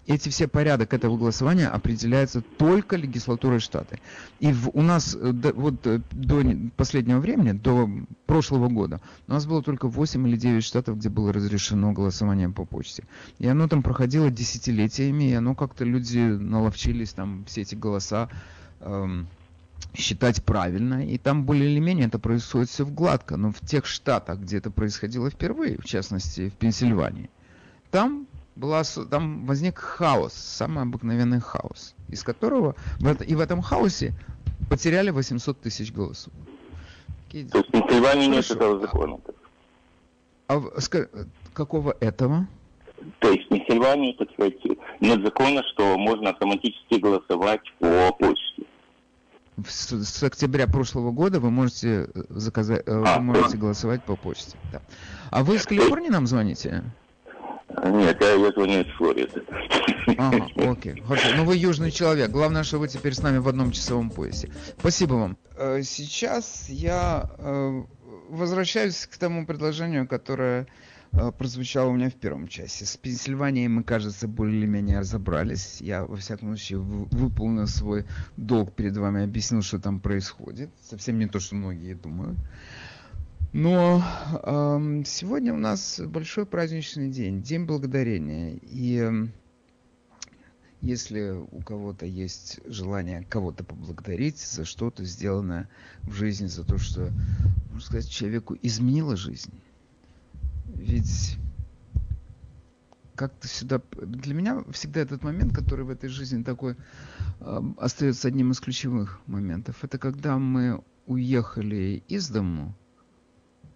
эти 0.05 0.29
все 0.29 0.47
порядок 0.47 0.93
этого 0.93 1.17
голосования 1.17 1.67
определяется 1.67 2.41
только 2.41 2.97
легислатурой 2.97 3.59
штата. 3.59 3.99
И 4.39 4.51
в, 4.51 4.69
у 4.73 4.81
нас 4.81 5.15
э, 5.15 5.31
до, 5.31 5.53
вот 5.53 5.87
э, 5.87 6.01
до 6.11 6.43
последнего 6.75 7.19
времени, 7.19 7.53
до 7.53 7.89
прошлого 8.25 8.67
года, 8.67 8.99
у 9.27 9.31
нас 9.31 9.45
было 9.45 9.63
только 9.63 9.87
8 9.87 10.27
или 10.27 10.35
9 10.35 10.63
штатов, 10.63 10.97
где 10.97 11.09
было 11.09 11.31
разрешено 11.31 11.93
голосование 11.93 12.49
по 12.49 12.65
почте. 12.65 13.03
И 13.39 13.47
оно 13.47 13.67
там 13.67 13.81
проходило 13.81 14.29
десятилетиями, 14.29 15.29
и 15.29 15.33
оно 15.33 15.55
как-то 15.55 15.85
люди 15.85 16.19
наловчились 16.19 17.13
там 17.13 17.45
все 17.47 17.61
эти 17.61 17.75
голоса 17.75 18.29
эм, 18.81 19.27
считать 19.93 20.43
правильно, 20.43 21.05
и 21.05 21.17
там 21.17 21.45
более 21.45 21.71
или 21.71 21.79
менее 21.79 22.07
это 22.07 22.19
происходит 22.19 22.69
все 22.69 22.85
гладко. 22.85 23.37
Но 23.37 23.51
в 23.51 23.59
тех 23.61 23.85
штатах, 23.85 24.39
где 24.39 24.57
это 24.57 24.69
происходило 24.69 25.29
впервые, 25.29 25.77
в 25.77 25.85
частности 25.85 26.49
в 26.49 26.53
Пенсильвании, 26.53 27.29
там 27.89 28.27
была, 28.55 28.83
там 29.09 29.45
возник 29.45 29.79
хаос, 29.79 30.33
самый 30.33 30.83
обыкновенный 30.83 31.39
хаос, 31.39 31.95
из 32.09 32.23
которого 32.23 32.75
и 33.25 33.35
в 33.35 33.39
этом 33.39 33.61
хаосе 33.61 34.13
потеряли 34.69 35.09
800 35.09 35.59
тысяч 35.59 35.91
голосов. 35.91 36.33
Какие... 37.25 37.47
То 37.47 37.59
есть 37.59 37.69
в 37.69 37.71
Пенсильвании 37.71 38.27
нет 38.27 38.49
этого 38.49 38.79
закона? 38.79 39.19
А, 40.47 40.61
какого 41.53 41.95
этого? 41.99 42.47
То 43.19 43.31
есть 43.31 43.45
в 43.45 43.49
Пенсильвании, 43.49 44.13
так 44.13 44.31
сказать, 44.33 44.55
нет 44.99 45.21
закона, 45.23 45.63
что 45.73 45.97
можно 45.97 46.29
автоматически 46.29 46.95
голосовать 46.99 47.61
по 47.79 48.11
почте. 48.13 48.63
С, 49.67 49.91
с 49.91 50.23
октября 50.23 50.67
прошлого 50.67 51.11
года 51.11 51.39
вы 51.39 51.51
можете 51.51 52.09
э, 52.13 52.23
заказать, 52.29 52.83
э, 52.87 53.03
а, 53.05 53.17
вы 53.17 53.23
можете 53.23 53.57
голосовать 53.57 54.03
по 54.03 54.15
почте. 54.15 54.57
Да. 54.71 54.81
А 55.29 55.43
вы 55.43 55.57
из 55.57 55.65
Калифорнии 55.65 56.09
нам 56.09 56.25
звоните? 56.25 56.83
Нет, 57.85 58.17
я, 58.21 58.33
я 58.33 58.51
звоню 58.51 58.81
из 58.81 58.91
Флориды. 58.95 59.43
Ага, 60.17 60.47
окей, 60.55 61.01
хорошо. 61.01 61.29
Ну 61.35 61.45
вы 61.45 61.55
южный 61.57 61.91
человек. 61.91 62.29
Главное, 62.29 62.63
что 62.63 62.77
вы 62.77 62.87
теперь 62.87 63.13
с 63.13 63.21
нами 63.21 63.37
в 63.37 63.47
одном 63.47 63.71
часовом 63.71 64.09
поясе. 64.09 64.51
Спасибо 64.79 65.13
вам. 65.15 65.37
Э, 65.57 65.81
сейчас 65.83 66.67
я 66.69 67.29
э, 67.37 67.83
возвращаюсь 68.29 69.07
к 69.07 69.17
тому 69.17 69.45
предложению, 69.45 70.07
которое 70.07 70.67
э, 71.11 71.31
прозвучало 71.31 71.89
у 71.89 71.93
меня 71.93 72.09
в 72.09 72.15
первом 72.15 72.47
часе. 72.47 72.85
С 72.85 72.97
Пенсильванией 72.97 73.67
мы, 73.67 73.83
кажется, 73.83 74.27
более-менее 74.27 74.99
разобрались. 74.99 75.81
Я, 75.81 76.05
во 76.05 76.17
всяком 76.17 76.49
случае, 76.49 76.79
выполнил 76.79 77.67
свой 77.67 78.05
долг 78.37 78.73
перед 78.73 78.95
вами, 78.97 79.23
объяснил, 79.23 79.61
что 79.61 79.79
там 79.79 79.99
происходит. 79.99 80.69
Совсем 80.89 81.19
не 81.19 81.27
то, 81.27 81.39
что 81.39 81.55
многие 81.55 81.93
думают. 81.93 82.37
Но 83.53 84.03
э, 84.41 85.03
сегодня 85.05 85.53
у 85.53 85.57
нас 85.57 86.01
большой 86.03 86.47
праздничный 86.47 87.09
день, 87.09 87.43
День 87.43 87.65
Благодарения. 87.65 88.57
И 88.63 88.97
э, 88.97 89.27
если 90.81 91.29
у 91.51 91.61
кого-то 91.61 92.07
есть 92.07 92.61
желание 92.65 93.27
кого-то 93.29 93.63
поблагодарить 93.63 94.39
за 94.39 94.65
что-то 94.65 95.05
сделанное 95.05 95.69
в 96.01 96.13
жизни, 96.13 96.47
за 96.47 96.63
то, 96.63 96.79
что, 96.79 97.11
можно 97.67 97.81
сказать, 97.81 98.09
человеку 98.09 98.57
изменило 98.59 99.15
жизнь. 99.15 99.53
Ведь 100.73 101.37
как-то 103.13 103.47
сюда... 103.47 103.83
Для 104.01 104.33
меня 104.33 104.63
всегда 104.71 105.01
этот 105.01 105.23
момент, 105.23 105.53
который 105.53 105.85
в 105.85 105.91
этой 105.91 106.09
жизни 106.09 106.41
такой 106.41 106.75
э, 107.39 107.61
остается 107.77 108.29
одним 108.29 108.49
из 108.49 108.59
ключевых 108.59 109.21
моментов, 109.27 109.83
это 109.83 109.99
когда 109.99 110.39
мы 110.39 110.83
уехали 111.05 112.03
из 112.07 112.29
дому, 112.29 112.75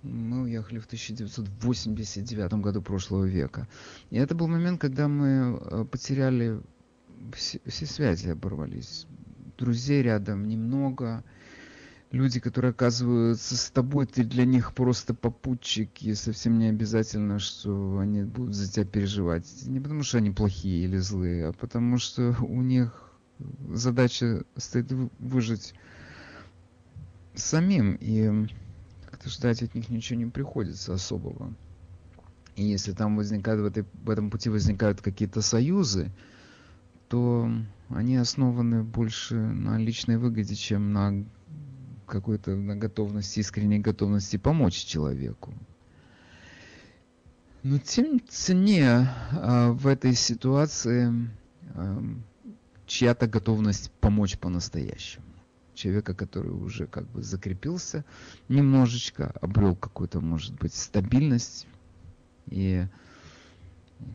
мы 0.08 0.44
уехали 0.44 0.80
в 0.80 0.86
1989 0.86 2.54
году 2.54 2.82
прошлого 2.82 3.26
века. 3.26 3.68
И 4.10 4.18
это 4.18 4.36
был 4.36 4.48
момент, 4.48 4.82
когда 4.82 5.08
мы 5.08 5.60
э, 5.60 5.86
потеряли 5.86 6.62
все, 7.34 7.60
все 7.66 7.86
связи, 7.86 8.30
оборвались. 8.30 9.08
Друзей 9.58 10.04
рядом 10.04 10.48
немного. 10.48 11.24
Люди, 12.12 12.40
которые 12.40 12.72
оказываются 12.72 13.58
с 13.58 13.70
тобой, 13.70 14.06
ты 14.06 14.24
для 14.24 14.46
них 14.46 14.74
просто 14.74 15.14
попутчик, 15.14 15.90
и 16.02 16.14
совсем 16.14 16.58
не 16.58 16.68
обязательно, 16.68 17.38
что 17.38 18.00
они 18.00 18.24
будут 18.24 18.56
за 18.56 18.72
тебя 18.72 18.86
переживать. 18.86 19.46
Не 19.66 19.82
потому, 19.82 20.04
что 20.04 20.20
они 20.20 20.32
плохие 20.32 20.86
или 20.86 20.98
злые, 20.98 21.48
а 21.48 21.54
потому, 21.54 21.98
что 21.98 22.34
у 22.40 22.62
них 22.62 23.12
задача 23.70 24.44
стоит 24.56 24.92
выжить 25.20 25.74
самим. 27.36 27.98
И 28.00 28.48
как-то 29.18 29.30
ждать 29.30 29.64
от 29.64 29.74
них 29.74 29.90
ничего 29.90 30.20
не 30.20 30.28
приходится 30.28 30.94
особого. 30.94 31.54
И 32.56 32.64
если 32.64 32.92
там 32.92 33.18
возникают 33.18 33.62
в, 33.62 33.66
этой, 33.66 33.86
в 33.94 34.10
этом 34.10 34.30
пути 34.30 34.50
возникают 34.50 35.02
какие-то 35.02 35.42
союзы, 35.42 36.12
то 37.08 37.50
они 37.90 38.18
основаны 38.18 38.84
больше 38.84 39.36
на 39.36 39.78
личной 39.80 40.18
выгоде, 40.18 40.56
чем 40.56 40.94
на 40.94 41.26
какой-то 42.06 42.56
на 42.56 42.76
готовности, 42.76 43.40
искренней 43.40 43.80
готовности 43.80 44.38
помочь 44.38 44.86
человеку. 44.86 45.54
Но 47.64 47.80
тем 47.80 48.22
цене 48.28 49.10
а, 49.32 49.72
в 49.72 49.88
этой 49.88 50.14
ситуации 50.14 51.12
а, 51.74 52.04
чья-то 52.86 53.28
готовность 53.28 53.92
помочь 54.00 54.38
по-настоящему. 54.38 55.27
Человека, 55.78 56.14
который 56.14 56.52
уже 56.52 56.88
как 56.88 57.08
бы 57.10 57.24
закрепился 57.24 58.04
немножечко, 58.50 59.34
обрел 59.42 59.76
какую-то, 59.76 60.20
может 60.20 60.56
быть, 60.56 60.74
стабильность 60.74 61.68
и 62.48 62.86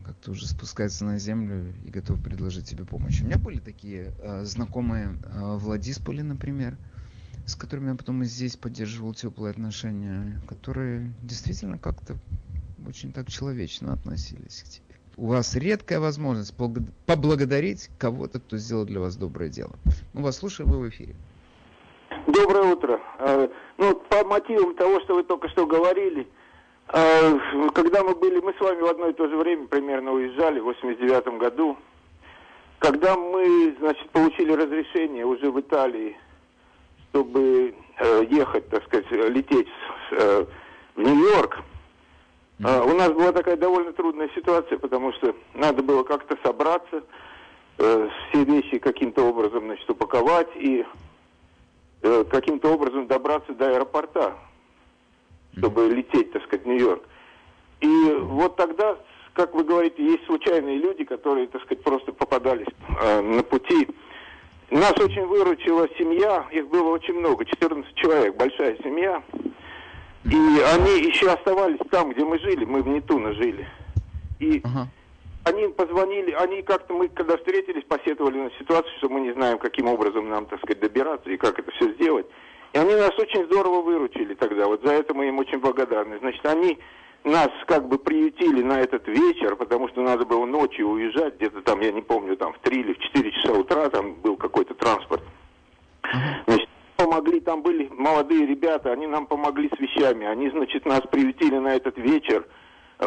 как-то 0.05 0.31
уже 0.31 0.47
спускается 0.47 1.05
на 1.05 1.19
землю 1.19 1.73
и 1.85 1.89
готов 1.89 2.21
предложить 2.21 2.65
тебе 2.65 2.85
помощь. 2.85 3.21
У 3.21 3.25
меня 3.25 3.37
были 3.37 3.59
такие 3.59 4.13
э, 4.19 4.45
знакомые 4.45 5.17
э, 5.23 5.55
в 5.57 5.67
Ладисполе, 5.67 6.23
например, 6.23 6.77
с 7.45 7.55
которыми 7.55 7.89
я 7.89 7.95
потом 7.95 8.23
и 8.23 8.25
здесь 8.25 8.55
поддерживал 8.55 9.13
теплые 9.13 9.51
отношения, 9.51 10.41
которые 10.47 11.13
действительно 11.21 11.77
как-то 11.77 12.17
очень 12.87 13.11
так 13.11 13.29
человечно 13.29 13.93
относились 13.93 14.63
к 14.63 14.69
тебе. 14.69 14.83
У 15.15 15.27
вас 15.27 15.55
редкая 15.55 15.99
возможность 15.99 16.53
поблагодарить 16.55 17.89
кого-то, 17.99 18.39
кто 18.39 18.57
сделал 18.57 18.85
для 18.85 18.99
вас 18.99 19.15
доброе 19.15 19.49
дело. 19.49 19.77
Мы 20.13 20.23
вас 20.23 20.37
слушаем, 20.37 20.71
вы 20.71 20.79
в 20.79 20.89
эфире. 20.89 21.15
Доброе 22.27 22.71
утро. 22.71 23.01
Э, 23.19 23.49
ну, 23.77 23.95
по 23.95 24.23
мотивам 24.23 24.75
того, 24.75 25.01
что 25.01 25.15
вы 25.15 25.23
только 25.23 25.49
что 25.49 25.65
говорили, 25.65 26.25
э, 26.93 27.39
когда 27.73 28.01
мы 28.01 28.15
были, 28.15 28.39
мы 28.39 28.53
с 28.53 28.61
вами 28.61 28.81
в 28.81 28.85
одно 28.85 29.09
и 29.09 29.13
то 29.13 29.27
же 29.27 29.35
время 29.35 29.67
примерно 29.67 30.13
уезжали, 30.13 30.61
в 30.61 30.65
89 30.65 31.37
году, 31.37 31.77
когда 32.79 33.17
мы, 33.17 33.75
значит, 33.79 34.09
получили 34.11 34.53
разрешение 34.53 35.25
уже 35.25 35.51
в 35.51 35.59
Италии, 35.59 36.17
чтобы 37.09 37.75
э, 37.99 38.25
ехать, 38.29 38.69
так 38.69 38.85
сказать, 38.85 39.11
лететь 39.11 39.67
в 40.11 41.01
Нью-Йорк, 41.01 41.59
mm-hmm. 42.59 42.91
у 42.91 42.95
нас 42.95 43.09
была 43.09 43.33
такая 43.33 43.57
довольно 43.57 43.91
трудная 43.91 44.29
ситуация, 44.33 44.77
потому 44.77 45.11
что 45.13 45.35
надо 45.55 45.83
было 45.83 46.03
как-то 46.03 46.37
собраться, 46.43 47.03
все 47.77 48.43
вещи 48.43 48.77
каким-то 48.77 49.23
образом, 49.23 49.65
значит, 49.65 49.89
упаковать 49.89 50.49
и 50.55 50.85
Э, 52.05 52.25
каким-то 52.29 52.73
образом 52.73 53.07
добраться 53.07 53.53
до 53.53 53.69
аэропорта, 53.69 54.33
чтобы 55.57 55.87
лететь, 55.87 56.33
так 56.33 56.43
сказать, 56.43 56.65
в 56.65 56.67
Нью-Йорк. 56.67 57.01
И 57.79 58.11
вот 58.23 58.57
тогда, 58.57 58.97
как 59.31 59.53
вы 59.55 59.63
говорите, 59.63 60.03
есть 60.03 60.25
случайные 60.25 60.79
люди, 60.79 61.05
которые, 61.05 61.47
так 61.47 61.61
сказать, 61.61 61.81
просто 61.81 62.11
попадались 62.11 62.67
э, 63.01 63.21
на 63.21 63.41
пути. 63.41 63.87
Нас 64.69 64.91
очень 64.99 65.25
выручила 65.25 65.87
семья, 65.97 66.45
их 66.51 66.67
было 66.67 66.89
очень 66.89 67.13
много, 67.13 67.45
14 67.45 67.95
человек, 67.95 68.35
большая 68.35 68.75
семья. 68.83 69.23
И 70.25 70.59
они 70.75 71.07
еще 71.07 71.31
оставались 71.31 71.79
там, 71.89 72.11
где 72.11 72.25
мы 72.25 72.37
жили, 72.39 72.65
мы 72.65 72.81
в 72.81 72.87
Нетуно 72.89 73.31
жили. 73.31 73.65
И 74.39 74.57
uh-huh 74.57 74.87
они 75.45 75.67
позвонили, 75.69 76.31
они 76.31 76.61
как-то, 76.61 76.93
мы 76.93 77.09
когда 77.09 77.37
встретились, 77.37 77.83
посетовали 77.83 78.37
на 78.37 78.51
ситуацию, 78.51 78.93
что 78.97 79.09
мы 79.09 79.21
не 79.21 79.33
знаем, 79.33 79.57
каким 79.57 79.87
образом 79.87 80.29
нам, 80.29 80.45
так 80.45 80.59
сказать, 80.59 80.79
добираться 80.79 81.29
и 81.29 81.37
как 81.37 81.59
это 81.59 81.71
все 81.71 81.93
сделать. 81.93 82.25
И 82.73 82.77
они 82.77 82.95
нас 82.95 83.11
очень 83.17 83.45
здорово 83.45 83.81
выручили 83.81 84.33
тогда, 84.33 84.67
вот 84.67 84.81
за 84.83 84.93
это 84.93 85.13
мы 85.13 85.27
им 85.27 85.39
очень 85.39 85.59
благодарны. 85.59 86.17
Значит, 86.19 86.45
они 86.45 86.79
нас 87.23 87.49
как 87.67 87.87
бы 87.87 87.97
приютили 87.97 88.61
на 88.63 88.79
этот 88.79 89.07
вечер, 89.07 89.55
потому 89.55 89.87
что 89.89 90.01
надо 90.01 90.25
было 90.25 90.45
ночью 90.45 90.89
уезжать, 90.89 91.35
где-то 91.35 91.61
там, 91.61 91.81
я 91.81 91.91
не 91.91 92.01
помню, 92.01 92.35
там 92.35 92.53
в 92.53 92.59
3 92.59 92.79
или 92.79 92.93
в 92.93 92.99
4 92.99 93.31
часа 93.31 93.53
утра 93.53 93.89
там 93.89 94.15
был 94.15 94.37
какой-то 94.37 94.73
транспорт. 94.73 95.23
Значит, 96.47 96.69
помогли, 96.95 97.39
там 97.39 97.61
были 97.61 97.89
молодые 97.91 98.45
ребята, 98.45 98.91
они 98.91 99.07
нам 99.07 99.27
помогли 99.27 99.69
с 99.69 99.79
вещами, 99.79 100.25
они, 100.25 100.49
значит, 100.49 100.85
нас 100.85 101.01
приютили 101.01 101.57
на 101.57 101.75
этот 101.75 101.97
вечер, 101.97 102.45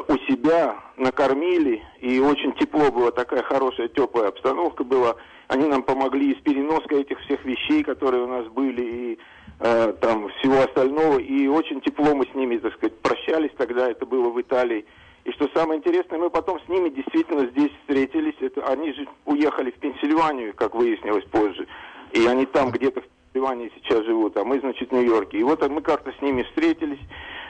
у 0.00 0.18
себя, 0.30 0.76
накормили, 0.96 1.82
и 2.00 2.18
очень 2.20 2.52
тепло 2.54 2.90
было, 2.90 3.12
такая 3.12 3.42
хорошая, 3.42 3.88
теплая 3.88 4.28
обстановка 4.28 4.84
была. 4.84 5.16
Они 5.48 5.66
нам 5.66 5.82
помогли 5.82 6.32
и 6.32 6.38
с 6.38 6.42
переноской 6.42 7.02
этих 7.02 7.20
всех 7.20 7.44
вещей, 7.44 7.82
которые 7.82 8.24
у 8.24 8.26
нас 8.26 8.46
были, 8.48 8.82
и 8.82 9.18
э, 9.60 9.92
там 10.00 10.28
всего 10.38 10.62
остального. 10.62 11.18
И 11.18 11.46
очень 11.46 11.80
тепло 11.80 12.14
мы 12.14 12.26
с 12.26 12.34
ними, 12.34 12.58
так 12.58 12.74
сказать, 12.74 12.98
прощались 13.00 13.52
тогда, 13.56 13.90
это 13.90 14.06
было 14.06 14.30
в 14.30 14.40
Италии. 14.40 14.84
И 15.24 15.32
что 15.32 15.48
самое 15.54 15.78
интересное, 15.78 16.18
мы 16.18 16.30
потом 16.30 16.60
с 16.60 16.68
ними 16.68 16.88
действительно 16.88 17.46
здесь 17.48 17.72
встретились. 17.80 18.36
Это, 18.40 18.64
они 18.66 18.92
же 18.92 19.08
уехали 19.24 19.72
в 19.72 19.78
Пенсильванию, 19.78 20.54
как 20.54 20.74
выяснилось 20.74 21.24
позже. 21.24 21.66
И 22.12 22.24
они 22.26 22.46
там 22.46 22.70
где-то 22.70 23.00
в 23.00 23.04
Пенсильвании 23.32 23.72
сейчас 23.74 24.04
живут, 24.04 24.36
а 24.36 24.44
мы, 24.44 24.60
значит, 24.60 24.88
в 24.88 24.92
Нью-Йорке. 24.92 25.38
И 25.38 25.42
вот 25.42 25.68
мы 25.68 25.80
как-то 25.82 26.12
с 26.12 26.22
ними 26.22 26.44
встретились. 26.44 27.00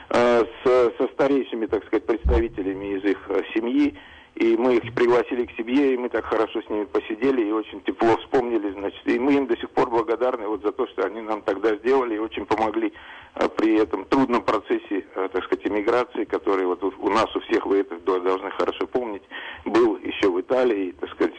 Э, 0.09 0.45
с, 0.63 0.93
со 0.99 1.09
старейшими, 1.15 1.67
так 1.67 1.85
сказать, 1.87 2.07
представителями 2.07 2.97
из 2.97 3.05
их 3.05 3.19
э, 3.29 3.43
семьи. 3.55 3.95
И 4.37 4.57
мы 4.57 4.77
их 4.77 4.95
пригласили 4.95 5.47
к 5.47 5.53
себе, 5.53 5.95
и 5.95 5.97
мы 5.97 6.11
так 6.11 6.27
хорошо 6.27 6.61
с 6.61 6.69
ними 6.69 6.85
посидели 6.85 7.43
и 7.43 7.51
очень 7.51 7.81
тепло 7.81 8.17
вспомнили, 8.19 8.71
значит. 8.71 9.01
И 9.07 9.19
мы 9.19 9.33
им 9.33 9.47
до 9.47 9.57
сих 9.57 9.71
пор 9.71 9.91
благодарны 9.91 10.47
вот 10.47 10.63
за 10.63 10.73
то, 10.73 10.87
что 10.89 11.07
они 11.07 11.23
нам 11.23 11.41
тогда 11.43 11.75
сделали 11.77 12.15
и 12.15 12.19
очень 12.19 12.45
помогли 12.45 12.93
э, 13.35 13.49
при 13.57 13.79
этом 13.79 14.05
трудном 14.05 14.43
процессе, 14.43 15.07
так 15.15 15.43
сказать, 15.45 15.67
иммиграции, 15.67 16.25
который 16.25 16.67
вот 16.67 16.85
у 16.85 17.11
нас 17.11 17.35
у 17.35 17.41
всех, 17.41 17.67
вы 17.67 17.79
это 17.79 17.99
должны 17.99 18.51
хорошо 18.51 18.87
помнить, 18.87 19.23
был 19.65 19.97
еще 19.97 20.31
в 20.31 20.41
Италии, 20.41 20.95
так 21.01 21.11
сказать, 21.11 21.35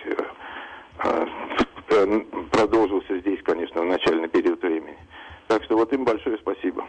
продолжился 2.51 3.19
здесь, 3.19 3.41
конечно, 3.43 3.81
в 3.81 3.85
начальный 3.85 4.27
период 4.27 4.61
времени. 4.61 4.97
Так 5.47 5.63
что 5.63 5.77
вот 5.77 5.93
им 5.93 6.03
большое 6.03 6.37
спасибо. 6.39 6.83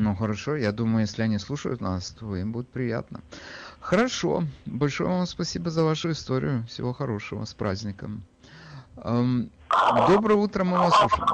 Ну 0.00 0.14
хорошо, 0.14 0.54
я 0.54 0.70
думаю, 0.70 1.00
если 1.00 1.22
они 1.22 1.38
слушают 1.38 1.80
нас, 1.80 2.10
то 2.12 2.36
им 2.36 2.52
будет 2.52 2.68
приятно. 2.68 3.20
Хорошо, 3.80 4.44
большое 4.64 5.10
вам 5.10 5.26
спасибо 5.26 5.70
за 5.70 5.82
вашу 5.82 6.12
историю. 6.12 6.62
Всего 6.68 6.92
хорошего, 6.92 7.44
с 7.44 7.52
праздником. 7.52 8.22
Эм, 9.02 9.50
доброе 10.08 10.36
утро, 10.36 10.62
мы 10.62 10.78
вас 10.78 10.94
слушаем. 10.94 11.26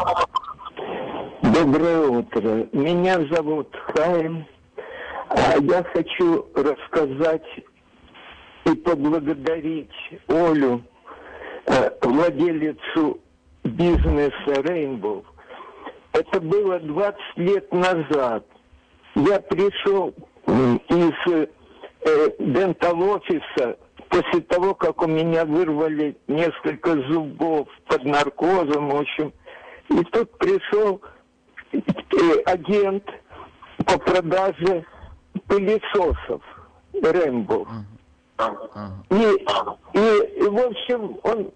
Доброе 1.43 2.07
утро. 2.07 2.67
Меня 2.73 3.21
зовут 3.31 3.69
Хайм. 3.95 4.47
А 5.29 5.59
я 5.59 5.85
хочу 5.93 6.47
рассказать 6.55 7.47
и 8.65 8.71
поблагодарить 8.77 9.93
Олю, 10.29 10.83
э, 11.67 11.91
владелицу 12.01 13.21
бизнеса 13.63 14.33
Rainbow. 14.47 15.23
Это 16.13 16.41
было 16.41 16.81
20 16.81 17.19
лет 17.37 17.71
назад 17.71 18.47
я 19.15 19.41
пришел 19.41 20.15
из 20.47 21.13
э, 21.27 21.47
дентал-офиса 22.39 23.79
после 24.09 24.41
того, 24.43 24.75
как 24.75 25.03
у 25.03 25.07
меня 25.07 25.45
вырвали 25.45 26.17
несколько 26.29 26.97
зубов 27.09 27.69
под 27.89 28.05
наркозом, 28.05 28.91
в 28.91 28.97
общем. 28.97 29.33
И 29.89 30.03
тут 30.05 30.37
пришел 30.39 31.01
э, 31.73 31.79
агент 32.47 33.05
по 33.87 33.99
продаже 33.99 34.85
пылесосов 35.47 36.43
Рэмбо. 37.03 37.67
И, 39.11 39.15
и, 39.15 40.45
и, 40.45 40.49
в 40.49 40.59
общем, 40.59 41.19
он... 41.23 41.53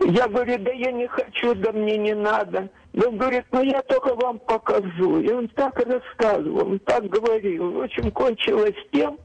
Я 0.00 0.28
говорю, 0.28 0.58
да 0.58 0.70
я 0.72 0.92
не 0.92 1.06
хочу, 1.08 1.54
да 1.54 1.72
мне 1.72 1.96
не 1.96 2.14
надо. 2.14 2.68
Он 2.94 3.16
говорит, 3.16 3.44
ну 3.50 3.62
я 3.62 3.82
только 3.82 4.14
вам 4.14 4.38
покажу. 4.38 5.20
И 5.20 5.30
он 5.30 5.48
так 5.48 5.78
рассказывал, 5.78 6.68
он 6.68 6.78
так 6.80 7.08
говорил. 7.08 7.72
В 7.72 7.82
общем, 7.82 8.10
кончилось 8.12 8.76
тем, 8.92 9.18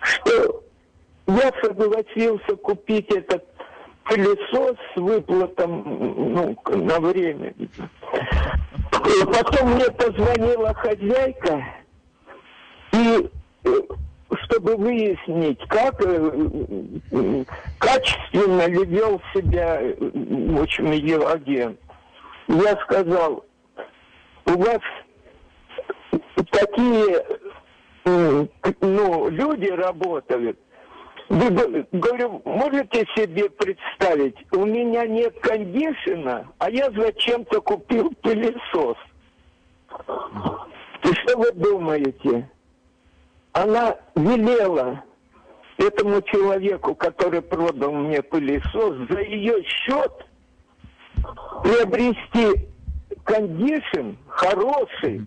что 0.00 0.62
я 1.26 1.52
согласился 1.62 2.56
купить 2.56 3.10
этот 3.14 3.44
пылесос 4.04 4.76
с 4.94 5.00
выплатом 5.00 5.82
ну, 6.34 6.56
на 6.66 7.00
время. 7.00 7.54
И 7.58 9.26
потом 9.26 9.74
мне 9.74 9.90
позвонила 9.90 10.72
хозяйка, 10.74 11.64
и 12.92 13.30
э, 13.64 13.70
чтобы 14.54 14.76
выяснить, 14.76 15.60
как 15.68 16.00
э, 16.04 17.44
качественно 17.78 18.66
ли 18.66 18.84
вел 18.84 19.20
себя, 19.34 19.80
ее 19.80 21.26
агент 21.26 21.78
я 22.46 22.76
сказал, 22.84 23.44
у 24.46 24.50
вас 24.50 24.80
такие 26.50 27.24
ну, 28.04 29.28
люди 29.30 29.68
работают. 29.68 30.58
Вы, 31.30 31.86
говорю, 31.90 32.42
можете 32.44 33.06
себе 33.16 33.48
представить, 33.48 34.36
у 34.52 34.66
меня 34.66 35.06
нет 35.06 35.34
кондишена, 35.40 36.44
а 36.58 36.70
я 36.70 36.90
зачем-то 36.90 37.62
купил 37.62 38.12
пылесос. 38.20 38.98
И 41.02 41.14
что 41.14 41.38
вы 41.38 41.50
думаете? 41.52 42.50
Она 43.54 43.96
велела 44.16 45.04
этому 45.78 46.20
человеку, 46.22 46.94
который 46.96 47.40
продал 47.40 47.92
мне 47.92 48.20
пылесос, 48.20 48.96
за 49.08 49.20
ее 49.20 49.62
счет 49.62 50.12
приобрести 51.62 52.68
кондишн 53.22 54.16
хороший, 54.28 55.26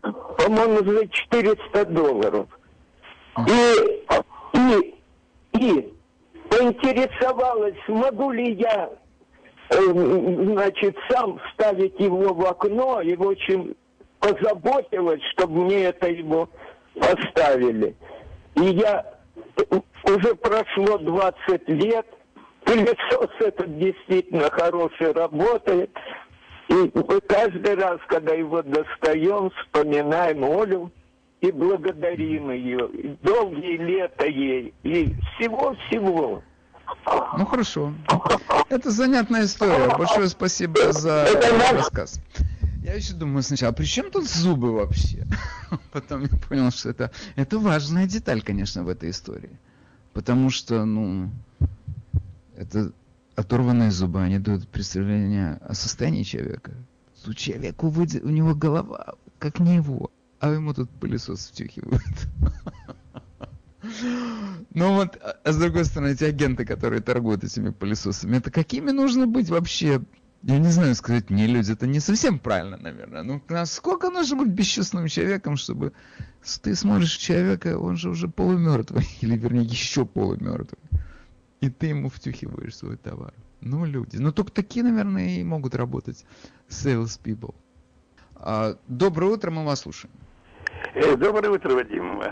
по-моему, 0.00 0.78
за 0.78 1.08
400 1.08 1.84
долларов. 1.86 2.48
И, 3.46 4.04
и, 4.54 4.94
и 5.58 5.94
поинтересовалась, 6.48 7.76
могу 7.86 8.30
ли 8.30 8.54
я 8.54 8.90
значит, 9.70 10.96
сам 11.10 11.38
ставить 11.52 12.00
его 12.00 12.32
в 12.32 12.46
окно 12.46 13.02
и, 13.02 13.14
в 13.14 13.28
общем, 13.28 13.76
позаботилась, 14.20 15.22
чтобы 15.32 15.66
мне 15.66 15.84
это 15.84 16.08
его 16.08 16.48
поставили. 17.00 17.94
И 18.54 18.64
я 18.64 19.04
уже 20.04 20.34
прошло 20.34 20.98
20 20.98 21.68
лет, 21.68 22.06
пылесос 22.64 23.30
этот 23.40 23.78
действительно 23.78 24.50
хороший, 24.50 25.12
работает. 25.12 25.90
И 26.68 26.92
каждый 27.26 27.74
раз, 27.76 27.98
когда 28.08 28.34
его 28.34 28.62
достаем, 28.62 29.50
вспоминаем 29.50 30.44
Олю 30.44 30.90
и 31.40 31.50
благодарим 31.50 32.50
ее. 32.50 32.88
И 32.88 33.16
долгие 33.22 33.76
лета 33.78 34.26
ей. 34.26 34.74
И 34.82 35.14
всего-всего. 35.36 36.42
Ну 37.38 37.46
хорошо. 37.46 37.92
Это 38.68 38.90
занятная 38.90 39.44
история. 39.44 39.88
Большое 39.96 40.28
спасибо 40.28 40.92
за 40.92 41.26
рассказ. 41.72 42.20
Я 42.82 42.94
еще 42.94 43.14
думаю 43.14 43.42
сначала, 43.42 43.72
при 43.72 43.84
чем 43.84 44.10
тут 44.10 44.28
зубы 44.28 44.72
вообще? 44.72 45.26
Потом 45.92 46.22
я 46.22 46.28
понял, 46.28 46.70
что 46.70 46.90
это, 46.90 47.10
это 47.36 47.58
важная 47.58 48.06
деталь, 48.06 48.40
конечно, 48.42 48.84
в 48.84 48.88
этой 48.88 49.10
истории. 49.10 49.58
Потому 50.12 50.50
что, 50.50 50.84
ну, 50.84 51.30
это 52.56 52.92
оторванные 53.34 53.90
зубы, 53.90 54.22
они 54.22 54.38
дают 54.38 54.68
представление 54.68 55.58
о 55.60 55.74
состоянии 55.74 56.22
человека. 56.22 56.72
У 57.26 57.34
человека 57.34 57.84
у 57.84 58.30
него 58.30 58.54
голова, 58.54 59.14
как 59.38 59.60
не 59.60 59.76
его, 59.76 60.10
а 60.40 60.50
ему 60.50 60.72
тут 60.72 60.88
пылесос 60.90 61.48
втюхивают. 61.48 62.02
Ну 64.74 64.94
вот, 64.94 65.16
а, 65.22 65.36
а 65.44 65.52
с 65.52 65.56
другой 65.56 65.84
стороны, 65.84 66.12
эти 66.12 66.24
агенты, 66.24 66.64
которые 66.64 67.00
торгуют 67.00 67.44
этими 67.44 67.70
пылесосами, 67.70 68.36
это 68.36 68.50
какими 68.50 68.90
нужно 68.90 69.26
быть 69.26 69.48
вообще? 69.48 70.02
Я 70.42 70.58
не 70.58 70.68
знаю 70.68 70.94
сказать, 70.94 71.30
не 71.30 71.46
люди, 71.46 71.72
это 71.72 71.86
не 71.86 72.00
совсем 72.00 72.38
правильно, 72.38 72.76
наверное. 72.76 73.22
Ну, 73.22 73.42
насколько 73.48 74.08
нужно 74.08 74.36
быть 74.36 74.48
бесчувственным 74.48 75.08
человеком, 75.08 75.56
чтобы 75.56 75.92
ты 76.62 76.76
смотришь 76.76 77.16
человека, 77.16 77.78
он 77.78 77.96
же 77.96 78.10
уже 78.10 78.28
полумертвый, 78.28 79.04
или 79.20 79.36
вернее 79.36 79.64
еще 79.64 80.06
полумертвый, 80.06 80.78
и 81.60 81.70
ты 81.70 81.86
ему 81.88 82.08
втюхиваешь 82.08 82.76
свой 82.76 82.96
товар. 82.96 83.34
Ну, 83.60 83.84
люди. 83.84 84.16
Ну, 84.16 84.30
только 84.32 84.52
такие, 84.52 84.84
наверное, 84.84 85.40
и 85.40 85.44
могут 85.44 85.74
работать 85.74 86.24
sales 86.68 87.20
people. 87.22 87.54
А, 88.36 88.76
доброе 88.86 89.32
утро, 89.32 89.50
мы 89.50 89.64
вас 89.64 89.80
слушаем. 89.80 90.14
Э, 90.94 91.16
доброе 91.16 91.50
утро, 91.50 91.74
Вадим. 91.74 92.22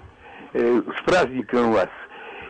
Э, 0.53 0.83
с 0.83 1.05
праздником 1.05 1.73
вас. 1.73 1.89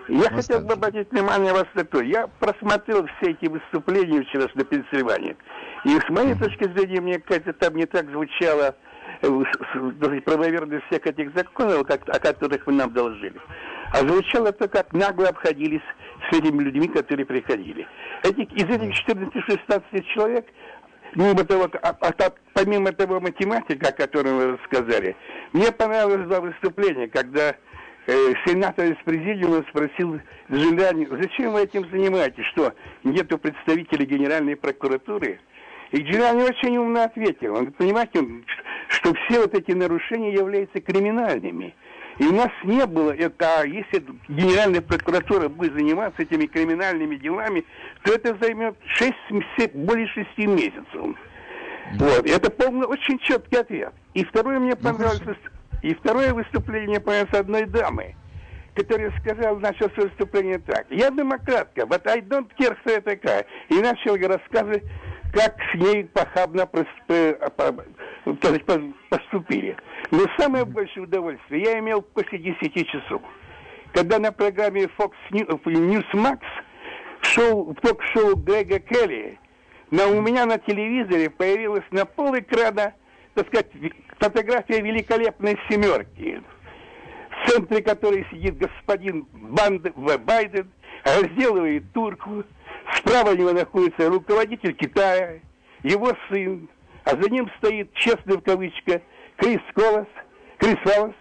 Я 0.08 0.30
хотел 0.30 0.60
бы 0.60 0.74
обратить 0.74 1.10
внимание 1.10 1.52
вас 1.52 1.66
на 1.74 1.84
то. 1.84 2.00
Я 2.00 2.28
просмотрел 2.38 3.06
все 3.06 3.32
эти 3.32 3.46
выступления 3.46 4.22
вчера 4.22 4.46
на 4.54 4.64
Пенсильвании. 4.64 5.36
И 5.84 5.90
с 5.98 6.08
моей 6.10 6.34
точки 6.34 6.64
зрения, 6.64 7.00
мне 7.00 7.18
кажется, 7.18 7.52
там 7.52 7.74
не 7.74 7.86
так 7.86 8.08
звучало 8.10 8.76
э, 9.22 10.20
правоверность 10.24 10.84
всех 10.86 11.06
этих 11.06 11.34
законов, 11.34 11.86
как, 11.86 12.08
о 12.08 12.20
которых 12.20 12.66
вы 12.66 12.74
нам 12.74 12.92
доложили. 12.92 13.40
А 13.92 13.98
звучало 13.98 14.52
то, 14.52 14.68
как 14.68 14.92
нагло 14.92 15.28
обходились 15.28 15.82
с 16.30 16.36
этими 16.36 16.62
людьми, 16.62 16.88
которые 16.88 17.26
приходили. 17.26 17.86
Этих, 18.22 18.52
из 18.52 18.64
этих 18.64 18.92
14-16 19.08 20.02
человек, 20.14 20.46
мимо 21.14 21.44
того, 21.44 21.68
а, 21.82 21.96
а, 22.00 22.32
помимо 22.52 22.92
того 22.92 23.20
математика, 23.20 23.88
о 23.88 23.92
котором 23.92 24.36
вы 24.36 24.56
рассказали, 24.56 25.16
мне 25.52 25.72
понравилось 25.72 26.26
два 26.26 26.40
выступления, 26.40 27.08
когда 27.08 27.56
сенатор 28.06 28.86
из 28.86 28.96
президиума 29.04 29.64
спросил 29.70 30.20
Джиляни, 30.50 31.08
зачем 31.10 31.52
вы 31.52 31.62
этим 31.62 31.88
занимаетесь, 31.90 32.44
что 32.52 32.72
нету 33.04 33.38
представителей 33.38 34.06
Генеральной 34.06 34.56
прокуратуры? 34.56 35.40
И 35.90 35.98
Джиляни 35.98 36.42
очень 36.42 36.76
умно 36.76 37.04
ответил, 37.04 37.50
он 37.50 37.66
говорит, 37.66 37.76
понимаете, 37.76 38.24
что 38.88 39.14
все 39.14 39.40
вот 39.40 39.54
эти 39.54 39.72
нарушения 39.72 40.32
являются 40.32 40.80
криминальными. 40.80 41.74
И 42.18 42.24
у 42.24 42.32
нас 42.32 42.48
не 42.64 42.86
было 42.86 43.12
это, 43.12 43.60
а 43.60 43.66
если 43.66 44.02
Генеральная 44.28 44.80
прокуратура 44.80 45.48
будет 45.48 45.74
заниматься 45.74 46.22
этими 46.22 46.46
криминальными 46.46 47.16
делами, 47.16 47.64
то 48.02 48.14
это 48.14 48.36
займет 48.40 48.76
6, 48.86 49.14
более 49.74 50.06
6 50.08 50.38
месяцев. 50.38 51.16
Вот. 51.98 52.26
Это 52.26 52.50
полный, 52.50 52.86
очень 52.86 53.18
четкий 53.18 53.56
ответ. 53.56 53.92
И 54.14 54.24
второе 54.24 54.58
мне 54.58 54.74
ну, 54.80 54.82
понравилось, 54.82 55.38
и 55.86 55.94
второе 55.94 56.34
выступление, 56.34 56.98
понравилось 56.98 57.32
одной 57.32 57.64
дамы, 57.66 58.16
которая 58.74 59.12
сказала, 59.20 59.56
начал 59.60 59.88
свое 59.90 60.08
выступление 60.08 60.58
так. 60.58 60.84
Я 60.90 61.10
демократка, 61.10 61.82
but 61.82 62.04
I 62.08 62.20
don't 62.22 62.50
care, 62.58 62.76
кто 62.80 62.90
я 62.90 63.00
такая. 63.00 63.46
И 63.68 63.74
начал 63.74 64.16
рассказывать, 64.16 64.82
как 65.32 65.54
с 65.70 65.74
ней 65.76 66.04
похабно 66.06 66.66
поступили. 69.08 69.76
Но 70.10 70.26
самое 70.36 70.64
большое 70.64 71.06
удовольствие 71.06 71.62
я 71.62 71.78
имел 71.78 72.02
после 72.02 72.38
10 72.38 72.88
часов. 72.88 73.22
Когда 73.92 74.18
на 74.18 74.32
программе 74.32 74.88
Fox 74.98 75.12
News 75.30 76.04
в, 76.12 77.26
шоу, 77.26 77.74
ток-шоу 77.74 78.34
Грега 78.34 78.80
Келли 78.80 79.38
на, 79.92 80.08
у 80.08 80.20
меня 80.20 80.46
на 80.46 80.58
телевизоре 80.58 81.30
появилась 81.30 81.84
на 81.92 82.06
пол 82.06 82.36
экрана, 82.36 82.92
так 83.36 83.48
сказать, 83.48 83.66
фотография 84.18 84.80
великолепной 84.80 85.58
семерки, 85.68 86.42
в 87.30 87.50
центре 87.50 87.82
которой 87.82 88.26
сидит 88.30 88.56
господин 88.56 89.26
Банд... 89.32 89.86
Байден, 90.24 90.70
разделывает 91.04 91.84
турку, 91.92 92.44
справа 92.96 93.30
у 93.30 93.36
него 93.36 93.52
находится 93.52 94.08
руководитель 94.08 94.72
Китая, 94.72 95.40
его 95.82 96.12
сын, 96.30 96.68
а 97.04 97.10
за 97.10 97.28
ним 97.28 97.50
стоит, 97.58 97.92
честный 97.92 98.38
в 98.38 98.40
кавычках, 98.40 99.02
Крис 99.36 99.60
Колос, 99.74 100.08
Крис 100.56 100.78
Колос, 100.82 101.14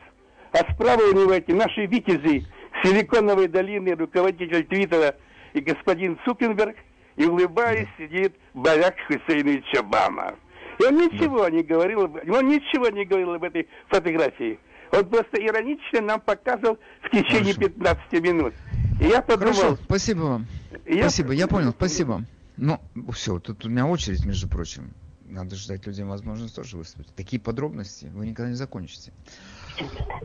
а 0.53 0.73
справа 0.73 1.01
у 1.01 1.13
него 1.13 1.33
эти 1.33 1.51
наши 1.51 1.85
витязи 1.85 2.47
Силиконовой 2.81 3.49
долины, 3.49 3.93
руководитель 3.93 4.65
Твиттера 4.65 5.15
и 5.53 5.59
господин 5.59 6.17
Цукенберг, 6.23 6.77
и 7.17 7.25
улыбаясь 7.25 7.89
сидит 7.97 8.35
Барак 8.53 8.95
Хусейнович 9.07 9.65
Обама. 9.77 10.35
И 10.79 10.83
он 10.83 10.97
ничего 10.97 11.47
не 11.49 11.63
говорил, 11.63 12.01
он 12.01 12.47
ничего 12.47 12.89
не 12.89 13.05
говорил 13.05 13.33
об 13.33 13.43
этой 13.43 13.67
фотографии. 13.87 14.59
Он 14.91 15.05
просто 15.05 15.37
иронично 15.37 16.01
нам 16.01 16.21
показывал 16.21 16.77
в 17.01 17.09
течение 17.09 17.53
Хорошо. 17.53 17.69
15 17.69 18.23
минут. 18.23 18.53
И 18.99 19.05
я 19.05 19.21
подумал... 19.21 19.53
Хорошо, 19.53 19.77
спасибо 19.83 20.19
вам. 20.21 20.47
Я... 20.85 21.09
Спасибо, 21.09 21.33
я 21.33 21.47
понял, 21.47 21.71
спасибо. 21.71 22.23
Ну, 22.57 22.79
все, 23.11 23.39
тут 23.39 23.65
у 23.65 23.69
меня 23.69 23.85
очередь, 23.87 24.25
между 24.25 24.47
прочим. 24.47 24.93
Надо 25.25 25.55
ждать 25.55 25.85
людям 25.87 26.09
возможность 26.09 26.55
тоже 26.55 26.77
выступить. 26.77 27.13
Такие 27.15 27.41
подробности 27.41 28.11
вы 28.13 28.27
никогда 28.27 28.49
не 28.49 28.55
закончите. 28.55 29.11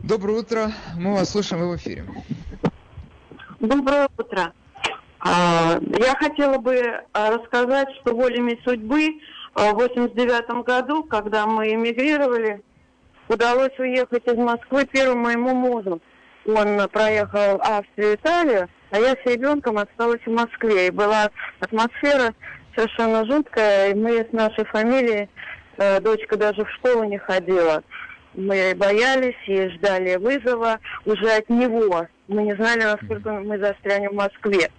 Доброе 0.03 0.39
утро. 0.39 0.71
Мы 0.95 1.13
вас 1.13 1.31
слушаем, 1.31 1.63
вы 1.63 1.73
в 1.73 1.77
эфире. 1.77 2.05
Доброе 3.59 4.07
утро. 4.17 4.53
А, 5.19 5.79
я 5.99 6.15
хотела 6.15 6.57
бы 6.57 7.03
а, 7.13 7.31
рассказать, 7.31 7.87
что 8.01 8.15
волями 8.15 8.59
судьбы 8.63 9.09
а, 9.09 9.40
в 9.55 9.73
89 9.73 10.63
году, 10.65 11.03
когда 11.03 11.45
мы 11.45 11.73
эмигрировали, 11.73 12.61
удалось 13.27 13.77
уехать 13.79 14.25
из 14.27 14.37
Москвы 14.37 14.85
первому 14.85 15.23
моему 15.23 15.53
мужу. 15.53 16.01
Он 16.45 16.87
проехал 16.89 17.61
Австрию, 17.61 18.15
Италию, 18.15 18.69
а 18.89 18.99
я 18.99 19.11
с 19.11 19.25
ребенком 19.25 19.77
осталась 19.77 20.21
в 20.25 20.31
Москве. 20.31 20.87
И 20.87 20.91
была 20.91 21.29
атмосфера 21.59 22.33
совершенно 22.75 23.25
жуткая. 23.25 23.91
И 23.91 23.93
мы 23.93 24.25
с 24.29 24.31
нашей 24.31 24.65
фамилией, 24.65 25.29
э, 25.77 25.99
дочка 25.99 26.37
даже 26.37 26.65
в 26.65 26.69
школу 26.71 27.03
не 27.03 27.17
ходила. 27.17 27.83
Мы 28.33 28.73
боялись 28.75 29.35
и 29.45 29.67
ждали 29.69 30.15
вызова 30.15 30.79
уже 31.05 31.29
от 31.29 31.49
него. 31.49 32.07
Мы 32.27 32.43
не 32.43 32.55
знали, 32.55 32.83
насколько 32.83 33.31
мы 33.33 33.59
застрянем 33.59 34.11
в 34.11 34.15
Москве. 34.15 34.71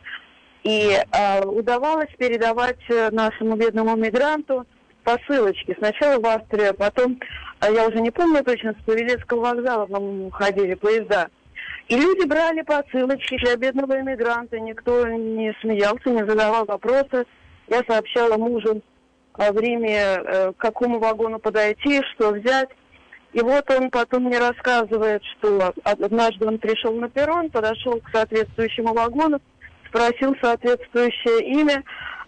И 0.63 0.93
э, 0.93 1.45
удавалось 1.45 2.11
передавать 2.19 2.79
э, 2.89 3.11
нашему 3.11 3.57
бедному 3.57 3.97
мигранту 3.97 4.65
посылочки. 5.03 5.75
Сначала 5.79 6.21
в 6.21 6.27
Австрию, 6.27 6.71
а 6.71 6.75
потом, 6.75 7.19
э, 7.61 7.75
я 7.75 7.89
уже 7.89 8.01
не 8.01 8.11
помню 8.11 8.45
точно, 8.45 8.75
с 8.81 8.85
Павелецкого 8.85 9.41
вокзала, 9.41 9.87
по-моему, 9.87 10.31
ходили 10.31 10.75
поезда. 10.75 11.29
И 11.89 11.97
люди 11.97 12.27
брали 12.27 12.63
посылочки 12.63 13.37
для 13.39 13.57
бедного 13.57 14.01
иммигранта. 14.01 14.61
Никто 14.61 15.07
не 15.09 15.53
смеялся, 15.61 16.11
не 16.11 16.25
задавал 16.25 16.65
вопросы. 16.65 17.27
Я 17.69 17.83
сообщала 17.87 18.37
мужу 18.37 18.83
о 19.35 19.53
времени, 19.53 19.99
э, 19.99 20.53
к 20.53 20.57
какому 20.59 20.99
вагону 20.99 21.39
подойти, 21.39 22.03
что 22.15 22.31
взять. 22.31 22.69
И 23.33 23.41
вот 23.41 23.69
он 23.71 23.91
потом 23.91 24.25
мне 24.25 24.39
рассказывает, 24.39 25.23
что 25.25 25.73
однажды 25.85 26.47
он 26.47 26.59
пришел 26.59 26.93
на 26.93 27.09
перрон, 27.09 27.51
подошел 27.51 27.99
к 28.01 28.11
соответствующему 28.13 28.93
вагону, 28.93 29.41
спросил 29.93 30.35
соответствующее 30.41 31.61
имя, 31.61 31.85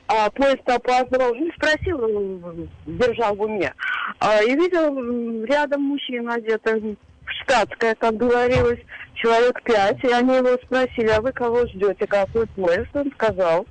а 0.06 0.28
поезд 0.30 0.68
опаздывал, 0.68 1.34
не 1.34 1.50
спросил, 1.52 2.68
держал 2.86 3.34
в 3.34 3.42
уме. 3.42 3.72
А, 4.20 4.42
и 4.42 4.54
видел 4.54 5.44
рядом 5.44 5.82
мужчина 5.82 6.34
одетый 6.34 6.80
в 7.24 7.30
штатское, 7.42 7.94
как 7.94 8.16
говорилось, 8.16 8.80
человек 9.14 9.62
пять, 9.62 10.02
и 10.04 10.08
они 10.08 10.36
его 10.36 10.58
спросили, 10.64 11.08
а 11.08 11.22
вы 11.22 11.32
кого 11.32 11.66
ждете, 11.66 12.06
какой 12.06 12.46
поезд? 12.48 12.88
Он 12.94 13.10
сказал. 13.12 13.66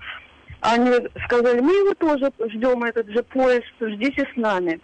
они 0.61 0.91
сказали, 1.25 1.59
мы 1.59 1.73
его 1.73 1.93
тоже 1.93 2.31
ждем, 2.49 2.83
этот 2.83 3.07
же 3.09 3.21
поезд, 3.23 3.65
ждите 3.79 4.27
с 4.33 4.35
нами. 4.35 4.79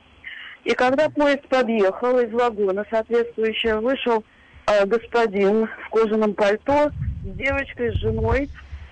И 0.66 0.74
когда 0.74 1.10
поезд 1.10 1.48
подъехал 1.48 2.20
из 2.20 2.32
вагона, 2.32 2.86
соответствующее, 2.92 3.80
вышел 3.80 4.24
э, 4.68 4.86
господин 4.86 5.68
в 5.86 5.90
кожаном 5.90 6.36
пальто 6.36 6.92
с 7.24 7.38
девочкой, 7.38 7.92
с 7.92 7.96
женой. 7.96 8.50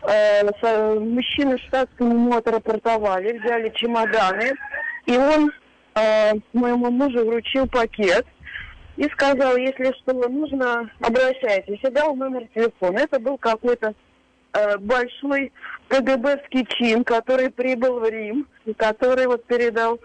Э, 0.07 0.99
мужчины 0.99 1.57
штатскому 1.67 2.13
ему 2.13 2.37
отрапортовали, 2.37 3.37
взяли 3.39 3.69
чемоданы. 3.75 4.53
И 5.05 5.17
он 5.17 5.51
э, 5.95 6.31
моему 6.53 6.89
мужу 6.91 7.25
вручил 7.25 7.67
пакет 7.67 8.25
и 8.95 9.03
сказал, 9.09 9.57
если 9.57 9.93
что 9.99 10.13
нужно, 10.29 10.89
обращайтесь. 11.01 11.79
И 11.83 11.89
дал 11.89 12.15
номер 12.15 12.47
телефона. 12.55 12.99
Это 12.99 13.19
был 13.19 13.37
какой-то 13.37 13.93
э, 14.53 14.77
большой 14.77 15.51
КГБский 15.89 16.65
чин, 16.69 17.03
который 17.03 17.49
прибыл 17.49 17.99
в 17.99 18.09
Рим, 18.09 18.47
и 18.65 18.73
который 18.73 19.27
вот 19.27 19.43
передал 19.43 19.99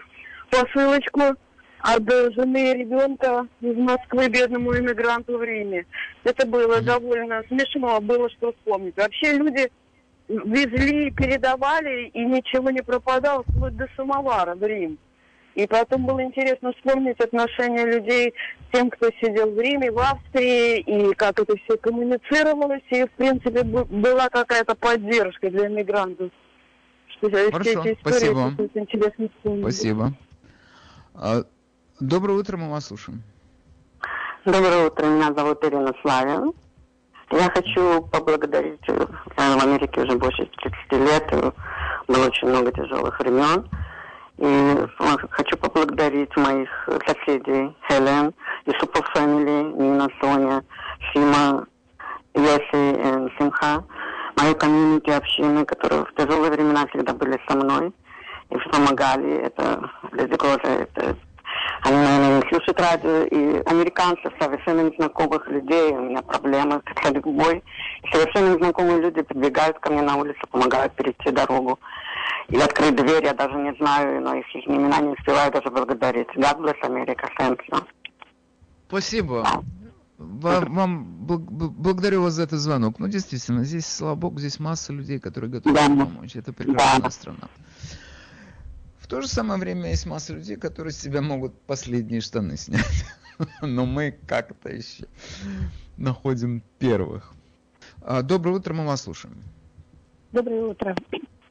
посылочку 0.49 1.37
от 1.79 2.09
жены 2.09 2.71
и 2.71 2.77
ребенка 2.79 3.47
из 3.61 3.77
Москвы 3.77 4.27
бедному 4.27 4.77
иммигранту 4.77 5.37
в 5.37 5.43
Риме. 5.43 5.85
Это 6.25 6.45
было 6.45 6.81
довольно 6.81 7.41
смешно, 7.47 8.01
было 8.01 8.29
что 8.31 8.51
вспомнить. 8.51 8.97
Вообще 8.97 9.33
люди 9.37 9.71
везли, 10.27 11.11
передавали, 11.11 12.07
и 12.07 12.25
ничего 12.25 12.69
не 12.69 12.81
пропадало, 12.81 13.43
вплоть 13.43 13.75
до 13.75 13.87
самовара 13.95 14.55
в 14.55 14.63
Рим. 14.63 14.97
И 15.55 15.67
потом 15.67 16.05
было 16.05 16.23
интересно 16.23 16.73
вспомнить 16.73 17.19
отношения 17.19 17.85
людей 17.85 18.31
к 18.31 18.35
тем, 18.73 18.89
кто 18.89 19.09
сидел 19.21 19.51
в 19.51 19.59
Риме, 19.59 19.91
в 19.91 19.99
Австрии, 19.99 20.79
и 20.79 21.13
как 21.13 21.39
это 21.39 21.55
все 21.57 21.77
коммуницировалось, 21.77 22.81
и, 22.89 23.03
в 23.03 23.11
принципе, 23.11 23.63
была 23.63 24.29
какая-то 24.29 24.73
поддержка 24.73 25.51
для 25.51 25.67
мигрантов. 25.67 26.31
Хорошо, 27.21 27.83
спасибо. 28.01 28.53
Спасибо. 29.61 30.13
А, 31.13 31.43
доброе 31.99 32.39
утро, 32.39 32.57
мы 32.57 32.71
вас 32.71 32.87
слушаем. 32.87 33.21
Доброе 34.45 34.87
утро, 34.87 35.05
меня 35.05 35.33
зовут 35.33 35.63
Ирина 35.63 35.93
Славин. 36.01 36.53
Я 37.35 37.49
хочу 37.49 38.03
поблагодарить, 38.11 38.79
я 38.87 38.93
э, 38.93 39.57
в 39.57 39.63
Америке 39.63 40.01
уже 40.01 40.15
больше 40.19 40.47
30 40.89 40.91
лет, 40.91 41.31
было 42.07 42.27
очень 42.27 42.47
много 42.47 42.71
тяжелых 42.71 43.19
времен. 43.19 43.67
И 44.37 44.45
э, 44.45 44.87
хочу 45.31 45.57
поблагодарить 45.57 46.35
моих 46.37 46.69
соседей 47.07 47.75
Хелен, 47.89 48.35
Исупов 48.67 49.07
Фэмили, 49.15 49.63
Нина, 49.73 50.09
Соня, 50.21 50.63
Сима, 51.11 51.65
Йоси 52.35 52.91
и 52.91 53.37
Симха, 53.39 53.83
мою 54.39 54.55
комьюнити 54.55 55.09
общины, 55.09 55.65
которые 55.65 56.05
в 56.05 56.13
тяжелые 56.13 56.51
времена 56.51 56.85
всегда 56.85 57.13
были 57.13 57.41
со 57.47 57.57
мной 57.57 57.91
и 58.51 58.55
помогали. 58.69 59.37
Это 59.37 59.89
Леди 60.11 60.35
Гоза, 60.35 60.59
это 60.61 61.15
они, 61.83 61.97
наверное, 61.97 62.41
не 62.41 62.49
слушают 62.49 62.79
радио. 62.79 63.23
И 63.23 63.61
американцы, 63.65 64.31
совершенно 64.39 64.89
незнакомых 64.89 65.47
людей, 65.47 65.91
у 65.91 66.01
меня 66.01 66.21
проблемы 66.21 66.81
с 66.85 67.11
любой. 67.11 67.63
Совершенно 68.11 68.55
незнакомые 68.55 69.01
люди 69.01 69.21
подбегают 69.21 69.79
ко 69.79 69.91
мне 69.91 70.01
на 70.01 70.15
улицу, 70.15 70.39
помогают 70.49 70.93
перейти 70.93 71.31
дорогу. 71.31 71.79
И 72.49 72.57
открыть 72.57 72.95
дверь 72.95 73.25
я 73.25 73.33
даже 73.33 73.55
не 73.55 73.73
знаю, 73.75 74.21
но 74.21 74.35
их, 74.35 74.45
их 74.55 74.67
имена 74.67 74.99
не 74.99 75.09
успеваю 75.09 75.51
даже 75.51 75.69
благодарить. 75.69 76.27
God 76.35 76.59
bless 76.59 76.79
America. 76.83 77.27
Thank 77.37 77.59
you. 77.69 77.83
Спасибо. 78.87 79.63
Вам, 80.17 80.73
вам 80.73 81.05
благодарю 81.25 82.21
вас 82.23 82.33
за 82.33 82.43
этот 82.43 82.59
звонок. 82.59 82.99
Ну, 82.99 83.07
действительно, 83.07 83.63
здесь, 83.63 83.85
слава 83.85 84.15
богу, 84.15 84.39
здесь 84.39 84.59
масса 84.59 84.93
людей, 84.93 85.19
которые 85.19 85.49
готовы 85.51 85.75
да. 85.75 85.87
помочь. 85.87 86.35
Это 86.35 86.53
прекрасная 86.53 87.01
да. 87.01 87.09
страна. 87.09 87.49
То 89.13 89.21
же 89.21 89.27
самое 89.27 89.59
время 89.59 89.91
есть 89.91 90.07
масса 90.07 90.33
людей, 90.33 90.55
которые 90.55 90.91
с 90.91 90.97
себя 90.97 91.21
могут 91.21 91.53
последние 91.67 92.19
штаны 92.19 92.57
снять. 92.57 93.05
Но 93.61 93.85
мы 93.85 94.17
как-то 94.27 94.69
еще 94.69 95.05
находим 95.97 96.63
первых. 96.79 97.31
А, 98.01 98.23
доброе 98.23 98.53
утро, 98.55 98.73
мы 98.73 98.87
вас 98.87 99.03
слушаем. 99.03 99.35
Доброе 100.31 100.63
утро. 100.63 100.95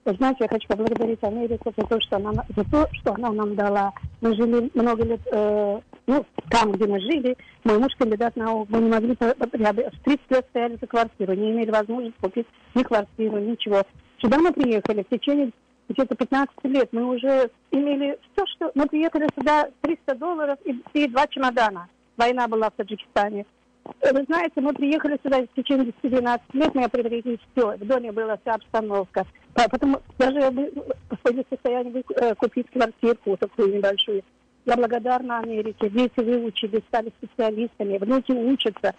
Знаете, 0.04 0.38
я 0.40 0.48
хочу 0.48 0.66
поблагодарить 0.66 1.22
Америку 1.22 1.72
за 1.76 1.86
то, 1.86 2.00
что 2.00 2.16
она, 2.16 2.32
за 2.56 2.64
то, 2.64 2.88
что 2.94 3.14
она 3.14 3.30
нам 3.30 3.54
дала. 3.54 3.92
Мы 4.20 4.34
жили 4.34 4.68
много 4.74 5.04
лет, 5.04 5.20
э, 5.30 5.80
ну, 6.08 6.26
там, 6.50 6.72
где 6.72 6.88
мы 6.88 6.98
жили. 6.98 7.36
Мой 7.62 7.78
муж 7.78 7.92
кандидат 7.96 8.34
наук. 8.34 8.68
Мы 8.70 8.80
не 8.80 8.90
могли, 8.90 9.14
в 9.14 10.02
30 10.02 10.30
лет 10.30 10.46
стояли 10.50 10.78
за 10.80 10.88
квартиру, 10.88 11.32
не 11.34 11.52
имели 11.52 11.70
возможности 11.70 12.18
купить 12.20 12.48
ни 12.74 12.82
квартиру, 12.82 13.38
ничего. 13.38 13.84
Сюда 14.20 14.38
мы 14.38 14.52
приехали 14.52 15.04
в 15.04 15.08
течение 15.08 15.52
где-то 15.88 16.14
15 16.14 16.54
лет 16.64 16.88
мы 16.92 17.04
уже 17.04 17.50
имели 17.70 18.18
все, 18.32 18.46
что... 18.46 18.70
Мы 18.74 18.86
приехали 18.86 19.28
сюда 19.36 19.68
300 19.82 20.14
долларов 20.16 20.58
и, 20.64 20.80
и 20.94 21.08
два 21.08 21.26
чемодана. 21.26 21.88
Война 22.16 22.48
была 22.48 22.70
в 22.70 22.74
Таджикистане. 22.74 23.46
Вы 23.84 24.24
знаете, 24.24 24.60
мы 24.60 24.72
приехали 24.72 25.18
сюда 25.22 25.42
в 25.42 25.48
течение 25.56 25.92
10-12 26.02 26.40
лет, 26.52 26.74
мы 26.74 26.88
приобрели 26.88 27.38
все. 27.52 27.76
В 27.76 27.84
доме 27.84 28.12
была 28.12 28.36
вся 28.36 28.54
обстановка. 28.54 29.26
Потом 29.54 29.98
даже 30.18 30.50
мы 30.50 30.70
в 31.10 31.44
состоянии 31.50 32.04
э, 32.16 32.34
купить 32.36 32.70
квартирку 32.70 33.36
такую 33.36 33.76
небольшую. 33.76 34.22
Я 34.64 34.76
благодарна 34.76 35.40
Америке. 35.40 35.90
Дети 35.90 36.20
выучили, 36.20 36.82
стали 36.88 37.12
специалистами, 37.18 37.98
внуки 37.98 38.30
учатся. 38.30 38.94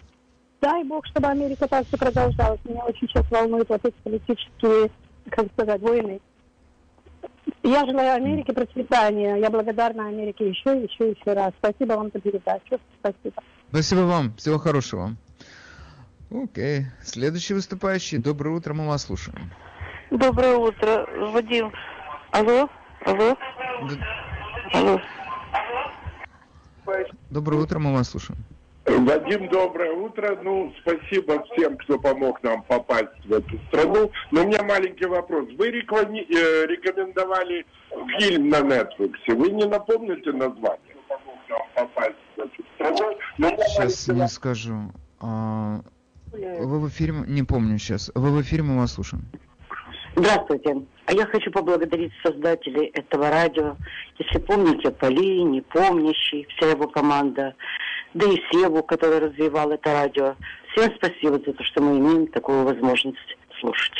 Дай 0.60 0.84
Бог, 0.84 1.06
чтобы 1.06 1.28
Америка 1.28 1.66
так 1.66 1.86
же 1.86 1.96
продолжалась. 1.96 2.60
Меня 2.64 2.84
очень 2.84 3.08
сейчас 3.08 3.30
волнуют 3.30 3.68
вот 3.68 3.84
эти 3.84 3.94
политические, 4.02 4.90
как 5.30 5.46
сказать, 5.52 5.80
войны. 5.80 6.20
Я 7.64 7.86
желаю 7.86 8.14
Америке 8.14 8.52
процветания. 8.52 9.36
Я 9.36 9.48
благодарна 9.48 10.08
Америке 10.08 10.50
еще, 10.50 10.82
еще, 10.82 11.12
еще 11.12 11.32
раз. 11.32 11.52
Спасибо 11.58 11.94
вам 11.94 12.10
за 12.12 12.20
передачу. 12.20 12.78
Спасибо. 13.00 13.42
Спасибо 13.70 14.00
вам. 14.00 14.34
Всего 14.34 14.58
хорошего. 14.58 15.16
Окей. 16.30 16.84
Следующий 17.02 17.54
выступающий. 17.54 18.18
Доброе 18.18 18.50
утро, 18.50 18.74
мы 18.74 18.86
вас 18.86 19.04
слушаем. 19.04 19.50
Доброе 20.10 20.56
утро, 20.56 21.08
Вадим. 21.32 21.72
Алло? 22.32 22.68
Алло? 23.06 23.34
Алло. 24.74 25.00
Доброе 27.30 27.62
утро, 27.62 27.78
мы 27.78 27.94
вас 27.94 28.10
слушаем. 28.10 28.44
Вадим, 28.86 29.48
доброе 29.48 29.92
утро. 29.92 30.38
Ну, 30.42 30.72
спасибо 30.80 31.42
всем, 31.44 31.76
кто 31.78 31.98
помог 31.98 32.42
нам 32.42 32.62
попасть 32.64 33.24
в 33.24 33.32
эту 33.32 33.58
страну. 33.68 34.10
Но 34.30 34.42
у 34.44 34.46
меня 34.46 34.62
маленький 34.62 35.06
вопрос. 35.06 35.48
Вы 35.56 35.70
реклами... 35.70 36.20
э, 36.20 36.66
рекомендовали 36.66 37.64
фильм 38.18 38.50
на 38.50 38.60
Netflix. 38.60 39.14
Вы 39.28 39.50
не 39.52 39.64
напомните 39.64 40.32
название? 40.32 40.80
Сейчас 43.38 44.08
не 44.08 44.28
скажу. 44.28 44.92
А, 45.20 45.80
вы 46.32 46.80
в 46.80 46.88
эфире, 46.88 47.14
не 47.26 47.42
помню 47.42 47.78
сейчас. 47.78 48.10
Вы 48.14 48.30
в 48.30 48.42
эфире, 48.42 48.64
мы 48.64 48.78
вас 48.78 48.92
слушаем. 48.92 49.24
Здравствуйте. 50.16 50.82
А 51.06 51.12
я 51.12 51.26
хочу 51.26 51.50
поблагодарить 51.50 52.12
создателей 52.22 52.86
этого 52.94 53.30
радио. 53.30 53.76
Если 54.18 54.38
помните, 54.38 54.90
Поли, 54.90 55.42
Непомнящий, 55.42 56.46
вся 56.50 56.70
его 56.70 56.86
команда 56.86 57.54
да 58.14 58.26
и 58.26 58.40
Севу, 58.50 58.82
который 58.82 59.18
развивал 59.18 59.72
это 59.72 59.92
радио. 59.92 60.36
Всем 60.72 60.92
спасибо 60.96 61.38
за 61.44 61.52
то, 61.52 61.64
что 61.64 61.82
мы 61.82 61.98
имеем 61.98 62.26
такую 62.28 62.64
возможность 62.64 63.18
слушать. 63.60 63.94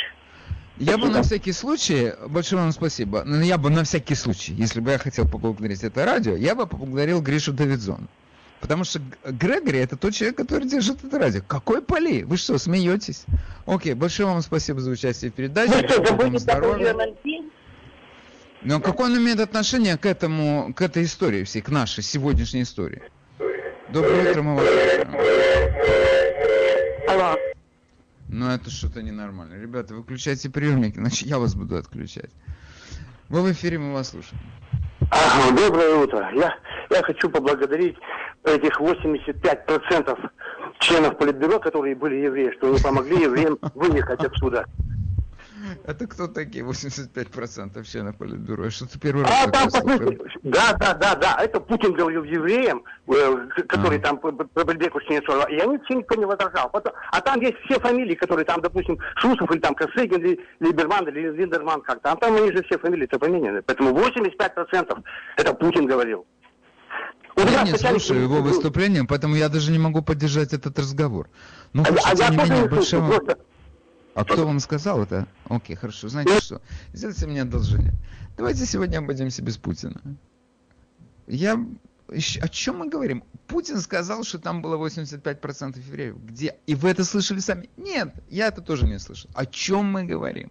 Я 0.77 0.93
спасибо. 0.93 1.07
бы 1.07 1.13
на 1.13 1.23
всякий 1.23 1.51
случай, 1.53 2.13
большое 2.27 2.61
вам 2.61 2.71
спасибо, 2.71 3.23
но 3.23 3.41
я 3.41 3.57
бы 3.57 3.69
на 3.69 3.83
всякий 3.83 4.15
случай, 4.15 4.53
если 4.53 4.81
бы 4.81 4.91
я 4.91 4.97
хотел 4.97 5.25
поблагодарить 5.27 5.83
это 5.83 6.03
радио, 6.03 6.35
я 6.35 6.53
бы 6.53 6.67
поблагодарил 6.67 7.21
Гришу 7.21 7.53
Давидзон. 7.53 8.09
Потому 8.59 8.83
что 8.83 8.99
Грегори 9.23 9.79
это 9.79 9.95
тот 9.95 10.13
человек, 10.13 10.37
который 10.37 10.67
держит 10.67 11.03
это 11.03 11.19
радио. 11.19 11.41
Какой 11.45 11.81
поли? 11.81 12.23
Вы 12.23 12.37
что, 12.37 12.57
смеетесь? 12.57 13.25
Окей, 13.65 13.93
большое 13.93 14.27
вам 14.27 14.41
спасибо 14.41 14.79
за 14.79 14.91
участие 14.91 15.29
в 15.29 15.35
передаче. 15.35 15.71
Вы 15.71 15.87
что, 15.87 16.05
забудете 16.05 16.39
здоровья. 16.39 16.95
Но 18.63 18.79
какое 18.79 19.07
он 19.07 19.17
имеет 19.17 19.39
отношение 19.39 19.97
к 19.97 20.05
этому, 20.05 20.73
к 20.73 20.81
этой 20.81 21.03
истории 21.03 21.43
всей, 21.43 21.61
к 21.61 21.69
нашей 21.69 22.01
сегодняшней 22.01 22.63
истории? 22.63 23.03
Доброе 23.89 24.31
утро, 24.31 24.41
мы 24.41 24.55
вас 24.55 24.67
Алло. 27.07 27.37
Ну 28.27 28.49
это 28.49 28.69
что-то 28.69 29.03
ненормально. 29.03 29.53
Ребята, 29.61 29.93
выключайте 29.93 30.49
приемники, 30.49 30.97
иначе 30.97 31.25
я 31.27 31.37
вас 31.37 31.55
буду 31.55 31.77
отключать. 31.77 32.31
Вы 33.29 33.41
в 33.41 33.51
эфире, 33.51 33.77
мы 33.77 33.93
вас 33.93 34.09
слушаем. 34.09 34.41
Ага, 35.11 35.55
доброе 35.55 35.95
утро. 35.95 36.31
Я, 36.33 36.55
я 36.89 37.03
хочу 37.03 37.29
поблагодарить 37.29 37.95
этих 38.43 38.81
85% 38.81 40.29
членов 40.79 41.17
Политбюро, 41.17 41.59
которые 41.59 41.95
были 41.95 42.15
евреи, 42.15 42.51
что 42.57 42.73
вы 42.73 42.79
помогли 42.79 43.21
евреям 43.23 43.59
выехать 43.75 44.23
отсюда. 44.23 44.65
Это 45.85 46.07
кто 46.07 46.27
такие 46.27 46.63
85% 46.65 47.83
членов 47.83 48.17
Политбюро? 48.17 48.69
Что 48.69 48.87
ты 48.87 48.99
первый 48.99 49.23
раз 49.23 49.31
а, 49.45 49.49
там, 49.49 49.69
Да, 50.43 50.73
да, 50.79 50.93
да, 50.93 51.15
да. 51.15 51.37
Это 51.41 51.59
Путин 51.59 51.93
говорил 51.93 52.23
евреям, 52.23 52.83
э, 53.07 53.47
которые 53.67 53.99
а. 53.99 54.03
там 54.03 54.19
Бельбеку 54.19 55.01
Снецова, 55.01 55.49
и 55.49 55.57
они 55.59 55.77
все 55.85 55.95
никто 55.95 56.15
не 56.15 56.25
возражал. 56.25 56.71
А 57.11 57.21
там 57.21 57.41
есть 57.41 57.57
все 57.65 57.79
фамилии, 57.79 58.15
которые 58.15 58.45
там, 58.45 58.61
допустим, 58.61 58.97
Шусов 59.17 59.51
или 59.51 59.59
там 59.59 59.75
Косыгин, 59.75 60.37
Либерман 60.59 61.07
или 61.07 61.29
Линдерман 61.31 61.81
как 61.81 62.01
там. 62.01 62.17
Там 62.17 62.35
они 62.35 62.51
же 62.51 62.63
все 62.63 62.77
фамилии-то 62.77 63.19
поменяны. 63.19 63.61
Поэтому 63.61 63.91
85% 63.91 65.03
это 65.37 65.53
Путин 65.53 65.85
говорил. 65.85 66.25
Я 67.37 67.63
не 67.63 67.77
слушаю 67.77 68.21
его 68.23 68.41
выступления, 68.41 69.03
поэтому 69.03 69.35
я 69.35 69.49
даже 69.49 69.71
не 69.71 69.79
могу 69.79 70.01
поддержать 70.01 70.53
этот 70.53 70.79
разговор. 70.79 71.29
Ну, 71.73 71.83
а, 71.83 72.11
а 72.11 72.15
тем 72.15 72.31
не 72.31 72.37
менее, 72.37 72.69
большого... 72.69 73.21
А 74.15 74.23
кто 74.23 74.45
вам 74.45 74.61
сказал 74.61 75.03
это? 75.03 75.27
Окей, 75.49 75.75
хорошо. 75.75 76.07
Знаете 76.07 76.39
что? 76.39 76.61
Сделайте 76.93 77.27
мне 77.27 77.41
одолжение. 77.41 77.93
Давайте 78.37 78.65
сегодня 78.65 78.99
обойдемся 78.99 79.41
без 79.41 79.57
Путина. 79.57 80.01
Я... 81.27 81.63
О 82.07 82.47
чем 82.47 82.77
мы 82.77 82.87
говорим? 82.87 83.25
Путин 83.47 83.81
сказал, 83.81 84.23
что 84.23 84.39
там 84.39 84.61
было 84.61 84.77
85% 84.77 85.79
евреев. 85.79 86.15
Где? 86.23 86.55
И 86.65 86.75
вы 86.75 86.89
это 86.91 87.03
слышали 87.03 87.39
сами? 87.39 87.69
Нет, 87.75 88.13
я 88.29 88.47
это 88.47 88.61
тоже 88.61 88.85
не 88.87 88.99
слышал. 88.99 89.29
О 89.33 89.45
чем 89.45 89.91
мы 89.91 90.05
говорим? 90.05 90.49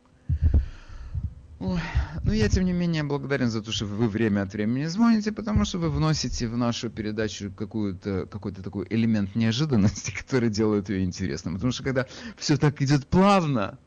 Ну 2.24 2.32
я 2.32 2.48
тем 2.48 2.64
не 2.64 2.72
менее 2.72 3.02
благодарен 3.02 3.50
за 3.50 3.62
то, 3.62 3.72
что 3.72 3.86
вы 3.86 4.08
время 4.08 4.42
от 4.42 4.52
времени 4.52 4.86
звоните, 4.86 5.32
потому 5.32 5.64
что 5.64 5.78
вы 5.78 5.90
вносите 5.90 6.46
в 6.46 6.56
нашу 6.56 6.90
передачу 6.90 7.50
какую-то, 7.50 8.26
какой-то 8.26 8.62
такой 8.62 8.86
элемент 8.90 9.34
неожиданности, 9.34 10.10
который 10.18 10.50
делает 10.50 10.88
ее 10.88 11.04
интересным. 11.04 11.54
Потому 11.54 11.72
что 11.72 11.82
когда 11.82 12.06
все 12.36 12.56
так 12.56 12.80
идет 12.82 13.06
плавно, 13.06 13.78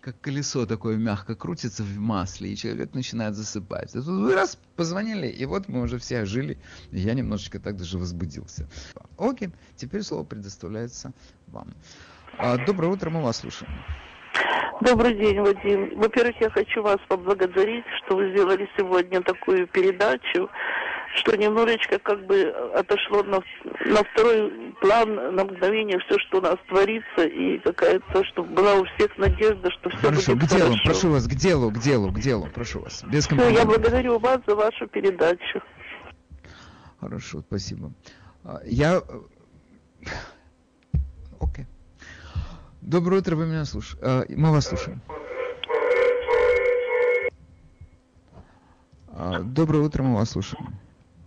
как 0.00 0.20
колесо 0.20 0.66
такое 0.66 0.96
мягко 0.96 1.34
крутится 1.34 1.84
в 1.84 1.98
масле, 1.98 2.52
и 2.52 2.56
человек 2.56 2.92
начинает 2.92 3.36
засыпать. 3.36 3.94
А 3.94 4.02
тут 4.02 4.20
вы 4.20 4.34
раз 4.34 4.58
позвонили, 4.76 5.28
и 5.28 5.44
вот 5.46 5.68
мы 5.68 5.80
уже 5.82 5.98
все 5.98 6.22
ожили, 6.22 6.58
и 6.90 6.98
я 7.00 7.14
немножечко 7.14 7.60
так 7.60 7.76
даже 7.76 7.98
возбудился. 7.98 8.68
Окей, 9.16 9.50
теперь 9.76 10.02
слово 10.02 10.24
предоставляется 10.24 11.12
вам. 11.46 11.72
А, 12.36 12.58
доброе 12.66 12.88
утро, 12.88 13.10
мы 13.10 13.22
вас 13.22 13.38
слушаем. 13.38 13.70
Добрый 14.80 15.14
день, 15.14 15.40
Вадим. 15.40 15.92
Во-первых, 15.96 16.34
я 16.40 16.50
хочу 16.50 16.82
вас 16.82 16.98
поблагодарить, 17.08 17.84
что 17.98 18.16
вы 18.16 18.30
сделали 18.30 18.68
сегодня 18.76 19.22
такую 19.22 19.66
передачу, 19.68 20.50
что 21.14 21.36
немножечко 21.36 21.98
как 21.98 22.26
бы 22.26 22.48
отошло 22.74 23.22
на, 23.22 23.40
на 23.86 24.02
второй 24.02 24.74
план, 24.80 25.36
на 25.36 25.44
мгновение 25.44 25.98
все, 26.00 26.18
что 26.18 26.38
у 26.38 26.40
нас 26.40 26.56
творится, 26.68 27.24
и 27.24 27.58
какая-то, 27.58 28.24
чтобы 28.24 28.54
была 28.54 28.74
у 28.74 28.84
всех 28.84 29.16
надежда, 29.18 29.70
что 29.70 29.90
все 29.90 29.98
хорошо, 29.98 30.32
будет 30.34 30.50
к 30.50 30.52
делу, 30.52 30.64
хорошо. 30.70 30.84
прошу 30.84 31.10
вас, 31.10 31.26
к 31.28 31.34
делу, 31.34 31.70
к 31.70 31.78
делу, 31.78 32.10
к 32.10 32.18
делу, 32.18 32.48
прошу 32.52 32.80
вас. 32.80 33.04
Без 33.04 33.26
все, 33.26 33.50
я 33.50 33.64
благодарю 33.64 34.18
вас 34.18 34.40
за 34.46 34.56
вашу 34.56 34.86
передачу. 34.88 35.62
Хорошо, 37.00 37.40
спасибо. 37.46 37.92
А, 38.44 38.60
я... 38.64 38.96
Э, 38.96 40.08
окей. 41.40 41.66
Доброе 42.82 43.20
утро, 43.20 43.36
вы 43.36 43.46
меня 43.46 43.64
слушаете. 43.64 44.04
А, 44.04 44.24
мы 44.28 44.50
вас 44.50 44.66
слушаем. 44.66 45.00
А, 49.14 49.38
доброе 49.38 49.84
утро, 49.84 50.02
мы 50.02 50.16
вас 50.16 50.30
слушаем. 50.30 50.66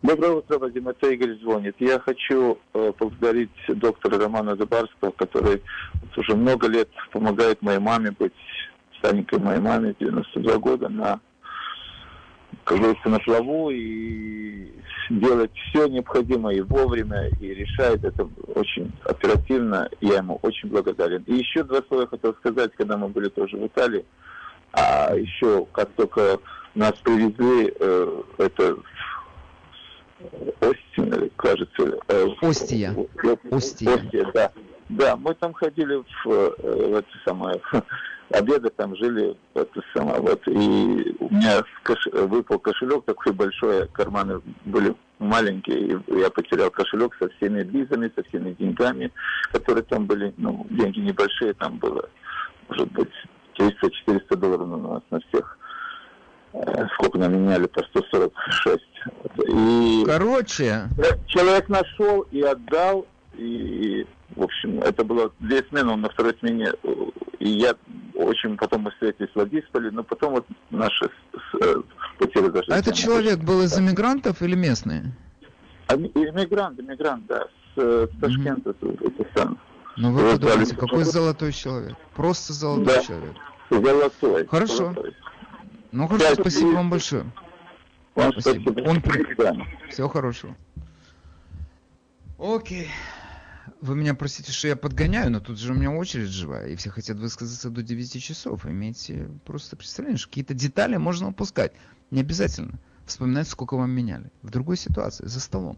Доброе 0.02 0.34
утро, 0.34 0.60
Вадим. 0.60 0.90
Это 0.90 1.10
Игорь 1.10 1.40
звонит. 1.40 1.76
Я 1.80 1.98
хочу 2.00 2.60
э, 2.74 2.92
поблагодарить 2.98 3.50
доктора 3.70 4.20
Романа 4.20 4.58
Забарского, 4.58 5.12
который 5.12 5.64
уже 6.18 6.36
много 6.36 6.68
лет 6.68 6.90
помогает 7.14 7.62
моей 7.62 7.80
маме 7.80 8.12
быть 8.12 8.34
старенькой 9.00 9.40
моей 9.40 9.62
маме, 9.62 9.96
92 9.98 10.58
года, 10.58 10.90
на 10.90 11.22
как 12.66 12.80
говорится, 12.80 13.10
на 13.10 13.20
плаву 13.20 13.70
и 13.70 14.72
делать 15.10 15.52
все 15.70 15.88
необходимое 15.88 16.56
и 16.56 16.62
вовремя, 16.62 17.30
и 17.40 17.54
решает 17.54 18.04
это 18.04 18.28
очень 18.56 18.92
оперативно. 19.04 19.88
Я 20.02 20.18
ему 20.18 20.40
очень 20.42 20.70
благодарен. 20.70 21.24
И 21.28 21.36
еще 21.36 21.64
два 21.64 21.82
слова 21.88 22.08
хотел 22.08 22.34
сказать, 22.36 22.72
когда 22.76 22.98
мы 22.98 23.08
были 23.08 23.30
тоже 23.30 23.58
в 23.58 23.68
Италии. 23.68 24.04
А 24.74 25.16
еще, 25.16 25.66
как 25.72 25.90
только 25.92 26.40
нас 26.74 26.94
привезли, 27.04 27.72
э, 27.80 28.22
это 28.40 28.78
Остин, 30.60 31.32
кажется. 31.36 32.00
Э, 32.08 32.26
Остия. 32.42 32.96
Остия. 33.52 33.94
Остия, 33.94 34.32
да. 34.34 34.52
Да, 34.90 35.16
мы 35.16 35.34
там 35.36 35.54
ходили 35.54 35.96
в, 35.96 36.28
э, 36.28 36.90
в 36.90 36.96
это 36.96 37.08
самое 37.26 37.60
обеда 38.32 38.70
там 38.70 38.96
жили, 38.96 39.38
это 39.54 39.82
самое, 39.94 40.20
вот, 40.20 40.42
и 40.48 41.16
у 41.20 41.34
меня 41.34 41.64
кош... 41.84 42.06
выпал 42.12 42.60
кошелек 42.60 43.06
такой 43.06 43.34
большой, 43.34 43.88
карманы 43.90 44.42
были 44.66 44.96
маленькие, 45.20 46.02
и 46.08 46.20
я 46.20 46.30
потерял 46.30 46.70
кошелек 46.72 47.16
со 47.20 47.30
всеми 47.30 47.64
визами, 47.64 48.12
со 48.16 48.24
всеми 48.24 48.54
деньгами, 48.54 49.12
которые 49.52 49.84
там 49.84 50.06
были, 50.06 50.34
ну, 50.38 50.66
деньги 50.70 51.00
небольшие, 51.00 51.54
там 51.54 51.78
было, 51.78 52.10
может 52.70 52.92
быть, 52.92 53.12
300-400 53.58 54.36
долларов 54.36 54.68
на 54.68 54.78
нас, 54.78 55.04
на 55.12 55.20
всех. 55.20 55.58
Э, 56.56 56.88
сколько 56.94 57.18
нам 57.18 57.34
меняли, 57.34 57.68
по 57.68 57.84
146. 57.84 58.82
И 59.48 60.04
Короче. 60.06 60.84
Человек 61.28 61.68
нашел 61.68 62.22
и 62.32 62.42
отдал, 62.42 63.06
и, 63.38 64.08
в 64.36 64.44
общем, 64.44 64.82
это 64.82 65.04
было 65.04 65.32
две 65.40 65.64
смены, 65.70 65.94
он 65.94 66.02
на 66.02 66.10
второй 66.10 66.36
смене, 66.40 66.72
и 67.40 67.50
я 67.50 67.76
очень 68.16 68.58
потом 68.58 68.84
мы 68.84 68.92
встретились 68.92 69.30
в 69.32 69.36
Владисполе, 69.36 69.92
но 69.92 70.04
потом 70.04 70.34
вот 70.34 70.48
наши 70.70 71.10
э, 71.62 71.76
пути 72.18 72.40
разошлись. 72.40 72.76
А 72.76 72.80
этот 72.80 72.96
человек 72.96 73.40
был 73.40 73.62
из 73.62 73.78
иммигрантов 73.78 74.42
или 74.42 74.56
местные? 74.56 75.12
А, 75.88 75.96
иммигрант, 75.96 76.80
иммигрант, 76.80 77.26
да, 77.28 77.48
с, 77.76 77.80
с 77.80 78.10
Ташкента, 78.20 78.72
mm-hmm. 78.72 79.58
Ну 79.98 80.12
вы 80.12 80.32
подумайте, 80.32 80.76
какой 80.76 81.04
золотой 81.04 81.52
человек. 81.52 81.96
Просто 82.16 82.54
золотой 82.54 82.86
да. 82.86 83.04
человек. 83.04 83.36
Золотой. 83.70 84.48
Хорошо. 84.48 84.76
Золотой. 84.76 85.16
Ну 85.92 86.08
хорошо, 86.08 86.26
Пять 86.28 86.40
спасибо 86.40 86.68
вам 86.70 86.90
большое. 86.90 87.26
Вам 88.16 88.32
спасибо. 88.34 88.72
спасибо. 88.72 88.90
Он 88.90 89.02
при... 89.02 89.90
Всего 89.90 90.10
хорошего. 90.10 90.56
Окей. 92.38 92.90
Вы 93.86 93.96
меня 93.96 94.16
простите, 94.16 94.52
что 94.52 94.68
я 94.68 94.76
подгоняю, 94.76 95.30
но 95.30 95.40
тут 95.40 95.60
же 95.60 95.72
у 95.72 95.76
меня 95.76 95.92
очередь 95.92 96.30
живая, 96.30 96.70
и 96.70 96.76
все 96.76 96.90
хотят 96.90 97.18
высказаться 97.18 97.70
до 97.70 97.84
9 97.84 98.24
часов. 98.24 98.66
Имейте 98.66 99.30
просто 99.46 99.76
представление, 99.76 100.18
что 100.18 100.28
какие-то 100.28 100.56
детали 100.56 100.98
можно 100.98 101.28
упускать. 101.28 101.72
Не 102.10 102.22
обязательно 102.22 102.80
вспоминать, 103.06 103.48
сколько 103.48 103.78
вам 103.78 103.92
меняли. 103.92 104.32
В 104.42 104.50
другой 104.50 104.78
ситуации, 104.78 105.28
за 105.28 105.40
столом. 105.40 105.78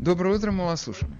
Доброе 0.00 0.34
утро, 0.34 0.50
мы 0.50 0.64
вас 0.64 0.82
слушаем. 0.82 1.14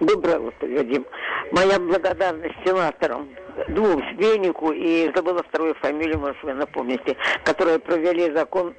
Доброе 0.00 0.38
утро, 0.38 0.68
Вадим. 0.68 1.06
Моя 1.50 1.80
благодарность 1.80 2.56
сенаторам, 2.66 3.30
двум, 3.68 4.02
Свенику 4.16 4.72
и 4.72 5.10
забыла 5.14 5.42
вторую 5.44 5.74
фамилию, 5.76 6.18
может, 6.18 6.42
вы 6.42 6.52
напомните, 6.52 7.16
которые 7.42 7.78
провели 7.78 8.30
закон 8.34 8.74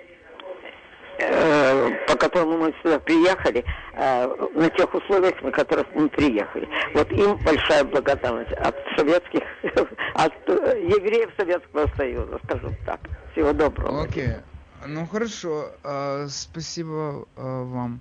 по 1.18 2.16
которому 2.16 2.58
мы 2.58 2.74
сюда 2.82 3.00
приехали, 3.00 3.66
э, 3.94 4.50
на 4.54 4.70
тех 4.70 4.94
условиях, 4.94 5.42
на 5.42 5.52
которых 5.52 5.88
мы 5.94 6.10
приехали. 6.10 6.68
Вот 6.94 7.12
им 7.12 7.38
большая 7.38 7.84
благодарность 7.84 8.52
от 8.54 8.76
советских, 8.96 9.42
от 10.14 10.34
э, 10.48 10.84
евреев 10.88 11.32
Советского 11.38 11.88
Союза, 11.96 12.40
скажем 12.46 12.76
так. 12.86 13.00
Всего 13.32 13.54
доброго. 13.54 14.04
Окей. 14.04 14.28
Okay. 14.28 14.42
Ну 14.86 15.08
хорошо, 15.08 15.72
uh, 15.84 16.28
спасибо 16.28 17.26
uh, 17.36 17.64
вам. 17.66 18.00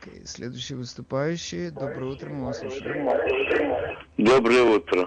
Okay. 0.00 0.24
Следующий 0.24 0.74
выступающий. 0.74 1.70
Доброе 1.70 2.12
утро, 2.12 2.30
мы 2.30 2.46
вас 2.46 2.60
слушаем. 2.60 3.08
Доброе 4.16 4.62
утро. 4.62 5.06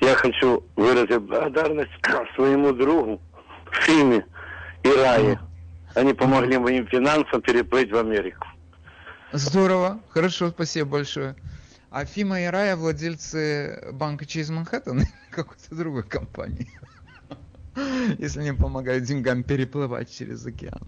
Я 0.00 0.14
хочу 0.16 0.62
выразить 0.76 1.22
благодарность 1.22 1.90
своему 2.34 2.72
другу 2.72 3.20
Фиме 3.72 4.26
и 4.82 4.88
Рае. 4.90 5.38
Они 5.94 6.12
помогли 6.12 6.58
моим 6.58 6.86
финансам 6.86 7.40
переплыть 7.40 7.92
в 7.92 7.96
Америку. 7.96 8.46
Здорово, 9.32 10.00
хорошо, 10.10 10.48
спасибо 10.48 10.90
большое. 10.90 11.36
А 11.90 12.04
Фима 12.04 12.40
и 12.40 12.46
Рая 12.46 12.76
владельцы 12.76 13.90
банка 13.92 14.26
Чейз 14.26 14.50
Манхэттен 14.50 15.02
какой-то 15.30 15.74
другой 15.74 16.02
компании. 16.02 16.68
Если 18.18 18.40
они 18.40 18.52
помогают 18.52 19.04
деньгам 19.04 19.44
переплывать 19.44 20.12
через 20.12 20.44
океан. 20.44 20.82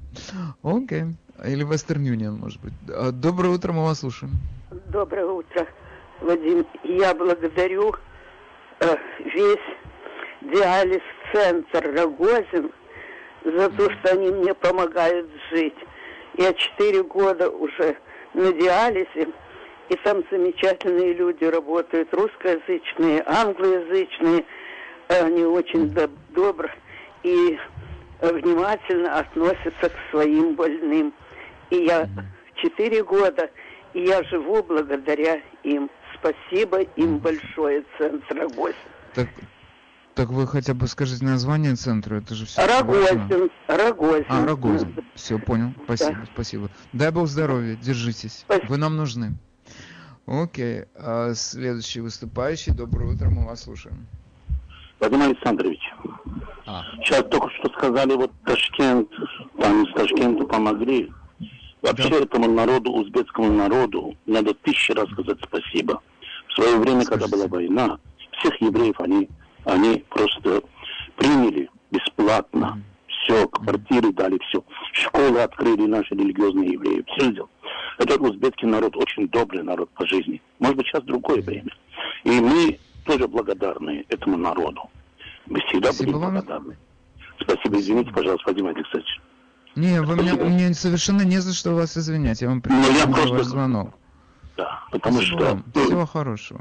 Окей. 0.62 1.04
Или 1.44 1.64
Western 1.64 2.02
Union, 2.02 2.38
может 2.38 2.61
быть. 2.61 2.72
А, 2.88 3.12
доброе 3.12 3.50
утро, 3.50 3.72
мы 3.72 3.84
вас 3.84 4.00
слушаем. 4.00 4.32
Доброе 4.88 5.26
утро, 5.26 5.66
Вадим. 6.20 6.66
Я 6.82 7.14
благодарю 7.14 7.94
э, 8.80 8.96
весь 9.24 10.52
диализ-центр 10.52 11.94
Рогозин 11.94 12.72
за 13.47 13.70
то, 13.70 13.90
что 13.90 14.12
они 14.12 14.30
мне 14.30 14.55
помогают 14.55 15.28
жить. 15.51 15.76
Я 16.36 16.53
четыре 16.53 17.03
года 17.03 17.49
уже 17.49 17.97
на 18.34 18.53
диализе, 18.53 19.28
и 19.88 19.97
там 20.03 20.24
замечательные 20.30 21.14
люди 21.14 21.44
работают, 21.44 22.12
русскоязычные, 22.12 23.22
англоязычные. 23.24 24.44
они 25.09 25.44
очень 25.44 25.92
доб- 25.92 26.18
добры 26.30 26.70
и 27.22 27.59
внимательно 28.20 29.18
относятся 29.20 29.88
к 29.88 29.94
своим 30.11 30.55
больным. 30.55 31.12
И 31.70 31.84
я 31.84 32.09
четыре 32.57 33.05
года, 33.05 33.49
и 33.94 34.03
я 34.03 34.22
живу 34.24 34.62
благодаря 34.64 35.40
им. 35.62 35.88
Спасибо 36.14 36.80
им 36.80 37.18
большое, 37.18 37.84
Центр 37.99 38.36
Рогозин. 38.36 38.74
Так, 39.14 39.28
так 40.16 40.30
вы 40.30 40.46
хотя 40.46 40.72
бы 40.72 40.88
скажите 40.88 41.24
название 41.24 41.74
центра, 41.76 42.16
это 42.16 42.34
же 42.34 42.46
все. 42.46 42.66
Рогозин, 42.66 43.50
Рогозин. 43.68 44.24
А, 44.30 44.46
Рогозин. 44.46 44.96
Все, 45.14 45.38
понял. 45.38 45.74
Спасибо, 45.84 46.26
спасибо. 46.32 46.70
Дай 46.94 47.10
бог 47.10 47.28
здоровья, 47.28 47.76
держитесь. 47.76 48.46
Вы 48.68 48.78
нам 48.78 48.96
нужны. 48.96 49.34
Окей. 50.26 50.84
А 50.96 51.34
следующий 51.34 52.00
выступающий. 52.00 52.72
Доброе 52.72 53.12
утро, 53.14 53.28
мы 53.28 53.44
вас 53.44 53.64
слушаем. 53.64 54.06
Владимир 55.00 55.26
Александрович, 55.26 55.80
А. 56.64 56.82
сейчас 56.96 57.22
только 57.24 57.50
что 57.50 57.68
сказали, 57.76 58.14
вот 58.14 58.32
Ташкент, 58.46 59.10
там 59.60 59.84
из 59.84 59.92
Ташкента 59.92 60.46
помогли. 60.46 61.12
Вообще 61.82 62.22
этому 62.22 62.50
народу, 62.50 62.90
узбекскому 62.90 63.52
народу, 63.52 64.16
надо 64.24 64.54
тысячи 64.54 64.92
раз 64.92 65.10
сказать 65.10 65.36
спасибо. 65.44 66.00
В 66.48 66.54
свое 66.54 66.78
время, 66.78 67.04
когда 67.04 67.28
была 67.28 67.46
война, 67.46 67.98
всех 68.38 68.58
евреев 68.62 68.98
они, 68.98 69.28
они 69.66 70.04
просто 70.08 70.62
приняли 71.16 71.68
бесплатно. 71.90 72.80
Все, 73.08 73.48
квартиры 73.48 74.12
дали, 74.12 74.38
все. 74.48 74.64
Школы 74.92 75.40
открыли 75.42 75.86
наши 75.86 76.14
религиозные 76.14 76.70
евреи. 76.74 77.04
Все 77.08 77.30
сделали. 77.32 77.50
Этот 77.98 78.20
узбекский 78.20 78.68
народ 78.68 78.96
очень 78.96 79.28
добрый 79.28 79.62
народ 79.64 79.90
по 79.90 80.06
жизни. 80.06 80.40
Может 80.60 80.76
быть, 80.76 80.86
сейчас 80.86 81.02
другое 81.02 81.42
время. 81.42 81.72
И 82.24 82.30
мы 82.40 82.78
тоже 83.04 83.26
благодарны 83.26 84.04
этому 84.08 84.36
народу. 84.36 84.82
Мы 85.46 85.60
всегда 85.68 85.90
будем 85.92 86.12
благодарны. 86.12 86.76
Спасибо, 87.40 87.78
извините, 87.78 88.12
пожалуйста, 88.12 88.44
Владимир 88.46 88.70
Александрович. 88.70 89.20
Не, 89.74 90.00
вы 90.02 90.16
меня, 90.16 90.34
мне 90.34 90.72
совершенно 90.74 91.22
не 91.22 91.38
за 91.38 91.52
что 91.52 91.74
вас 91.74 91.96
извинять. 91.96 92.40
Я 92.40 92.48
вам 92.48 92.62
Ну, 92.64 92.82
за 92.84 93.06
просто- 93.08 93.34
ваш 93.34 93.42
звонок. 93.46 93.94
Да, 94.56 94.84
потому 94.90 95.16
Спасибо 95.16 95.38
что... 95.40 95.50
вам. 95.50 95.64
Всего 95.74 96.06
хорошего. 96.06 96.60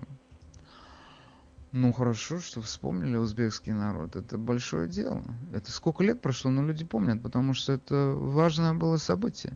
Ну 1.78 1.92
хорошо, 1.92 2.40
что 2.40 2.62
вспомнили 2.62 3.18
узбекский 3.18 3.74
народ. 3.74 4.16
Это 4.16 4.38
большое 4.38 4.88
дело. 4.88 5.22
Это 5.54 5.74
сколько 5.74 6.06
лет 6.06 6.22
прошло, 6.22 6.50
но 6.50 6.64
люди 6.64 6.86
помнят, 6.86 7.22
потому 7.22 7.54
что 7.54 7.74
это 7.74 8.14
важное 8.16 8.74
было 8.74 8.96
событие. 8.96 9.52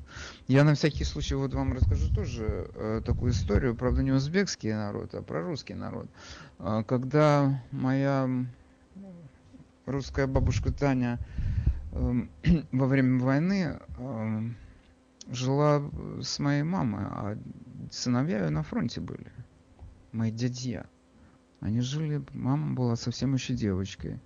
Я 0.46 0.66
на 0.66 0.74
всякий 0.74 1.06
случай 1.06 1.36
вот 1.36 1.54
вам 1.54 1.72
расскажу 1.72 2.12
тоже 2.14 2.70
э, 2.76 3.02
такую 3.06 3.32
историю, 3.32 3.74
правда 3.74 4.04
не 4.04 4.12
узбекский 4.12 4.74
народ, 4.74 5.16
а 5.16 5.22
про 5.22 5.42
русский 5.44 5.76
народ. 5.76 6.08
А, 6.58 6.84
когда 6.84 7.64
моя 7.72 8.30
русская 9.86 10.28
бабушка 10.28 10.74
Таня 10.74 11.20
эм, 11.94 12.30
во 12.74 12.86
время 12.88 13.24
войны 13.24 13.80
эм, 13.98 14.58
жила 15.32 15.90
с 16.22 16.38
моей 16.40 16.64
мамой, 16.64 17.06
а 17.06 17.38
сыновья 17.90 18.44
ее 18.44 18.50
на 18.50 18.64
фронте 18.64 19.00
были. 19.00 19.32
Мои 20.12 20.32
дядья. 20.32 20.86
Они 21.60 21.82
жили, 21.82 22.24
мама 22.34 22.74
была 22.74 22.96
совсем 22.96 23.34
еще 23.34 23.54
девочкой. 23.54 24.20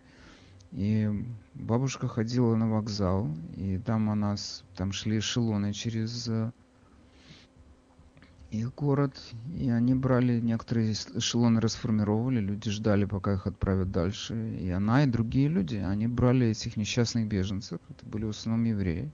И 0.72 1.10
бабушка 1.54 2.08
ходила 2.08 2.56
на 2.56 2.70
вокзал, 2.70 3.30
и 3.56 3.78
там 3.78 4.10
у 4.10 4.16
нас, 4.16 4.64
там 4.76 4.92
шли 4.92 5.20
эшелоны 5.20 5.72
через 5.72 6.28
э, 6.28 6.52
их 8.50 8.74
город, 8.74 9.20
и 9.56 9.70
они 9.70 9.94
брали, 9.94 10.40
некоторые 10.40 10.94
эшелоны 10.94 11.60
расформировали, 11.60 12.40
люди 12.40 12.72
ждали, 12.72 13.06
пока 13.06 13.34
их 13.34 13.46
отправят 13.46 13.92
дальше. 13.92 14.58
И 14.60 14.70
она, 14.72 15.04
и 15.04 15.08
другие 15.08 15.48
люди, 15.48 15.76
они 15.76 16.08
брали 16.08 16.48
этих 16.48 16.76
несчастных 16.76 17.28
беженцев, 17.28 17.80
это 17.90 18.06
были 18.08 18.26
в 18.26 18.30
основном 18.30 18.66
евреи, 18.66 19.12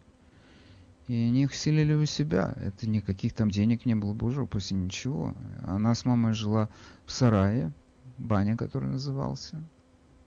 и 1.08 1.14
они 1.14 1.44
их 1.44 1.56
селили 1.56 1.94
у 1.94 2.06
себя. 2.06 2.54
Это 2.58 2.90
никаких 2.90 3.34
там 3.34 3.50
денег 3.50 3.86
не 3.86 3.96
было, 3.96 4.14
боже 4.14 4.44
упаси, 4.44 4.76
ничего. 4.76 5.34
Она 5.64 5.94
с 5.94 6.06
мамой 6.06 6.34
жила 6.34 6.70
в 7.06 7.12
сарае, 7.12 7.74
баня, 8.20 8.56
который 8.56 8.90
назывался. 8.90 9.62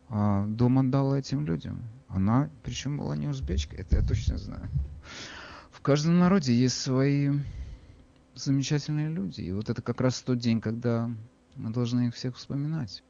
А 0.08 0.44
дом 0.46 0.78
отдала 0.78 1.18
этим 1.18 1.46
людям. 1.46 1.82
Она, 2.08 2.50
причем 2.62 2.98
была 2.98 3.16
не 3.16 3.28
узбечка, 3.28 3.76
это 3.76 3.96
я 3.96 4.02
точно 4.02 4.36
знаю. 4.36 4.68
В 5.70 5.80
каждом 5.80 6.18
народе 6.18 6.54
есть 6.54 6.80
свои 6.80 7.30
замечательные 8.34 9.08
люди. 9.08 9.40
И 9.40 9.52
вот 9.52 9.70
это 9.70 9.82
как 9.82 10.00
раз 10.00 10.20
тот 10.20 10.38
день, 10.38 10.60
когда 10.60 11.10
мы 11.56 11.70
должны 11.70 12.08
их 12.08 12.14
всех 12.14 12.36
вспоминать. 12.36 13.02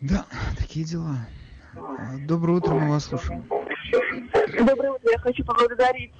Да, 0.00 0.26
такие 0.58 0.84
дела. 0.84 1.26
А, 1.74 2.16
Доброе 2.26 2.58
утро, 2.58 2.74
мы 2.74 2.90
вас 2.90 3.06
слушаем. 3.06 3.44
Доброе 4.58 4.92
утро. 4.92 5.10
Я 5.10 5.18
хочу 5.18 5.44
поблагодарить 5.44 6.12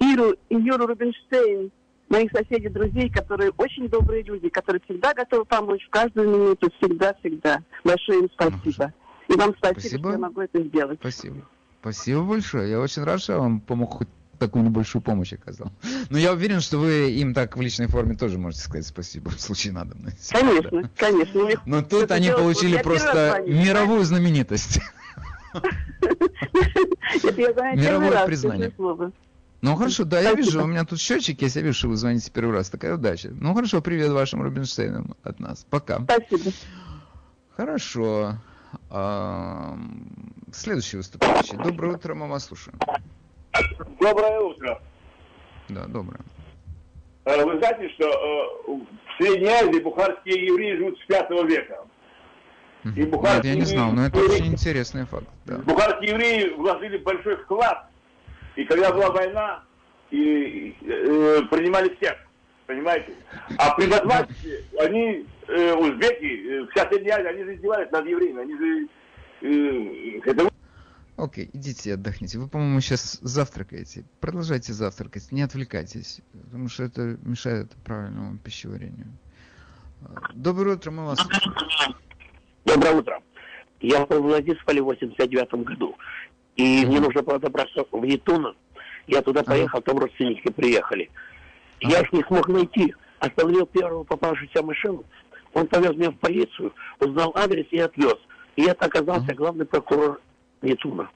Иру 0.00 0.34
и 0.48 0.56
Юру 0.56 0.86
Рубинштейн, 0.86 1.70
моих 2.08 2.30
соседей, 2.32 2.68
друзей, 2.68 3.10
которые 3.10 3.50
очень 3.56 3.88
добрые 3.88 4.22
люди, 4.22 4.48
которые 4.48 4.80
всегда 4.84 5.14
готовы 5.14 5.44
помочь 5.44 5.84
в 5.86 5.90
каждую 5.90 6.28
минуту, 6.28 6.70
всегда-всегда. 6.78 7.62
Большое 7.84 8.20
им 8.20 8.30
спасибо. 8.32 8.92
И 9.28 9.32
вам 9.32 9.54
спасибо, 9.56 9.80
Спасибо. 9.80 10.02
что 10.02 10.12
я 10.12 10.18
могу 10.18 10.40
это 10.40 10.62
сделать. 10.62 10.98
Спасибо. 11.00 11.36
Спасибо 11.80 12.22
большое. 12.22 12.70
Я 12.70 12.80
очень 12.80 13.02
рад, 13.02 13.20
что 13.20 13.34
я 13.34 13.38
вам 13.38 13.60
помог 13.60 13.94
хоть 13.94 14.08
такую 14.38 14.64
небольшую 14.64 15.02
помощь 15.02 15.32
оказал. 15.32 15.72
Но 16.10 16.18
я 16.18 16.32
уверен, 16.32 16.60
что 16.60 16.78
вы 16.78 17.10
им 17.12 17.34
так 17.34 17.56
в 17.56 17.60
личной 17.60 17.86
форме 17.86 18.14
тоже 18.14 18.38
можете 18.38 18.62
сказать 18.64 18.86
спасибо 18.86 19.30
в 19.30 19.40
случае 19.40 19.72
надобности. 19.72 20.32
Конечно, 20.32 20.90
конечно. 20.96 21.40
у 21.40 21.48
них 21.48 21.60
Но 21.66 21.82
тут 21.82 22.04
это 22.04 22.14
они 22.14 22.30
получили 22.30 22.80
просто 22.82 23.36
звоню, 23.36 23.62
мировую 23.62 24.04
знаменитость. 24.04 24.80
Мировое 27.22 28.26
признание. 28.26 28.72
Ну 29.66 29.74
хорошо, 29.74 30.04
да, 30.04 30.20
я 30.20 30.32
вижу, 30.34 30.62
у 30.62 30.66
меня 30.68 30.84
тут 30.84 31.00
счетчик, 31.00 31.42
есть, 31.42 31.56
я 31.56 31.62
вижу, 31.62 31.76
что 31.76 31.88
вы 31.88 31.96
звоните 31.96 32.30
первый 32.30 32.52
раз. 32.54 32.70
Такая 32.70 32.94
удача. 32.94 33.30
Ну 33.32 33.52
хорошо, 33.52 33.82
привет 33.82 34.12
вашим 34.12 34.40
Рубинштейнам 34.40 35.16
от 35.24 35.40
нас. 35.40 35.66
Пока. 35.68 35.98
Спасибо. 36.04 36.52
Хорошо. 37.56 38.34
Ам, 38.90 40.06
Следующий 40.52 40.98
выступающий. 40.98 41.56
Доброе 41.56 41.94
утро, 41.96 42.14
мы 42.14 42.28
вас 42.28 42.44
слушаем. 42.44 42.78
Доброе 43.98 44.38
утро. 44.38 44.80
Да, 45.68 45.86
доброе. 45.86 46.20
Э, 47.24 47.44
Вы 47.44 47.58
знаете, 47.58 47.88
что 47.94 48.04
э, 48.06 48.72
в 48.72 49.16
Средней 49.18 49.48
Азии 49.48 49.80
бухарские 49.82 50.46
евреи 50.46 50.76
живут 50.76 50.96
с 51.00 51.06
5 51.06 51.30
века. 51.48 51.78
И 52.84 52.88
Нет, 53.02 53.44
я 53.44 53.54
не 53.56 53.64
знал, 53.64 53.90
но 53.90 54.06
это 54.06 54.16
евреи- 54.16 54.34
очень 54.36 54.46
интересный 54.52 55.06
факт. 55.06 55.26
Да. 55.44 55.56
Бухарские 55.58 56.10
евреи 56.12 56.54
вложили 56.54 56.98
большой 56.98 57.36
вклад. 57.38 57.88
И 58.56 58.64
когда 58.64 58.92
была 58.92 59.10
война, 59.10 59.62
и, 60.10 60.18
и, 60.18 60.76
э, 60.82 61.42
принимали 61.50 61.94
всех. 61.96 62.16
Понимаете? 62.66 63.14
А 63.58 63.74
при 63.74 63.86
Бадвасте, 63.86 64.64
они, 64.80 65.26
э, 65.46 65.72
узбеки, 65.74 66.64
э, 66.64 66.66
вся 66.70 66.88
Средняя 66.88 67.18
Азия, 67.18 67.28
они 67.28 67.44
же 67.44 67.54
издевались 67.54 67.90
над 67.92 68.06
евреями. 68.06 68.42
Они 68.42 68.56
же... 68.56 68.88
э, 69.42 70.30
это 70.30 70.48
Окей, 71.16 71.48
идите 71.54 71.94
отдохните. 71.94 72.38
Вы, 72.38 72.48
по-моему, 72.48 72.80
сейчас 72.80 73.18
завтракаете. 73.22 74.04
Продолжайте 74.20 74.72
завтракать, 74.74 75.32
не 75.32 75.42
отвлекайтесь, 75.42 76.20
потому 76.44 76.68
что 76.68 76.82
это 76.84 77.16
мешает 77.22 77.72
правильному 77.84 78.38
пищеварению. 78.38 79.06
А, 80.02 80.30
Доброе 80.34 80.76
утро, 80.76 80.90
мы 80.90 81.06
вас. 81.06 81.18
Доброе 82.66 82.94
утро. 82.96 83.22
Я 83.80 84.04
был 84.04 84.20
в 84.20 84.26
Владиславе 84.26 84.82
в 84.82 84.86
89 84.86 85.64
году. 85.64 85.96
И 86.56 86.84
мне 86.86 87.00
нужно 87.00 87.22
было 87.22 87.38
добраться 87.38 87.84
в 87.90 88.04
Нетуно. 88.04 88.54
Я 89.06 89.22
туда 89.22 89.42
поехал, 89.42 89.80
там 89.82 89.98
родственники 89.98 90.50
приехали. 90.50 91.10
Я 91.80 92.00
их 92.00 92.12
не 92.12 92.22
смог 92.24 92.48
найти. 92.48 92.94
Остановил 93.18 93.66
первого 93.66 94.04
попавшуюся 94.04 94.62
машину. 94.62 95.04
Он 95.54 95.66
повез 95.66 95.96
меня 95.96 96.10
в 96.10 96.16
полицию, 96.16 96.74
узнал 97.00 97.32
адрес 97.34 97.66
и 97.70 97.78
отвез. 97.78 98.16
И 98.56 98.62
это 98.62 98.86
оказался 98.86 99.34
главный 99.34 99.64
прокурор 99.64 100.20
Нетуна. 100.62 101.08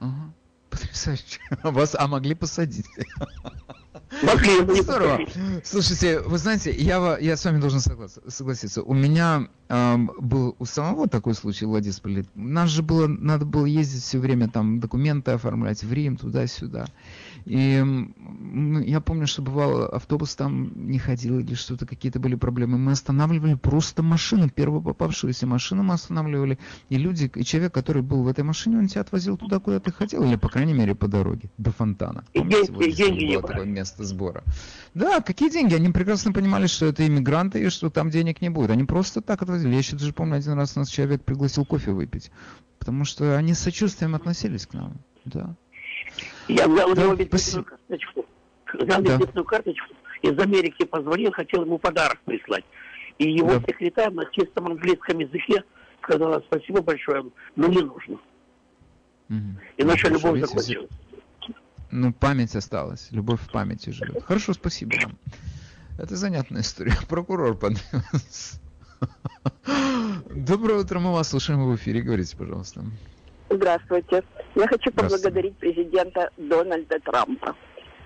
Ага. 0.00 0.32
Потрясающе. 0.70 1.40
Вас, 1.62 1.94
а 1.98 2.08
могли 2.08 2.34
посадить? 2.34 2.86
Не 4.22 4.82
Здорово. 4.82 5.20
Слушайте, 5.64 6.20
вы 6.20 6.38
знаете, 6.38 6.70
я, 6.72 7.18
я 7.18 7.36
с 7.36 7.44
вами 7.44 7.60
должен 7.60 7.80
соглас- 7.80 8.20
согласиться. 8.28 8.82
У 8.82 8.94
меня 8.94 9.48
ам, 9.68 10.10
был 10.18 10.56
у 10.58 10.64
самого 10.64 11.08
такой 11.08 11.34
случай 11.34 11.66
в 11.66 11.70
Владисполе. 11.70 12.24
Нас 12.34 12.70
же 12.70 12.82
было, 12.82 13.06
надо 13.06 13.44
было 13.44 13.66
ездить 13.66 14.02
все 14.02 14.18
время, 14.18 14.48
там, 14.48 14.80
документы 14.80 15.32
оформлять 15.32 15.82
в 15.82 15.92
Рим, 15.92 16.16
туда-сюда. 16.16 16.86
И 17.44 17.74
м, 17.76 18.82
я 18.82 19.00
помню, 19.00 19.26
что 19.26 19.42
бывало, 19.42 19.88
автобус 19.88 20.34
там 20.36 20.72
не 20.90 20.98
ходил 20.98 21.40
или 21.40 21.54
что-то, 21.54 21.86
какие-то 21.86 22.20
были 22.20 22.34
проблемы. 22.34 22.78
Мы 22.78 22.92
останавливали 22.92 23.54
просто 23.54 24.02
машину, 24.02 24.48
первую 24.48 24.82
попавшуюся 24.82 25.46
машину 25.46 25.82
мы 25.82 25.94
останавливали. 25.94 26.58
И 26.88 26.96
люди, 26.96 27.30
и 27.34 27.44
человек, 27.44 27.74
который 27.74 28.02
был 28.02 28.22
в 28.22 28.28
этой 28.28 28.44
машине, 28.44 28.78
он 28.78 28.86
тебя 28.86 29.00
отвозил 29.00 29.36
туда, 29.36 29.58
куда 29.58 29.80
ты 29.80 29.92
хотел. 29.92 30.22
Или, 30.24 30.36
по 30.36 30.48
крайней 30.48 30.74
мере, 30.74 30.94
по 30.94 31.08
дороге, 31.08 31.50
до 31.58 31.72
фонтана. 31.72 32.24
Помните, 32.32 32.72
деньги, 32.72 32.90
деньги 32.92 33.34
было 33.34 33.42
такое 33.42 33.66
место 33.82 34.04
сбора. 34.04 34.42
Да, 34.94 35.20
какие 35.20 35.50
деньги? 35.50 35.74
Они 35.74 35.90
прекрасно 35.90 36.32
понимали, 36.32 36.66
что 36.66 36.86
это 36.86 37.06
иммигранты 37.06 37.60
и 37.60 37.68
что 37.68 37.90
там 37.90 38.10
денег 38.10 38.40
не 38.40 38.48
будет. 38.48 38.70
Они 38.70 38.84
просто 38.84 39.20
так 39.20 39.42
отвозили. 39.42 39.72
Я 39.72 39.78
еще 39.78 39.96
даже 39.96 40.12
помню, 40.12 40.36
один 40.36 40.52
раз 40.52 40.76
нас 40.76 40.88
человек 40.88 41.22
пригласил 41.24 41.64
кофе 41.64 41.90
выпить. 41.90 42.30
Потому 42.78 43.04
что 43.04 43.36
они 43.36 43.54
с 43.54 43.58
сочувствием 43.58 44.14
относились 44.14 44.66
к 44.66 44.74
нам. 44.74 44.94
Да. 45.24 45.54
Я 46.48 46.68
взял 46.68 46.90
у 46.90 46.94
него 46.94 47.14
визитную 47.14 47.64
карточку. 47.64 48.24
Взял 48.74 49.02
да. 49.02 49.16
визитную 49.16 49.44
карточку. 49.44 49.94
Из 50.22 50.38
Америки 50.38 50.84
позвонил, 50.84 51.32
хотел 51.32 51.64
ему 51.64 51.78
подарок 51.78 52.20
прислать. 52.24 52.64
И 53.18 53.30
его 53.30 53.58
да. 53.58 53.60
секретарь 53.60 54.12
на 54.12 54.24
чистом 54.26 54.66
английском 54.66 55.18
языке 55.18 55.64
сказала 56.02 56.42
спасибо 56.46 56.82
большое, 56.82 57.24
но 57.56 57.66
не 57.66 57.80
нужно. 57.80 58.14
Угу. 59.28 59.38
И 59.78 59.84
наша 59.84 60.08
ну, 60.08 60.16
любовь 60.16 60.40
закончилась. 60.40 60.88
Ну, 61.92 62.10
память 62.10 62.56
осталась. 62.56 63.08
Любовь 63.10 63.40
в 63.40 63.52
памяти 63.52 63.90
живет. 63.90 64.24
Хорошо, 64.24 64.54
спасибо 64.54 64.94
вам. 65.02 65.18
Это 65.98 66.16
занятная 66.16 66.62
история. 66.62 66.94
Прокурор 67.08 67.54
понравился. 67.54 68.58
Доброе 70.30 70.80
утро, 70.80 71.00
мы 71.00 71.12
вас 71.12 71.28
слушаем 71.28 71.70
в 71.70 71.76
эфире. 71.76 72.00
Говорите, 72.00 72.34
пожалуйста. 72.34 72.82
Здравствуйте. 73.50 74.24
Я 74.54 74.66
хочу 74.66 74.90
поблагодарить 74.90 75.54
президента 75.58 76.30
Дональда 76.38 76.98
Трампа. 77.00 77.54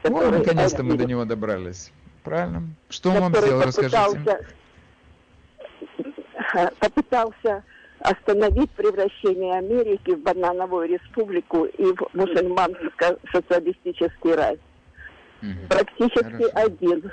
Который... 0.02 0.28
О, 0.28 0.38
наконец-то 0.38 0.82
мы 0.82 0.96
до 0.96 1.04
него 1.04 1.24
добрались. 1.24 1.92
Правильно. 2.24 2.64
Что 2.88 3.10
он 3.12 3.20
вам 3.20 3.36
сделал, 3.36 3.62
расскажите. 3.62 4.46
Попытался 6.80 7.62
остановить 8.00 8.70
превращение 8.72 9.58
Америки 9.58 10.10
в 10.12 10.22
банановую 10.22 10.88
республику 10.88 11.64
и 11.64 11.84
в 11.84 12.08
мусульманско-социалистический 12.14 14.34
рай. 14.34 14.58
Угу. 15.42 15.68
Практически 15.68 16.24
Хорошо. 16.24 16.50
один. 16.54 17.12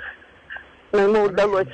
Но 0.92 0.98
ему 0.98 1.14
Хорошо. 1.14 1.32
удалось 1.32 1.68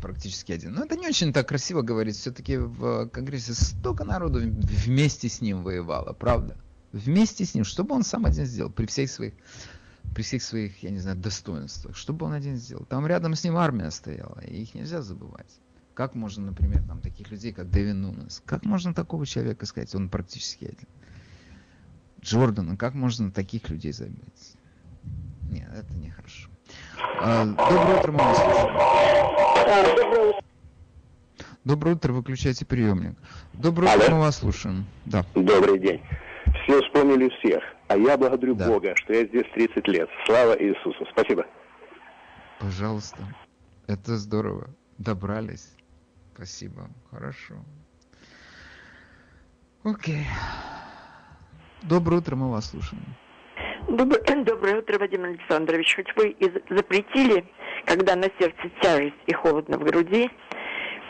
практически 0.00 0.52
один. 0.52 0.72
Но 0.72 0.84
это 0.84 0.96
не 0.96 1.06
очень 1.06 1.32
так 1.32 1.48
красиво 1.48 1.82
говорить. 1.82 2.16
Все-таки 2.16 2.56
в 2.56 3.08
Конгрессе 3.08 3.52
столько 3.52 4.04
народу 4.04 4.40
вместе 4.40 5.28
с 5.28 5.40
ним 5.40 5.62
воевало, 5.62 6.12
правда? 6.12 6.56
Вместе 6.92 7.44
с 7.44 7.54
ним. 7.54 7.64
Что 7.64 7.84
бы 7.84 7.94
он 7.94 8.02
сам 8.02 8.26
один 8.26 8.46
сделал 8.46 8.72
при 8.72 8.86
всех 8.86 9.10
своих 9.10 9.34
при 10.14 10.22
всех 10.22 10.42
своих, 10.42 10.82
я 10.82 10.90
не 10.90 10.98
знаю, 10.98 11.18
достоинствах. 11.18 11.96
Что 11.96 12.12
бы 12.12 12.26
он 12.26 12.32
один 12.32 12.56
сделал? 12.56 12.84
Там 12.84 13.06
рядом 13.06 13.36
с 13.36 13.44
ним 13.44 13.56
армия 13.56 13.90
стояла, 13.90 14.40
и 14.40 14.62
их 14.62 14.74
нельзя 14.74 15.02
забывать. 15.02 15.60
Как 16.00 16.14
можно, 16.14 16.46
например, 16.46 16.82
там 16.88 17.02
таких 17.02 17.30
людей, 17.30 17.52
как 17.52 17.68
Дэвин 17.68 18.00
Нунес, 18.00 18.42
как 18.46 18.64
можно 18.64 18.94
такого 18.94 19.26
человека 19.26 19.66
сказать, 19.66 19.94
он 19.94 20.08
практически 20.08 20.64
один? 20.64 20.88
Джордана, 22.22 22.78
как 22.78 22.94
можно 22.94 23.30
таких 23.30 23.68
людей 23.68 23.92
забыть? 23.92 24.54
Нет, 25.50 25.68
это 25.70 25.92
нехорошо. 25.92 26.48
А, 27.20 27.44
доброе 27.44 27.98
утро, 27.98 28.12
мы 28.12 28.18
вас 28.18 28.38
слушаем. 28.38 28.72
Доброе 31.64 31.96
утро, 31.96 32.14
выключайте 32.14 32.64
приемник. 32.64 33.18
Доброе 33.52 33.92
Алло. 33.92 34.02
утро, 34.02 34.14
мы 34.14 34.20
вас 34.20 34.38
слушаем. 34.38 34.86
Да. 35.04 35.26
Добрый 35.34 35.78
день. 35.78 36.00
Все 36.64 36.80
вспомнили 36.80 37.28
всех, 37.40 37.62
а 37.88 37.98
я 37.98 38.16
благодарю 38.16 38.54
да. 38.54 38.68
Бога, 38.68 38.94
что 38.96 39.12
я 39.12 39.26
здесь 39.26 39.44
30 39.52 39.86
лет. 39.88 40.08
Слава 40.24 40.54
Иисусу. 40.58 41.04
Спасибо. 41.12 41.44
Пожалуйста. 42.58 43.18
Это 43.86 44.16
здорово. 44.16 44.70
Добрались. 44.96 45.74
Спасибо. 46.40 46.88
Хорошо. 47.10 47.54
Окей. 49.84 50.26
Доброе 51.82 52.16
утро, 52.16 52.34
мы 52.34 52.50
вас 52.50 52.70
слушаем. 52.70 53.04
Доброе, 53.86 54.44
доброе 54.44 54.78
утро, 54.78 54.98
Вадим 54.98 55.24
Александрович. 55.24 55.96
Хоть 55.96 56.16
вы 56.16 56.30
и 56.30 56.50
запретили, 56.74 57.46
когда 57.84 58.16
на 58.16 58.28
сердце 58.38 58.70
тяжесть 58.80 59.20
и 59.26 59.34
холодно 59.34 59.76
в 59.76 59.84
груди, 59.84 60.30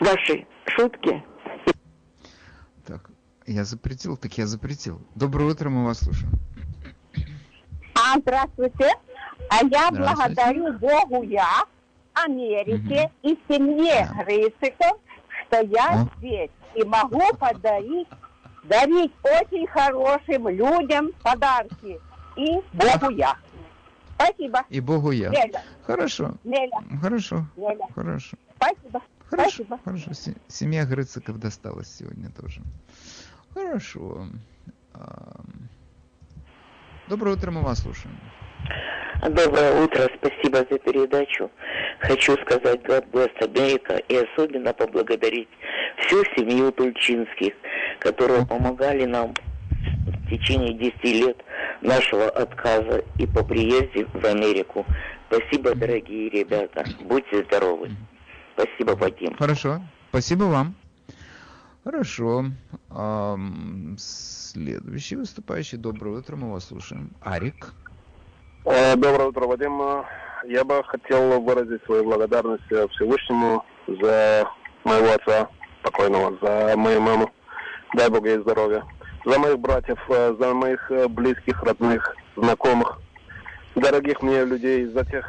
ваши 0.01 0.45
шутки. 0.65 1.23
Так, 2.85 3.09
я 3.47 3.63
запретил, 3.63 4.17
так 4.17 4.37
я 4.37 4.45
запретил. 4.47 4.99
Доброе 5.15 5.51
утро, 5.51 5.69
мы 5.69 5.85
вас 5.85 5.99
слушаем. 5.99 6.33
А, 7.95 8.19
здравствуйте. 8.19 8.91
А 9.49 9.63
я 9.63 9.91
благодарю 9.91 10.73
Богу 10.73 11.23
я, 11.23 11.63
Америке 12.15 13.09
угу. 13.23 13.29
и 13.29 13.39
семье 13.47 14.09
да. 14.13 14.25
Рысиков, 14.25 14.99
что 15.51 15.65
я 15.65 16.01
а? 16.01 16.07
здесь 16.17 16.49
и 16.75 16.83
могу 16.83 17.21
подарить, 17.37 18.07
дарить 18.63 19.11
очень 19.23 19.67
хорошим 19.67 20.47
людям 20.47 21.11
подарки. 21.21 21.99
И 22.37 22.61
Богу 22.73 23.09
я. 23.11 23.37
Спасибо. 24.15 24.63
И 24.69 24.79
Богу 24.79 25.11
я. 25.11 25.29
Неля. 25.29 25.61
Хорошо. 25.85 26.35
Неля. 26.43 26.77
Хорошо. 27.01 27.45
Неля. 27.57 27.87
Хорошо. 27.93 28.37
Спасибо. 28.55 29.01
Хорошо. 29.29 29.49
Спасибо. 29.49 29.79
Хорошо. 29.83 30.11
Семья 30.47 30.85
Грыциков 30.85 31.39
досталась 31.39 31.93
сегодня 31.93 32.29
тоже. 32.29 32.61
Хорошо. 33.53 34.27
Доброе 37.09 37.35
утро, 37.35 37.51
мы 37.51 37.61
вас 37.61 37.79
слушаем. 37.79 38.15
Доброе 39.21 39.83
утро, 39.83 40.09
спасибо 40.15 40.65
за 40.69 40.79
передачу. 40.79 41.51
Хочу 41.99 42.33
сказать 42.37 42.81
God 42.81 43.05
bless 43.11 43.31
America 43.41 44.03
и 44.07 44.15
особенно 44.15 44.73
поблагодарить 44.73 45.49
всю 45.97 46.23
семью 46.35 46.71
Тульчинских, 46.71 47.53
которые 47.99 48.45
помогали 48.47 49.05
нам 49.05 49.35
в 50.05 50.29
течение 50.29 50.73
10 50.73 51.03
лет 51.03 51.37
нашего 51.81 52.29
отказа 52.29 53.03
и 53.19 53.27
по 53.27 53.43
приезде 53.43 54.05
в 54.05 54.25
Америку. 54.25 54.85
Спасибо, 55.29 55.75
дорогие 55.75 56.29
ребята. 56.29 56.83
Будьте 57.01 57.43
здоровы. 57.43 57.91
Спасибо, 58.55 58.91
Вадим. 58.91 59.35
Хорошо. 59.37 59.81
Спасибо 60.09 60.43
вам. 60.45 60.75
Хорошо. 61.83 62.45
Следующий 63.97 65.15
выступающий. 65.15 65.77
Доброе 65.77 66.19
утро, 66.19 66.35
мы 66.35 66.51
вас 66.51 66.65
слушаем. 66.67 67.11
Арик. 67.21 67.73
Э, 68.63 68.95
доброе 68.95 69.29
утро, 69.29 69.47
Вадим. 69.47 69.81
Я 70.45 70.63
бы 70.63 70.83
хотел 70.83 71.41
выразить 71.41 71.83
свою 71.85 72.03
благодарность 72.03 72.63
Всевышнему 72.91 73.65
за 73.87 74.47
моего 74.83 75.13
отца 75.13 75.49
покойного, 75.81 76.37
за 76.41 76.77
мою 76.77 77.01
маму. 77.01 77.31
Дай 77.95 78.07
Бог 78.09 78.23
ей 78.23 78.37
здоровья. 78.37 78.83
За 79.25 79.39
моих 79.39 79.57
братьев, 79.57 79.97
э, 80.09 80.35
за 80.39 80.53
моих 80.53 80.91
э, 80.91 81.07
близких, 81.07 81.63
родных, 81.63 82.15
знакомых, 82.35 83.01
дорогих 83.73 84.21
мне 84.21 84.45
людей, 84.45 84.85
за 84.85 85.05
тех, 85.05 85.25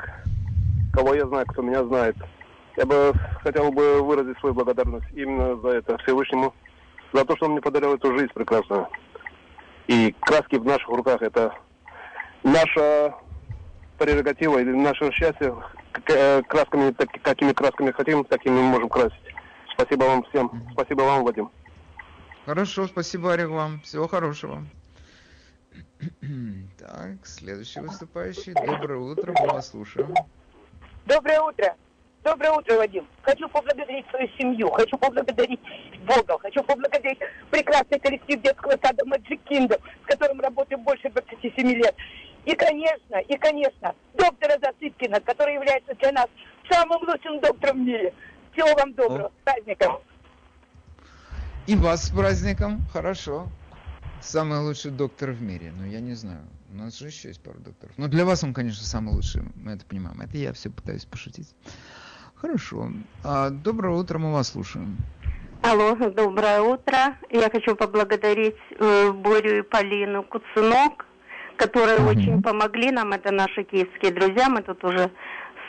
кого 0.93 1.15
я 1.15 1.27
знаю, 1.27 1.47
кто 1.47 1.63
меня 1.63 1.85
знает. 1.85 2.17
Я 2.77 2.85
бы 2.85 3.15
хотел 3.43 3.73
бы 3.73 4.03
выразить 4.03 4.39
свою 4.41 4.55
благодарность 4.55 5.11
именно 5.15 5.57
за 5.57 5.69
это 5.69 5.97
Всевышнему, 5.99 6.53
за 7.15 7.25
то, 7.25 7.35
что 7.37 7.47
он 7.47 7.53
мне 7.53 7.63
подарил 7.63 7.95
эту 7.95 8.13
жизнь 8.13 8.33
прекрасную. 8.35 8.89
И 9.87 10.15
краски 10.21 10.57
в 10.57 10.67
наших 10.67 10.89
руках 10.89 11.23
это 11.23 11.55
наша 12.43 13.15
прерогатива 14.03 14.59
или 14.59 14.73
наше 14.73 15.13
счастье, 15.13 15.55
э, 16.09 16.43
красками, 16.43 16.91
так, 16.91 17.09
какими 17.23 17.53
красками 17.53 17.93
хотим, 17.93 18.25
такими 18.25 18.55
мы 18.55 18.63
можем 18.63 18.89
красить. 18.89 19.17
Спасибо 19.75 20.05
вам 20.05 20.25
всем. 20.25 20.51
Спасибо 20.73 21.03
вам, 21.03 21.25
Вадим. 21.25 21.51
Хорошо, 22.45 22.89
спасибо, 22.89 23.33
Олег, 23.33 23.51
вам. 23.51 23.81
Всего 23.81 24.09
хорошего. 24.09 24.65
Так, 26.79 27.25
следующий 27.25 27.79
выступающий. 27.79 28.55
Доброе 28.55 28.99
утро, 28.99 29.33
мы 29.39 29.47
вас 29.53 29.71
слушаем. 29.71 30.13
Доброе 31.07 31.41
утро. 31.41 31.77
Доброе 32.25 32.53
утро, 32.53 32.77
Вадим. 32.77 33.07
Хочу 33.23 33.49
поблагодарить 33.49 34.05
свою 34.11 34.29
семью, 34.37 34.71
хочу 34.71 34.99
поблагодарить 34.99 35.61
Бога, 36.05 36.39
хочу 36.41 36.63
поблагодарить 36.65 37.19
прекрасный 37.51 38.01
коллектив 38.01 38.41
детского 38.43 38.73
сада 38.83 39.05
Magic 39.05 39.41
Kingdom, 39.49 39.81
с 40.05 40.07
которым 40.07 40.41
работаю 40.41 40.79
больше 40.79 41.09
27 41.09 41.69
лет. 41.69 41.95
И, 42.45 42.55
конечно, 42.57 43.17
и, 43.29 43.37
конечно, 43.39 43.95
доктора 44.15 44.59
Засыпкина, 44.61 45.21
который 45.21 45.55
является 45.55 45.95
для 45.95 46.13
нас 46.13 46.27
самым 46.69 47.01
лучшим 47.09 47.41
доктором 47.41 47.85
в 47.85 47.87
мире. 47.87 48.13
Всего 48.53 48.75
вам 48.75 48.93
доброго. 48.95 49.31
С 49.41 49.45
праздником. 49.45 50.01
И 51.67 51.77
вас 51.77 52.09
с 52.09 52.11
праздником. 52.11 52.81
Хорошо. 52.93 53.47
Самый 54.21 54.59
лучший 54.61 54.91
доктор 54.91 55.31
в 55.31 55.41
мире. 55.41 55.73
Ну, 55.77 55.87
я 55.87 56.01
не 56.01 56.15
знаю. 56.15 56.43
У 56.73 56.77
нас 56.77 56.99
же 56.99 57.07
еще 57.07 57.29
есть 57.29 57.43
пару 57.43 57.61
докторов. 57.61 57.95
Но 57.97 58.09
для 58.09 58.25
вас 58.25 58.43
он, 58.43 58.55
конечно, 58.55 58.85
самый 58.85 59.15
лучший. 59.15 59.43
Мы 59.55 59.73
это 59.73 59.85
понимаем. 59.87 60.21
Это 60.21 60.37
я 60.37 60.53
все 60.53 60.71
пытаюсь 60.71 61.05
пошутить. 61.05 61.55
Хорошо. 62.35 62.91
А, 63.23 63.51
доброе 63.51 63.97
утро, 63.97 64.19
мы 64.19 64.33
вас 64.33 64.49
слушаем. 64.49 64.97
Алло, 65.63 65.95
доброе 65.95 66.61
утро. 66.61 67.17
Я 67.31 67.49
хочу 67.51 67.77
поблагодарить 67.77 68.57
э, 68.81 69.13
Борю 69.13 69.59
и 69.59 69.63
Полину 69.63 70.25
Куцунок 70.25 71.07
которые 71.63 71.99
mm-hmm. 71.99 72.11
очень 72.11 72.43
помогли 72.43 72.91
нам. 72.91 73.13
Это 73.13 73.31
наши 73.31 73.63
киевские 73.63 74.13
друзья. 74.13 74.49
Мы 74.49 74.63
тут 74.63 74.83
уже 74.85 75.11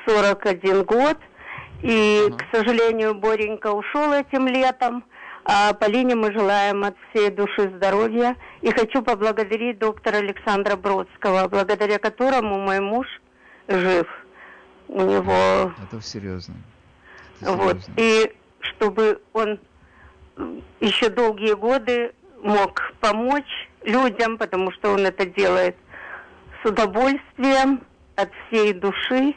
41 0.07 0.83
год. 0.83 1.17
И, 1.81 1.87
mm-hmm. 1.89 2.37
к 2.37 2.55
сожалению, 2.55 3.13
Боренька 3.15 3.71
ушел 3.71 4.13
этим 4.13 4.47
летом. 4.47 5.03
А 5.45 5.73
Полине 5.73 6.15
мы 6.15 6.31
желаем 6.31 6.83
от 6.83 6.95
всей 7.09 7.29
души 7.29 7.71
здоровья. 7.75 8.35
И 8.61 8.71
хочу 8.71 9.01
поблагодарить 9.03 9.77
доктора 9.77 10.17
Александра 10.17 10.75
Бродского, 10.75 11.47
благодаря 11.47 11.99
которому 11.99 12.57
мой 12.57 12.79
муж 12.79 13.07
жив. 13.67 14.07
У 14.87 15.01
него... 15.01 15.73
Это 15.83 16.01
серьезно. 16.01 16.55
Это 17.41 17.51
вот. 17.51 17.77
И 17.97 18.31
чтобы 18.61 19.21
он 19.33 19.59
еще 20.79 21.09
долгие 21.09 21.53
годы 21.53 22.13
мог 22.41 22.81
помочь 22.99 23.69
людям, 23.83 24.37
потому 24.37 24.71
что 24.71 24.91
он 24.93 25.05
это 25.05 25.25
делает 25.25 25.75
с 26.63 26.69
удовольствием, 26.69 27.81
от 28.15 28.29
всей 28.47 28.73
души. 28.73 29.35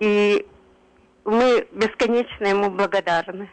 И 0.00 0.46
мы 1.24 1.66
бесконечно 1.72 2.44
ему 2.44 2.70
благодарны. 2.70 3.48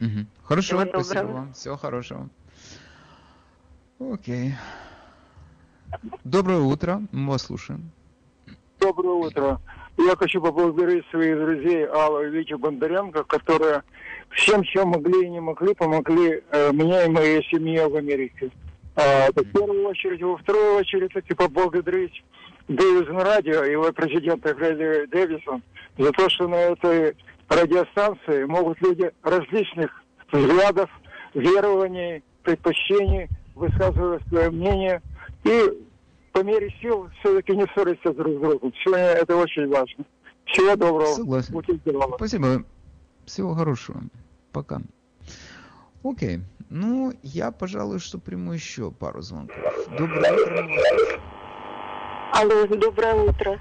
Угу. 0.00 0.26
Хорошо, 0.44 0.78
Всего 0.78 0.90
спасибо 0.90 1.14
доброго. 1.14 1.36
вам. 1.36 1.52
Всего 1.52 1.76
хорошего. 1.76 2.28
Окей. 4.00 4.54
Доброе 6.24 6.60
утро, 6.60 7.02
мы 7.12 7.32
вас 7.32 7.42
слушаем. 7.42 7.90
Доброе 8.78 9.14
утро. 9.14 9.60
Я 9.98 10.16
хочу 10.16 10.40
поблагодарить 10.40 11.04
своих 11.10 11.36
друзей 11.36 11.86
Аллу 11.86 12.22
и 12.22 12.30
Витю 12.30 12.58
Бондаренко, 12.58 13.24
которые 13.24 13.82
всем, 14.30 14.62
чем 14.64 14.88
могли 14.88 15.26
и 15.26 15.28
не 15.28 15.40
могли, 15.40 15.74
помогли 15.74 16.42
э, 16.50 16.72
мне 16.72 17.04
и 17.04 17.08
моей 17.08 17.44
семье 17.50 17.86
в 17.88 17.96
Америке. 17.96 18.50
А, 18.96 19.28
в 19.30 19.44
первую 19.52 19.86
очередь, 19.86 20.22
во 20.22 20.36
вторую 20.36 20.76
очередь 20.76 21.12
хочу 21.12 21.34
поблагодарить 21.36 22.22
Дэвисон 22.68 23.18
радио, 23.18 23.64
его 23.64 23.92
президента 23.92 24.54
Грейли 24.54 25.06
Дэвисон, 25.06 25.62
за 25.98 26.10
то, 26.12 26.28
что 26.28 26.48
на 26.48 26.56
этой 26.56 27.16
радиостанции 27.48 28.44
могут 28.44 28.80
люди 28.80 29.10
различных 29.22 29.90
взглядов, 30.32 30.90
верований, 31.34 32.22
предпочтений 32.42 33.28
высказывать 33.54 34.26
свое 34.28 34.50
мнение 34.50 35.02
и 35.44 35.62
по 36.32 36.42
мере 36.42 36.74
сил 36.80 37.08
все-таки 37.20 37.56
не 37.56 37.66
ссориться 37.74 38.12
друг 38.12 38.36
с 38.36 38.40
другом. 38.40 38.72
Сегодня 38.84 39.04
это 39.04 39.36
очень 39.36 39.68
важно. 39.68 40.04
Всего 40.46 40.76
доброго. 40.76 41.14
Согласен. 41.14 41.62
Спасибо. 42.16 42.64
Всего 43.26 43.54
хорошего. 43.54 44.00
Пока. 44.52 44.80
Окей. 46.02 46.40
Ну, 46.70 47.12
я, 47.22 47.50
пожалуй, 47.50 47.98
что 47.98 48.18
приму 48.18 48.52
еще 48.52 48.90
пару 48.90 49.20
звонков. 49.20 49.58
Доброе 49.98 50.32
утро. 50.32 51.20
Алло, 52.32 52.66
доброе 52.66 53.14
утро. 53.14 53.60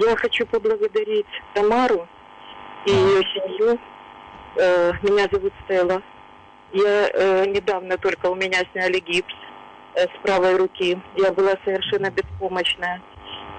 Я 0.00 0.16
хочу 0.16 0.44
поблагодарить 0.44 1.26
Тамару 1.54 2.06
и 2.86 2.90
ее 2.90 3.22
семью. 3.32 3.78
Э, 4.56 4.92
меня 5.02 5.28
зовут 5.30 5.52
Стелла. 5.64 6.02
Я 6.72 7.08
э, 7.08 7.46
недавно 7.46 7.96
только 7.96 8.26
у 8.26 8.34
меня 8.34 8.58
сняли 8.72 8.98
гипс 8.98 9.32
э, 9.94 10.02
с 10.02 10.22
правой 10.22 10.56
руки. 10.56 11.00
Я 11.16 11.32
была 11.32 11.54
совершенно 11.64 12.10
беспомощная. 12.10 13.00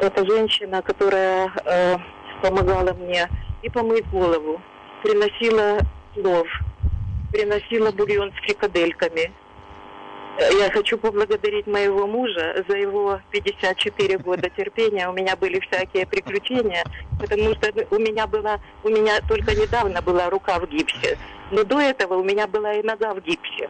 Это 0.02 0.26
женщина, 0.26 0.82
которая 0.82 1.52
помогала 2.42 2.94
мне 2.94 3.28
и 3.62 3.70
помыть 3.70 4.10
голову, 4.10 4.62
приносила 5.04 5.80
плов, 6.14 6.48
приносила 7.32 7.92
бульон 7.92 8.32
с 8.32 8.46
фрикадельками. 8.46 9.32
Я 10.58 10.72
хочу 10.72 10.98
поблагодарить 10.98 11.68
моего 11.68 12.08
мужа 12.08 12.64
за 12.68 12.78
его 12.78 13.20
54 13.32 14.18
года 14.20 14.50
терпения. 14.50 15.10
У 15.10 15.14
меня 15.14 15.36
были 15.36 15.60
всякие 15.60 16.06
приключения, 16.06 16.84
потому 17.20 17.54
что 17.56 17.74
у 17.92 18.00
меня 18.00 18.26
была, 18.26 18.60
у 18.84 18.90
меня 18.90 19.20
только 19.28 19.54
недавно 19.54 20.02
была 20.02 20.30
рука 20.30 20.60
в 20.60 20.70
гипсе, 20.70 21.18
но 21.52 21.64
до 21.66 21.80
этого 21.80 22.16
у 22.16 22.24
меня 22.24 22.48
была 22.48 22.74
и 22.74 22.84
нога 22.84 23.14
в 23.14 23.22
гипсе. 23.22 23.70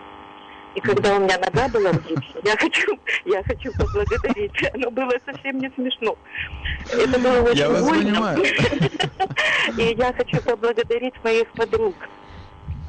И 0.76 0.81
когда 0.81 1.15
у 1.15 1.19
меня 1.19 1.40
нога 1.40 1.68
была 1.69 1.91
в 1.91 2.07
гипсе, 2.07 2.40
я 2.44 2.56
хочу, 2.56 2.99
я 3.26 3.41
хочу 3.44 3.72
поблагодарить. 3.73 4.52
Оно 4.76 4.91
было 4.91 5.14
совсем 5.26 5.57
не 5.57 5.72
смешно. 5.72 6.15
Это 6.91 7.19
было 7.19 7.41
очень 7.41 7.57
я 7.57 7.69
больно. 7.69 8.38
И 9.81 9.95
я 9.98 10.14
хочу 10.14 10.40
поблагодарить 10.44 11.15
моих 11.23 11.48
подруг 11.53 11.95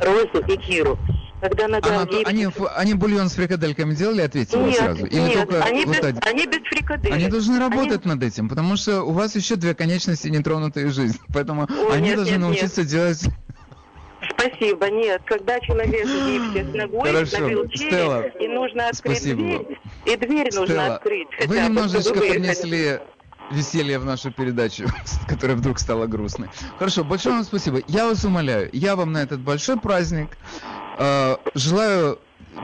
Розу 0.01 0.44
и 0.47 0.56
Киру 0.56 0.98
когда 1.40 1.68
нога 1.68 1.89
Она, 1.89 2.06
они, 2.27 2.48
они 2.77 2.94
бульон 2.94 3.28
с 3.28 3.35
фрикадельками 3.35 3.94
делали, 3.94 4.22
ответьте 4.22 4.59
нет, 4.59 4.77
сразу? 4.77 5.06
Или 5.06 5.20
нет, 5.20 5.48
только 5.48 5.64
они, 5.64 5.85
вот 5.85 5.97
без, 5.97 6.05
один? 6.05 6.20
они 6.27 6.47
без 6.47 6.59
фрикаделек. 6.59 7.14
Они 7.14 7.28
должны 7.28 7.59
работать 7.59 8.05
они... 8.05 8.14
над 8.14 8.22
этим, 8.22 8.48
потому 8.48 8.77
что 8.77 9.02
у 9.02 9.12
вас 9.12 9.35
еще 9.36 9.56
две 9.56 9.74
конечности 9.74 10.28
не 10.28 10.40
тронутые 10.40 10.90
жизнь. 10.90 11.18
Поэтому 11.35 11.66
Ой, 11.68 11.97
они 11.97 12.09
нет, 12.09 12.16
должны 12.16 12.32
нет, 12.32 12.40
научиться 12.40 12.82
нет. 12.82 12.90
делать... 12.90 13.24
Спасибо, 14.32 14.90
нет. 14.90 15.22
Когда 15.24 15.59
человек 15.60 16.05
гипсе 16.05 16.70
с 16.70 16.74
ногой 16.74 17.10
Хорошо. 17.10 17.39
на 17.39 17.48
вилчере, 17.48 17.90
Стелла, 17.90 18.27
и 18.27 18.48
нужно 18.48 18.89
открыть 18.89 19.18
спасибо 19.18 19.40
дверь, 19.40 19.78
и 20.05 20.16
дверь 20.16 20.51
Стелла, 20.51 20.66
нужно 20.66 20.94
открыть. 20.94 21.28
Вы 21.47 21.59
немножечко 21.59 22.20
принесли 22.20 23.01
веселье 23.51 23.98
в 23.98 24.05
нашу 24.05 24.31
передачу, 24.31 24.86
которая 25.28 25.56
вдруг 25.56 25.78
стала 25.78 26.06
грустной. 26.06 26.48
Хорошо, 26.78 27.05
большое 27.05 27.36
вам 27.36 27.44
спасибо. 27.44 27.81
Я 27.89 28.06
вас 28.06 28.24
умоляю, 28.24 28.70
я 28.72 28.97
вам 28.97 29.12
на 29.12 29.18
этот 29.18 29.40
большой 29.40 29.78
праздник 29.78 30.36
Э, 31.02 31.36
желаю 31.55 32.18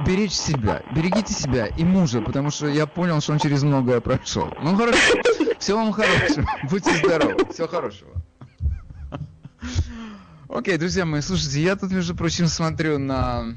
беречь 0.07 0.35
себя, 0.35 0.83
берегите 0.95 1.33
себя 1.33 1.69
и 1.69 1.85
мужа, 1.85 2.21
потому 2.21 2.51
что 2.51 2.67
я 2.67 2.87
понял, 2.87 3.19
что 3.23 3.33
он 3.33 3.39
через 3.39 3.63
многое 3.63 4.03
прошел. 4.03 4.53
Ну 4.63 4.77
хорошо, 4.77 5.15
всего 5.59 5.79
вам 5.79 5.93
хорошего, 5.93 6.47
будьте 6.71 6.95
здоровы, 6.97 7.51
всего 7.51 7.67
хорошего. 7.67 8.11
Окей, 10.51 10.77
друзья 10.77 11.07
мои, 11.07 11.23
слушайте, 11.23 11.63
я 11.63 11.77
тут, 11.77 11.91
между 11.93 12.15
прочим, 12.15 12.47
смотрю 12.47 12.99
на 12.99 13.57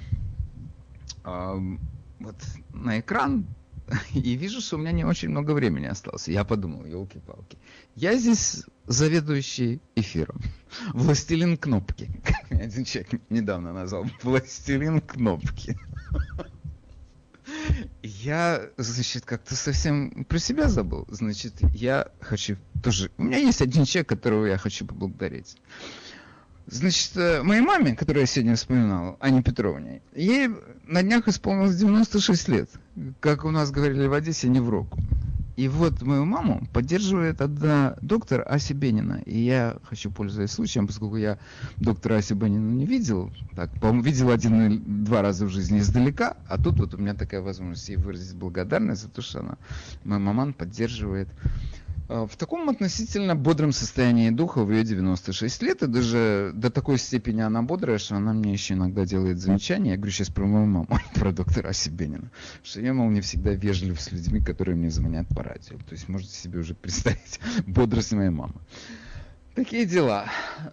э, 1.26 1.60
вот 2.22 2.35
на 2.73 3.01
экран 3.01 3.45
и 4.14 4.36
вижу, 4.36 4.61
что 4.61 4.76
у 4.76 4.80
меня 4.80 4.91
не 4.91 5.06
очень 5.06 5.30
много 5.30 5.52
времени 5.52 5.86
осталось. 5.86 6.28
Я 6.28 6.44
подумал, 6.44 6.86
елки-палки. 6.86 7.57
Я 7.95 8.16
здесь 8.16 8.64
заведующий 8.88 9.82
эфиром. 9.95 10.40
Властелин 10.94 11.57
кнопки. 11.57 12.10
Как 12.24 12.49
меня 12.52 12.64
один 12.64 12.86
человек 12.86 13.22
недавно 13.30 13.74
назвал. 13.74 14.06
Властелин 14.24 15.02
кнопки. 15.02 15.78
Я, 18.03 18.70
значит, 18.78 19.26
как-то 19.26 19.56
совсем 19.56 20.26
про 20.26 20.40
себя 20.40 20.68
забыл. 20.70 21.07
Значит, 21.10 21.53
я 21.74 22.11
хочу 22.20 22.57
тоже... 22.84 23.11
У 23.18 23.24
меня 23.24 23.38
есть 23.38 23.61
один 23.61 23.86
человек, 23.86 24.10
которого 24.10 24.45
я 24.45 24.57
хочу 24.57 24.86
поблагодарить. 24.86 25.57
Значит, 26.68 27.18
э, 27.18 27.41
моей 27.41 27.61
маме, 27.61 27.95
которую 27.95 28.22
я 28.22 28.28
сегодня 28.28 28.56
вспоминал, 28.56 29.18
Ане 29.20 29.41
Петровне, 29.41 30.03
ей 30.14 30.49
на 30.90 31.03
днях 31.03 31.28
исполнилось 31.28 31.76
96 31.76 32.48
лет. 32.48 32.70
Как 33.20 33.45
у 33.45 33.52
нас 33.52 33.72
говорили 33.72 34.07
в 34.07 34.14
Одессе, 34.14 34.49
не 34.49 34.60
в 34.60 34.70
року. 34.70 34.98
И 35.56 35.68
вот 35.68 36.02
мою 36.02 36.24
маму 36.26 36.66
поддерживает 36.72 37.41
одна 37.41 37.98
доктор 38.02 38.45
Ася 38.48 38.74
Бенина. 38.74 39.22
И 39.26 39.38
я 39.40 39.78
хочу, 39.84 40.10
пользуясь 40.10 40.52
случаем, 40.52 40.88
поскольку 40.88 41.18
я 41.18 41.38
доктора 41.76 42.16
Аси 42.16 42.34
Бенина 42.34 42.72
не 42.72 42.86
видел, 42.86 43.30
так, 43.56 43.70
по-моему, 43.82 44.02
видел 44.02 44.30
один 44.30 44.68
или 44.68 44.78
два 44.78 45.22
раза 45.22 45.45
в 45.45 45.49
жизни 45.49 45.80
издалека, 45.80 46.38
а 46.48 46.57
тут 46.57 46.80
вот 46.80 46.94
у 46.94 46.98
меня 46.98 47.14
такая 47.14 47.41
возможность 47.41 47.90
ей 47.90 47.98
выразить 47.98 48.36
благодарность 48.36 49.02
за 49.02 49.10
то, 49.10 49.22
что 49.22 49.41
она, 49.41 49.57
моя 50.06 50.20
маман 50.20 50.53
поддерживает 50.53 51.28
в 52.10 52.38
таком 52.38 52.68
относительно 52.69 53.36
бодром 53.36 53.72
состоянии 53.72 54.31
духа 54.31 54.64
в 54.64 54.72
ее 54.72 54.84
96 54.84 55.61
лет, 55.61 55.84
и 55.84 55.88
даже 55.88 56.52
до 56.56 56.72
такой 56.72 56.98
степени 56.98 57.41
она 57.41 57.61
бодрая, 57.61 57.99
что 57.99 58.15
она 58.15 58.34
мне 58.34 58.52
еще 58.52 58.73
иногда 58.73 59.06
делает 59.06 59.38
замечания. 59.38 59.91
Я 59.91 59.98
говорю 59.98 60.11
сейчас 60.11 60.30
про 60.30 60.45
мою 60.48 60.65
маму, 60.65 60.88
про 61.14 61.31
доктора 61.31 61.69
Асибенина, 61.69 62.31
что 62.64 62.81
я, 62.81 62.95
мол, 62.95 63.11
не 63.11 63.22
всегда 63.22 63.52
вежлив 63.52 64.02
с 64.02 64.11
людьми, 64.11 64.41
которые 64.41 64.76
мне 64.76 64.90
звонят 64.90 65.27
по 65.27 65.44
радио. 65.44 65.77
То 65.77 65.91
есть 65.91 66.10
можете 66.10 66.34
себе 66.34 66.60
уже 66.60 66.73
представить 66.81 67.40
бодрость 67.68 68.11
моей 68.11 68.31
мамы. 68.31 68.56
Такие 69.53 69.86
дела. 69.86 70.26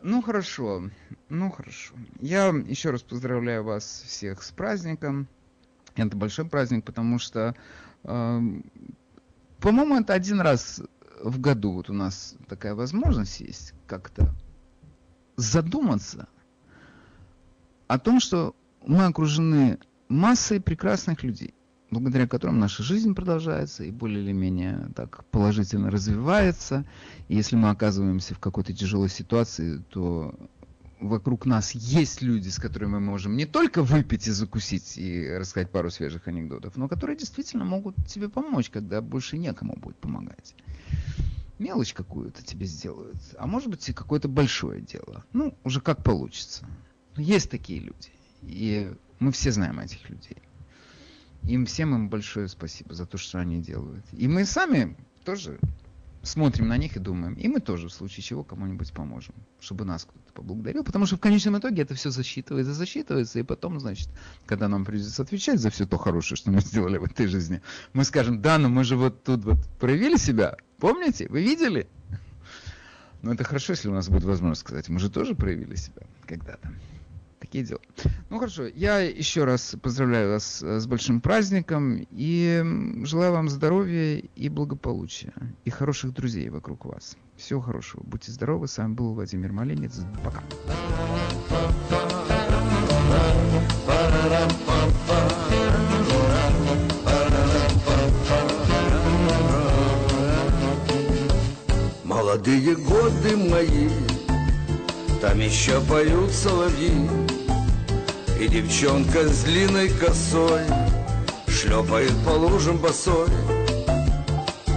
Ну 0.02 0.22
хорошо, 0.22 0.88
ну 1.28 1.50
хорошо. 1.50 1.92
Я 2.18 2.46
еще 2.48 2.90
раз 2.90 3.02
поздравляю 3.02 3.62
вас 3.62 4.04
всех 4.06 4.42
с 4.42 4.52
праздником. 4.52 5.28
Это 5.96 6.16
большой 6.16 6.46
праздник, 6.46 6.84
потому 6.84 7.18
что, 7.18 7.54
э, 8.04 8.40
по-моему, 9.60 9.96
это 10.00 10.14
один 10.14 10.40
раз 10.40 10.80
в 11.22 11.40
году 11.40 11.72
вот 11.72 11.90
у 11.90 11.92
нас 11.92 12.34
такая 12.48 12.74
возможность 12.74 13.40
есть 13.40 13.74
как-то 13.86 14.34
задуматься 15.36 16.28
о 17.88 17.98
том, 17.98 18.20
что 18.20 18.54
мы 18.84 19.04
окружены 19.04 19.78
массой 20.08 20.60
прекрасных 20.60 21.22
людей, 21.22 21.54
благодаря 21.90 22.26
которым 22.26 22.58
наша 22.58 22.82
жизнь 22.82 23.14
продолжается 23.14 23.84
и 23.84 23.90
более 23.90 24.22
или 24.22 24.32
менее 24.32 24.90
так 24.94 25.24
положительно 25.26 25.90
развивается. 25.90 26.84
И 27.28 27.36
если 27.36 27.56
мы 27.56 27.70
оказываемся 27.70 28.34
в 28.34 28.38
какой-то 28.38 28.72
тяжелой 28.72 29.08
ситуации, 29.08 29.82
то 29.90 30.34
вокруг 31.00 31.46
нас 31.46 31.72
есть 31.72 32.22
люди, 32.22 32.48
с 32.48 32.58
которыми 32.58 32.92
мы 32.92 33.00
можем 33.00 33.36
не 33.36 33.46
только 33.46 33.82
выпить 33.82 34.26
и 34.26 34.30
закусить 34.30 34.96
и 34.96 35.28
рассказать 35.28 35.70
пару 35.70 35.90
свежих 35.90 36.28
анекдотов, 36.28 36.76
но 36.76 36.88
которые 36.88 37.16
действительно 37.16 37.64
могут 37.64 37.94
тебе 38.06 38.28
помочь, 38.28 38.70
когда 38.70 39.00
больше 39.00 39.38
некому 39.38 39.76
будет 39.76 39.96
помогать. 39.96 40.54
Мелочь 41.58 41.94
какую-то 41.94 42.42
тебе 42.42 42.66
сделают, 42.66 43.16
а 43.38 43.46
может 43.46 43.68
быть 43.68 43.88
и 43.88 43.92
какое-то 43.92 44.28
большое 44.28 44.82
дело. 44.82 45.24
Ну, 45.32 45.56
уже 45.64 45.80
как 45.80 46.02
получится. 46.02 46.66
Есть 47.16 47.50
такие 47.50 47.80
люди. 47.80 48.10
И 48.42 48.92
Мы 49.18 49.32
все 49.32 49.50
знаем 49.50 49.80
этих 49.80 50.08
людей. 50.10 50.36
Им 51.44 51.64
всем 51.64 51.94
им 51.94 52.08
большое 52.08 52.48
спасибо 52.48 52.94
за 52.94 53.06
то, 53.06 53.18
что 53.18 53.38
они 53.38 53.62
делают. 53.62 54.04
И 54.12 54.28
мы 54.28 54.44
сами 54.44 54.96
тоже 55.24 55.58
смотрим 56.26 56.68
на 56.68 56.76
них 56.76 56.96
и 56.96 57.00
думаем, 57.00 57.34
и 57.34 57.48
мы 57.48 57.60
тоже 57.60 57.88
в 57.88 57.92
случае 57.92 58.22
чего 58.22 58.44
кому-нибудь 58.44 58.92
поможем, 58.92 59.34
чтобы 59.60 59.84
нас 59.84 60.04
кто-то 60.04 60.32
поблагодарил, 60.32 60.84
потому 60.84 61.06
что 61.06 61.16
в 61.16 61.20
конечном 61.20 61.58
итоге 61.58 61.82
это 61.82 61.94
все 61.94 62.10
засчитывается, 62.10 62.74
засчитывается, 62.74 63.38
и 63.38 63.42
потом, 63.42 63.80
значит, 63.80 64.08
когда 64.46 64.68
нам 64.68 64.84
придется 64.84 65.22
отвечать 65.22 65.60
за 65.60 65.70
все 65.70 65.86
то 65.86 65.96
хорошее, 65.96 66.36
что 66.36 66.50
мы 66.50 66.60
сделали 66.60 66.98
в 66.98 67.04
этой 67.04 67.26
жизни, 67.26 67.62
мы 67.92 68.04
скажем, 68.04 68.42
да, 68.42 68.58
но 68.58 68.68
мы 68.68 68.84
же 68.84 68.96
вот 68.96 69.22
тут 69.22 69.44
вот 69.44 69.58
проявили 69.78 70.16
себя, 70.16 70.56
помните, 70.78 71.28
вы 71.28 71.42
видели? 71.42 71.88
Но 73.22 73.32
это 73.32 73.44
хорошо, 73.44 73.72
если 73.72 73.88
у 73.88 73.94
нас 73.94 74.08
будет 74.08 74.24
возможность 74.24 74.60
сказать, 74.60 74.88
мы 74.88 74.98
же 74.98 75.10
тоже 75.10 75.34
проявили 75.34 75.74
себя 75.76 76.02
когда-то 76.26 76.70
такие 77.46 77.64
дела. 77.64 77.80
Ну 78.30 78.38
хорошо, 78.38 78.66
я 78.66 79.00
еще 79.00 79.44
раз 79.44 79.76
поздравляю 79.80 80.30
вас 80.30 80.62
э, 80.62 80.80
с 80.80 80.86
большим 80.86 81.20
праздником 81.20 82.06
и 82.10 82.62
желаю 83.04 83.32
вам 83.32 83.48
здоровья 83.48 84.16
и 84.18 84.48
благополучия, 84.48 85.32
и 85.64 85.70
хороших 85.70 86.12
друзей 86.12 86.48
вокруг 86.48 86.84
вас. 86.84 87.16
Всего 87.36 87.60
хорошего, 87.60 88.02
будьте 88.04 88.32
здоровы, 88.32 88.66
с 88.66 88.78
вами 88.78 88.94
был 88.94 89.14
Владимир 89.14 89.52
Малинец, 89.52 90.00
пока. 90.24 90.42
Молодые 102.04 102.74
годы 102.76 103.36
мои, 103.36 103.88
там 105.20 105.40
еще 105.40 105.80
поют 105.82 106.32
соловьи, 106.32 107.08
и 108.40 108.48
девчонка 108.48 109.28
с 109.28 109.44
длинной 109.44 109.88
косой 109.88 110.62
Шлепает 111.48 112.12
по 112.24 112.30
лужам 112.30 112.76
босой. 112.76 113.28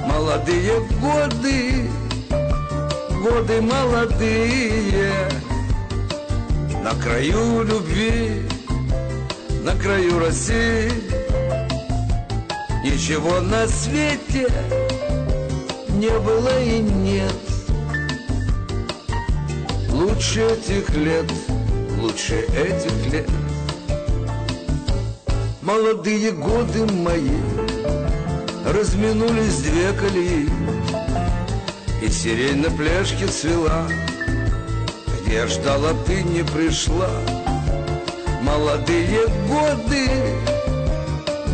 Молодые 0.05 0.79
годы, 1.01 1.89
годы 3.21 3.61
молодые. 3.61 5.11
На 6.81 6.91
краю 7.01 7.63
любви, 7.63 8.43
на 9.61 9.75
краю 9.75 10.19
России. 10.19 10.89
Ничего 12.83 13.41
на 13.41 13.67
свете 13.67 14.47
не 15.89 16.17
было 16.19 16.63
и 16.63 16.79
нет 16.79 17.58
Лучше 19.99 20.45
этих 20.45 20.95
лет, 20.95 21.25
лучше 21.99 22.35
этих 22.55 23.11
лет. 23.11 23.29
Молодые 25.61 26.31
годы 26.31 26.85
мои 26.85 27.35
Разминулись 28.65 29.57
две 29.57 29.91
колеи 29.91 30.47
И 32.01 32.07
сирень 32.07 32.61
на 32.61 32.71
пляжке 32.71 33.27
цвела. 33.27 33.89
Где 35.19 35.45
ждала, 35.47 35.91
ты 36.07 36.23
не 36.23 36.43
пришла. 36.43 37.09
Молодые 38.41 39.27
годы 39.49 40.07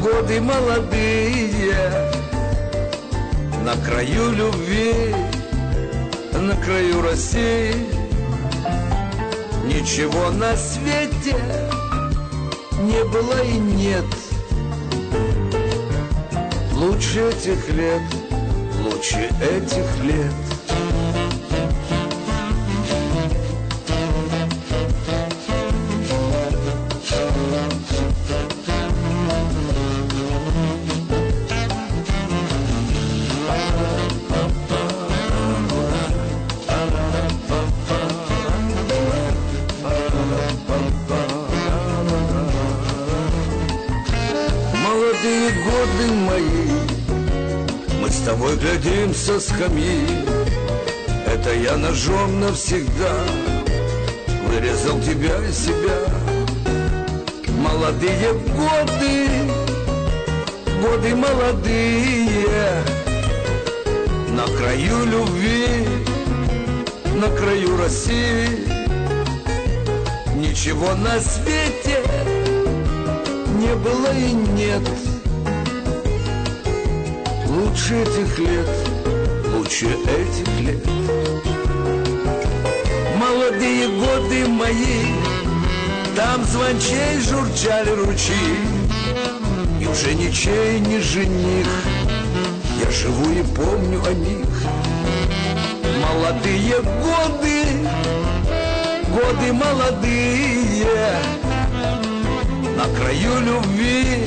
Годы 0.04 0.40
молодые. 0.40 2.12
На 3.66 3.76
краю 3.84 4.34
любви 4.34 5.16
На 6.34 6.56
краю 6.58 7.02
России 7.02 7.95
Ничего 9.76 10.32
на 10.32 10.56
свете 10.56 11.36
не 12.82 13.04
было 13.04 13.44
и 13.44 13.58
нет. 13.58 14.06
Лучше 16.72 17.30
этих 17.30 17.70
лет, 17.72 18.02
лучше 18.86 19.30
этих 19.42 20.04
лет 20.06 20.45
глядим 49.16 49.40
со 49.40 49.40
скамьи. 49.40 50.08
Это 51.28 51.54
я 51.54 51.76
ножом 51.78 52.40
навсегда 52.40 53.14
Вырезал 54.48 55.00
тебя 55.02 55.38
и 55.48 55.52
себя. 55.52 56.00
Молодые 57.58 58.34
годы 58.56 59.28
Годы 60.82 61.16
молодые. 61.16 62.84
На 64.30 64.46
краю 64.58 65.06
любви 65.06 65.88
На 67.16 67.28
краю 67.36 67.78
России. 67.78 68.68
Ничего 70.36 70.94
на 70.96 71.20
свете 71.20 72.04
не 73.58 73.74
было 73.76 74.14
и 74.14 74.34
нет. 74.34 74.82
Лучше 77.48 77.96
этих 78.02 78.40
лет, 78.40 78.85
лучше 79.76 79.88
этих 79.88 80.60
лет. 80.62 80.86
Молодые 83.18 83.90
годы 83.90 84.48
мои 84.48 85.06
Там 86.16 86.44
звончей 86.46 87.20
журчали 87.20 87.90
ручьи. 87.90 88.56
И 89.82 89.88
уже 89.88 90.14
ничей 90.14 90.80
не 90.80 91.00
жених 91.00 91.68
Я 92.84 92.92
живу 92.92 93.30
и 93.32 93.44
помню 93.56 94.02
о 94.06 94.14
них. 94.14 94.48
Молодые 96.02 96.82
годы 96.82 97.64
Годы 99.10 99.54
молодые 99.54 100.86
на 102.76 102.84
краю 102.98 103.40
любви, 103.40 104.26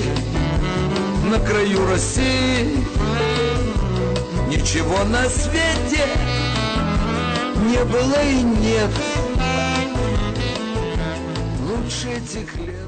на 1.31 1.39
краю 1.39 1.87
России 1.87 2.88
Ничего 4.69 5.03
на 5.05 5.27
свете 5.31 6.05
не 7.71 7.83
было 7.87 8.23
и 8.23 8.43
нет. 8.43 8.91
Лучше 11.63 12.09
этих 12.11 12.55
лет, 12.57 12.88